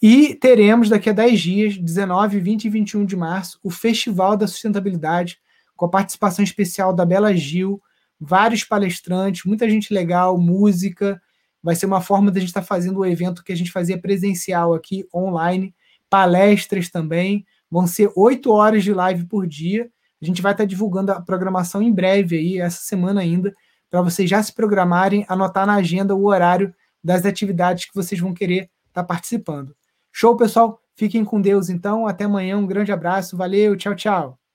E 0.00 0.36
teremos 0.36 0.88
daqui 0.88 1.10
a 1.10 1.12
10 1.12 1.40
dias, 1.40 1.76
19, 1.76 2.38
20 2.38 2.64
e 2.66 2.70
21 2.70 3.04
de 3.04 3.16
março, 3.16 3.58
o 3.60 3.70
Festival 3.70 4.36
da 4.36 4.46
Sustentabilidade, 4.46 5.40
com 5.74 5.86
a 5.86 5.90
participação 5.90 6.44
especial 6.44 6.94
da 6.94 7.04
Bela 7.04 7.34
Gil, 7.34 7.82
vários 8.20 8.62
palestrantes, 8.62 9.44
muita 9.44 9.68
gente 9.68 9.92
legal, 9.92 10.38
música 10.38 11.20
vai 11.68 11.76
ser 11.76 11.84
uma 11.84 12.00
forma 12.00 12.30
de 12.30 12.38
a 12.38 12.40
gente 12.40 12.48
estar 12.48 12.62
tá 12.62 12.66
fazendo 12.66 13.00
o 13.00 13.04
evento 13.04 13.44
que 13.44 13.52
a 13.52 13.54
gente 13.54 13.70
fazia 13.70 14.00
presencial 14.00 14.72
aqui, 14.72 15.06
online, 15.14 15.74
palestras 16.08 16.88
também. 16.88 17.44
Vão 17.70 17.86
ser 17.86 18.10
oito 18.16 18.50
horas 18.50 18.82
de 18.82 18.94
live 18.94 19.26
por 19.26 19.46
dia. 19.46 19.86
A 20.22 20.24
gente 20.24 20.40
vai 20.40 20.52
estar 20.52 20.64
tá 20.64 20.66
divulgando 20.66 21.12
a 21.12 21.20
programação 21.20 21.82
em 21.82 21.92
breve 21.92 22.38
aí, 22.38 22.58
essa 22.58 22.80
semana 22.80 23.20
ainda, 23.20 23.54
para 23.90 24.00
vocês 24.00 24.30
já 24.30 24.42
se 24.42 24.54
programarem, 24.54 25.26
anotar 25.28 25.66
na 25.66 25.74
agenda 25.74 26.14
o 26.14 26.24
horário 26.24 26.74
das 27.04 27.26
atividades 27.26 27.84
que 27.84 27.94
vocês 27.94 28.18
vão 28.18 28.32
querer 28.32 28.70
estar 28.88 29.02
tá 29.02 29.04
participando. 29.04 29.76
Show, 30.10 30.38
pessoal? 30.38 30.80
Fiquem 30.96 31.22
com 31.22 31.38
Deus, 31.38 31.68
então. 31.68 32.06
Até 32.06 32.24
amanhã. 32.24 32.56
Um 32.56 32.66
grande 32.66 32.92
abraço. 32.92 33.36
Valeu. 33.36 33.76
Tchau, 33.76 33.94
tchau. 33.94 34.47